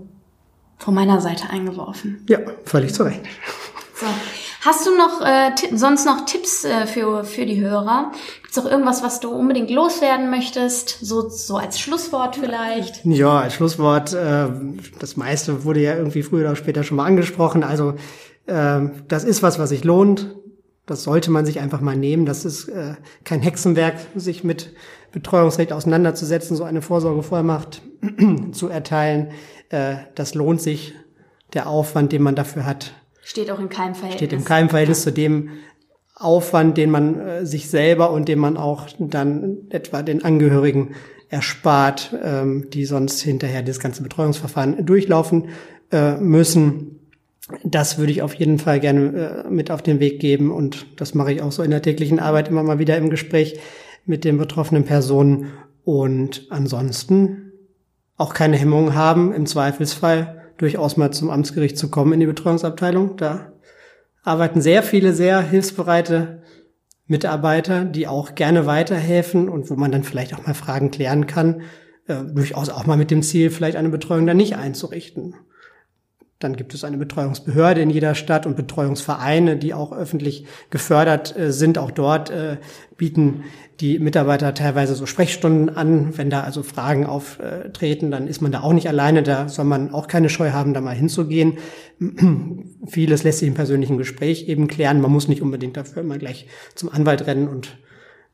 von 0.80 0.96
meiner 0.96 1.22
Seite 1.22 1.50
eingeworfen. 1.50 2.26
Ja, 2.28 2.40
völlig 2.66 2.94
zu 2.94 3.04
Recht. 3.04 3.22
So. 3.96 4.08
Hast 4.62 4.86
du 4.86 4.98
noch 4.98 5.22
äh, 5.22 5.52
sonst 5.74 6.06
noch 6.06 6.26
Tipps 6.26 6.66
äh, 6.66 6.86
für, 6.86 7.24
für 7.24 7.46
die 7.46 7.62
Hörer? 7.62 8.12
Gibt 8.42 8.52
es 8.52 8.58
noch 8.58 8.70
irgendwas, 8.70 9.04
was 9.04 9.22
du 9.22 9.30
unbedingt 9.30 9.70
loswerden 9.70 10.30
möchtest? 10.30 11.00
So, 11.02 11.30
so 11.30 11.56
als 11.56 11.80
Schlusswort 11.80 12.36
vielleicht? 12.36 13.06
Ja, 13.06 13.40
als 13.40 13.54
Schlusswort, 13.54 14.14
äh, 14.14 14.48
das 15.00 15.16
meiste 15.16 15.64
wurde 15.64 15.82
ja 15.82 15.96
irgendwie 15.96 16.24
früher 16.24 16.42
oder 16.42 16.58
später 16.58 16.84
schon 16.84 16.98
mal 16.98 17.06
angesprochen. 17.06 17.64
Also 17.64 17.94
äh, 18.48 18.82
das 19.08 19.24
ist 19.24 19.42
was, 19.44 19.60
was 19.60 19.70
sich 19.70 19.86
lohnt. 19.86 20.36
Das 20.86 21.04
sollte 21.04 21.32
man 21.32 21.46
sich 21.46 21.62
einfach 21.62 21.80
mal 21.80 21.96
nehmen. 21.96 22.26
Das 22.26 22.44
ist 22.44 22.68
äh, 22.68 22.96
kein 23.24 23.42
Hexenwerk, 23.42 23.96
sich 24.16 24.44
mit 24.44 24.74
Betreuungsrecht 25.14 25.72
auseinanderzusetzen, 25.72 26.58
so 26.58 26.66
eine 26.66 26.82
Vorsorgevollmacht 26.82 27.82
zu 28.52 28.68
erteilen. 28.68 29.30
Äh, 29.70 29.96
das 30.16 30.34
lohnt 30.36 30.62
sich. 30.62 30.94
Der 31.54 31.68
Aufwand, 31.68 32.12
den 32.12 32.22
man 32.22 32.36
dafür 32.36 32.66
hat, 32.66 32.94
Steht 33.24 33.50
auch 33.52 33.60
in 33.60 33.70
keinem 33.70 33.96
Verhältnis. 33.96 34.20
steht 34.20 34.34
im 34.34 34.46
keinem 34.46 34.70
Verhältnis 34.70 35.02
zu 35.04 35.12
dem 35.12 35.50
Aufwand, 36.16 36.78
den 36.78 36.92
man 36.92 37.20
äh, 37.20 37.46
sich 37.46 37.70
selber 37.70 38.12
und 38.12 38.28
den 38.28 38.40
man 38.40 38.58
auch 38.58 38.88
dann 39.00 39.58
etwa 39.70 40.02
den 40.04 40.24
Angehörigen 40.24 40.96
erspart, 41.30 42.16
ähm, 42.24 42.70
die 42.72 42.86
sonst 42.86 43.22
hinterher 43.22 43.64
das 43.64 43.80
ganze 43.80 44.04
Betreuungsverfahren 44.04 44.86
durchlaufen 44.86 45.50
äh, 45.92 46.18
müssen. 46.18 47.00
Das 47.64 47.98
würde 47.98 48.12
ich 48.12 48.22
auf 48.22 48.34
jeden 48.34 48.60
Fall 48.60 48.80
gerne 48.80 49.46
äh, 49.46 49.50
mit 49.50 49.72
auf 49.72 49.82
den 49.82 50.00
Weg 50.00 50.20
geben 50.20 50.52
und 50.52 50.88
das 51.00 51.14
mache 51.14 51.32
ich 51.32 51.42
auch 51.42 51.52
so 51.52 51.64
in 51.64 51.72
der 51.72 51.82
täglichen 51.82 52.20
Arbeit 52.20 52.48
immer 52.48 52.64
mal 52.64 52.80
wieder 52.80 52.98
im 52.98 53.10
Gespräch 53.10 53.60
mit 54.06 54.24
den 54.24 54.38
betroffenen 54.38 54.86
Personen 54.86 55.52
und 55.84 56.48
ansonsten 56.50 57.49
auch 58.20 58.34
keine 58.34 58.58
Hemmungen 58.58 58.94
haben, 58.94 59.34
im 59.34 59.46
Zweifelsfall 59.46 60.52
durchaus 60.58 60.98
mal 60.98 61.12
zum 61.12 61.30
Amtsgericht 61.30 61.78
zu 61.78 61.90
kommen 61.90 62.12
in 62.12 62.20
die 62.20 62.26
Betreuungsabteilung. 62.26 63.16
Da 63.16 63.54
arbeiten 64.24 64.62
sehr 64.62 64.84
viele 64.84 65.14
sehr 65.14 65.42
hilfsbereite 65.42 66.44
Mitarbeiter, 67.08 67.86
die 67.86 68.08
auch 68.08 68.36
gerne 68.36 68.66
weiterhelfen 68.66 69.48
und 69.48 69.70
wo 69.70 69.76
man 69.76 69.92
dann 69.92 70.04
vielleicht 70.04 70.36
auch 70.36 70.46
mal 70.46 70.54
Fragen 70.54 70.92
klären 70.92 71.28
kann, 71.28 71.62
äh, 72.08 72.18
durchaus 72.26 72.70
auch 72.70 72.86
mal 72.86 72.98
mit 72.98 73.10
dem 73.10 73.24
Ziel, 73.24 73.50
vielleicht 73.52 73.78
eine 73.78 73.90
Betreuung 73.90 74.28
dann 74.28 74.38
nicht 74.38 74.58
einzurichten. 74.58 75.36
Dann 76.40 76.56
gibt 76.56 76.74
es 76.74 76.86
eine 76.86 76.98
Betreuungsbehörde 76.98 77.82
in 77.82 77.90
jeder 77.90 78.16
Stadt 78.16 78.46
und 78.46 78.56
Betreuungsvereine, 78.56 79.58
die 79.58 79.74
auch 79.74 79.92
öffentlich 79.92 80.46
gefördert 80.70 81.38
äh, 81.38 81.52
sind. 81.52 81.78
Auch 81.78 81.92
dort 81.92 82.30
äh, 82.30 82.56
bieten 82.96 83.44
die 83.82 84.00
Mitarbeiter 84.00 84.54
teilweise 84.54 84.96
so 84.96 85.06
Sprechstunden 85.06 85.70
an. 85.70 86.18
Wenn 86.18 86.30
da 86.30 86.42
also 86.42 86.64
Fragen 86.64 87.06
auftreten, 87.06 88.10
dann 88.10 88.28
ist 88.28 88.42
man 88.42 88.54
da 88.54 88.62
auch 88.62 88.72
nicht 88.72 88.88
alleine. 88.88 89.22
Da 89.22 89.50
soll 89.50 89.66
man 89.66 89.94
auch 89.94 90.08
keine 90.08 90.30
Scheu 90.30 90.52
haben, 90.52 90.74
da 90.74 90.80
mal 90.80 90.96
hinzugehen. 90.96 91.58
Vieles 92.88 93.24
lässt 93.24 93.40
sich 93.40 93.48
im 93.50 93.54
persönlichen 93.54 93.98
Gespräch 93.98 94.48
eben 94.48 94.70
klären. 94.70 95.02
Man 95.02 95.12
muss 95.12 95.28
nicht 95.28 95.42
unbedingt 95.42 95.76
dafür 95.76 96.04
immer 96.04 96.18
gleich 96.18 96.48
zum 96.74 96.90
Anwalt 96.90 97.28
rennen 97.28 97.50
und 97.50 97.78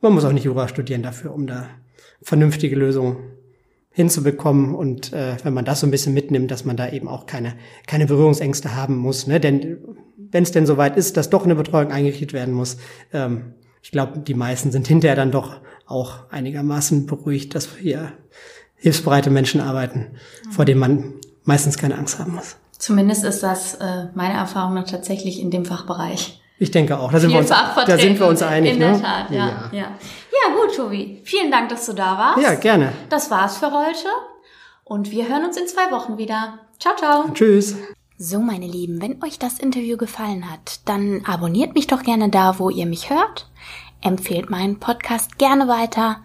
man 0.02 0.14
muss 0.14 0.26
auch 0.26 0.32
nicht 0.32 0.46
Jura 0.46 0.68
studieren 0.68 1.02
dafür, 1.02 1.34
um 1.34 1.48
da 1.48 1.70
vernünftige 2.22 2.76
Lösungen 2.76 3.18
hinzubekommen 3.96 4.76
und 4.76 5.14
äh, 5.14 5.38
wenn 5.44 5.54
man 5.54 5.64
das 5.64 5.80
so 5.80 5.88
ein 5.88 5.92
bisschen 5.92 6.14
mitnimmt, 6.14 6.52
dass 6.52 6.66
man 6.66 6.76
da 6.76 6.90
eben 6.90 7.08
auch 7.08 7.26
keine 7.26 7.54
keine 7.88 8.06
Berührungsängste 8.06 8.76
haben 8.76 8.98
muss, 8.98 9.26
ne? 9.26 9.40
Denn 9.40 9.78
wenn 10.18 10.44
es 10.44 10.52
denn 10.52 10.66
soweit 10.66 10.98
ist, 10.98 11.16
dass 11.16 11.30
doch 11.30 11.46
eine 11.46 11.56
Betreuung 11.56 11.92
eingerichtet 11.92 12.34
werden 12.34 12.54
muss, 12.54 12.76
ähm, 13.14 13.54
ich 13.82 13.92
glaube, 13.92 14.20
die 14.20 14.34
meisten 14.34 14.70
sind 14.72 14.86
hinterher 14.86 15.16
dann 15.16 15.32
doch 15.32 15.62
auch 15.86 16.30
einigermaßen 16.30 17.06
beruhigt, 17.06 17.56
dass 17.56 17.70
hier 17.78 18.12
hilfsbereite 18.76 19.30
Menschen 19.30 19.62
arbeiten, 19.62 20.08
vor 20.52 20.66
denen 20.66 20.82
man 20.82 21.14
meistens 21.46 21.78
keine 21.78 21.98
Angst 21.98 22.20
haben 22.20 22.34
muss. 22.34 22.58
Zumindest 22.78 23.24
ist 23.24 23.44
das 23.44 23.76
äh, 23.76 24.08
meine 24.14 24.34
Erfahrung 24.34 24.74
noch 24.74 24.86
tatsächlich 24.86 25.40
in 25.40 25.52
dem 25.52 25.64
Fachbereich. 25.64 26.42
Ich 26.58 26.72
denke 26.72 26.98
auch. 26.98 27.12
Da 27.12 27.20
sind, 27.20 27.32
wir 27.32 27.40
uns, 27.40 27.50
da 27.50 27.98
sind 27.98 28.20
wir 28.20 28.28
uns 28.28 28.42
einig. 28.42 28.74
In 28.74 28.80
ne? 28.80 28.92
der 28.92 29.02
Tat, 29.02 29.32
ja, 29.32 29.38
ja. 29.38 29.70
ja. 29.72 29.82
Ja, 29.82 30.56
gut, 30.56 30.76
Tobi. 30.76 31.22
Vielen 31.24 31.52
Dank, 31.52 31.70
dass 31.70 31.86
du 31.86 31.94
da 31.94 32.18
warst. 32.18 32.42
Ja, 32.42 32.56
gerne. 32.56 32.94
Das 33.10 33.30
war's 33.30 33.58
für 33.58 33.72
heute. 33.72 34.08
Und 34.84 35.12
wir 35.12 35.28
hören 35.28 35.46
uns 35.46 35.58
in 35.58 35.68
zwei 35.68 35.92
Wochen 35.92 36.18
wieder. 36.18 36.60
Ciao, 36.80 36.96
ciao. 36.96 37.30
Tschüss. 37.34 37.76
So, 38.18 38.40
meine 38.40 38.68
Lieben, 38.68 39.02
wenn 39.02 39.22
euch 39.24 39.40
das 39.40 39.60
Interview 39.60 39.98
gefallen 39.98 40.50
hat, 40.50 40.80
dann 40.86 41.24
abonniert 41.26 41.76
mich 41.76 41.88
doch 41.88 42.04
gerne 42.04 42.30
da, 42.30 42.60
wo 42.60 42.70
ihr 42.70 42.86
mich 42.86 43.10
hört. 43.10 43.50
Empfehlt 44.02 44.50
meinen 44.50 44.80
Podcast 44.80 45.38
gerne 45.38 45.68
weiter. 45.68 46.22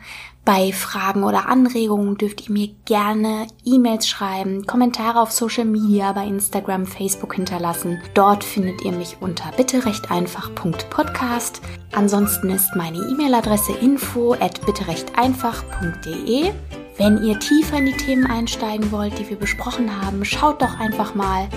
Bei 0.52 0.72
Fragen 0.72 1.22
oder 1.22 1.48
Anregungen 1.48 2.18
dürft 2.18 2.48
ihr 2.48 2.52
mir 2.52 2.70
gerne 2.84 3.46
E-Mails 3.64 4.08
schreiben, 4.08 4.66
Kommentare 4.66 5.20
auf 5.20 5.30
Social 5.30 5.64
Media, 5.64 6.10
bei 6.10 6.26
Instagram, 6.26 6.86
Facebook 6.86 7.36
hinterlassen. 7.36 8.02
Dort 8.14 8.42
findet 8.42 8.84
ihr 8.84 8.90
mich 8.90 9.18
unter 9.20 9.52
bitterechteinfach.podcast. 9.52 11.60
Ansonsten 11.92 12.50
ist 12.50 12.74
meine 12.74 12.98
E-Mail-Adresse 12.98 13.74
info 13.74 14.34
at 14.40 14.60
bitterechteinfach.de. 14.66 16.50
Wenn 16.96 17.22
ihr 17.22 17.38
tiefer 17.38 17.78
in 17.78 17.86
die 17.86 17.96
Themen 17.96 18.26
einsteigen 18.26 18.90
wollt, 18.90 19.20
die 19.20 19.30
wir 19.30 19.36
besprochen 19.36 19.88
haben, 20.04 20.24
schaut 20.24 20.60
doch 20.62 20.80
einfach 20.80 21.14
mal, 21.14 21.48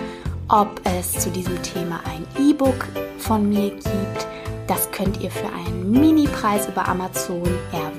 ob 0.50 0.70
es 0.84 1.14
zu 1.14 1.32
diesem 1.32 1.60
Thema 1.64 2.00
ein 2.06 2.28
E-Book 2.40 2.86
von 3.18 3.50
mir 3.50 3.72
gibt. 3.72 4.28
Das 4.68 4.92
könnt 4.92 5.20
ihr 5.20 5.32
für 5.32 5.52
einen 5.52 5.90
Mini-Preis 5.90 6.68
über 6.68 6.88
Amazon 6.88 7.50
erwerben. 7.72 7.93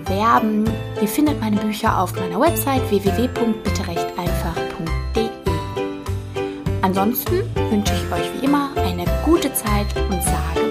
Ihr 1.04 1.08
findet 1.08 1.40
meine 1.40 1.56
Bücher 1.56 2.00
auf 2.00 2.14
meiner 2.14 2.40
Website 2.40 2.80
www.bitterechteinfach.de. 2.90 5.28
Ansonsten 6.80 7.42
wünsche 7.70 7.92
ich 7.92 8.12
euch 8.12 8.40
wie 8.40 8.46
immer 8.46 8.70
eine 8.76 9.04
gute 9.24 9.52
Zeit 9.52 9.86
und 10.10 10.22
sage. 10.22 10.63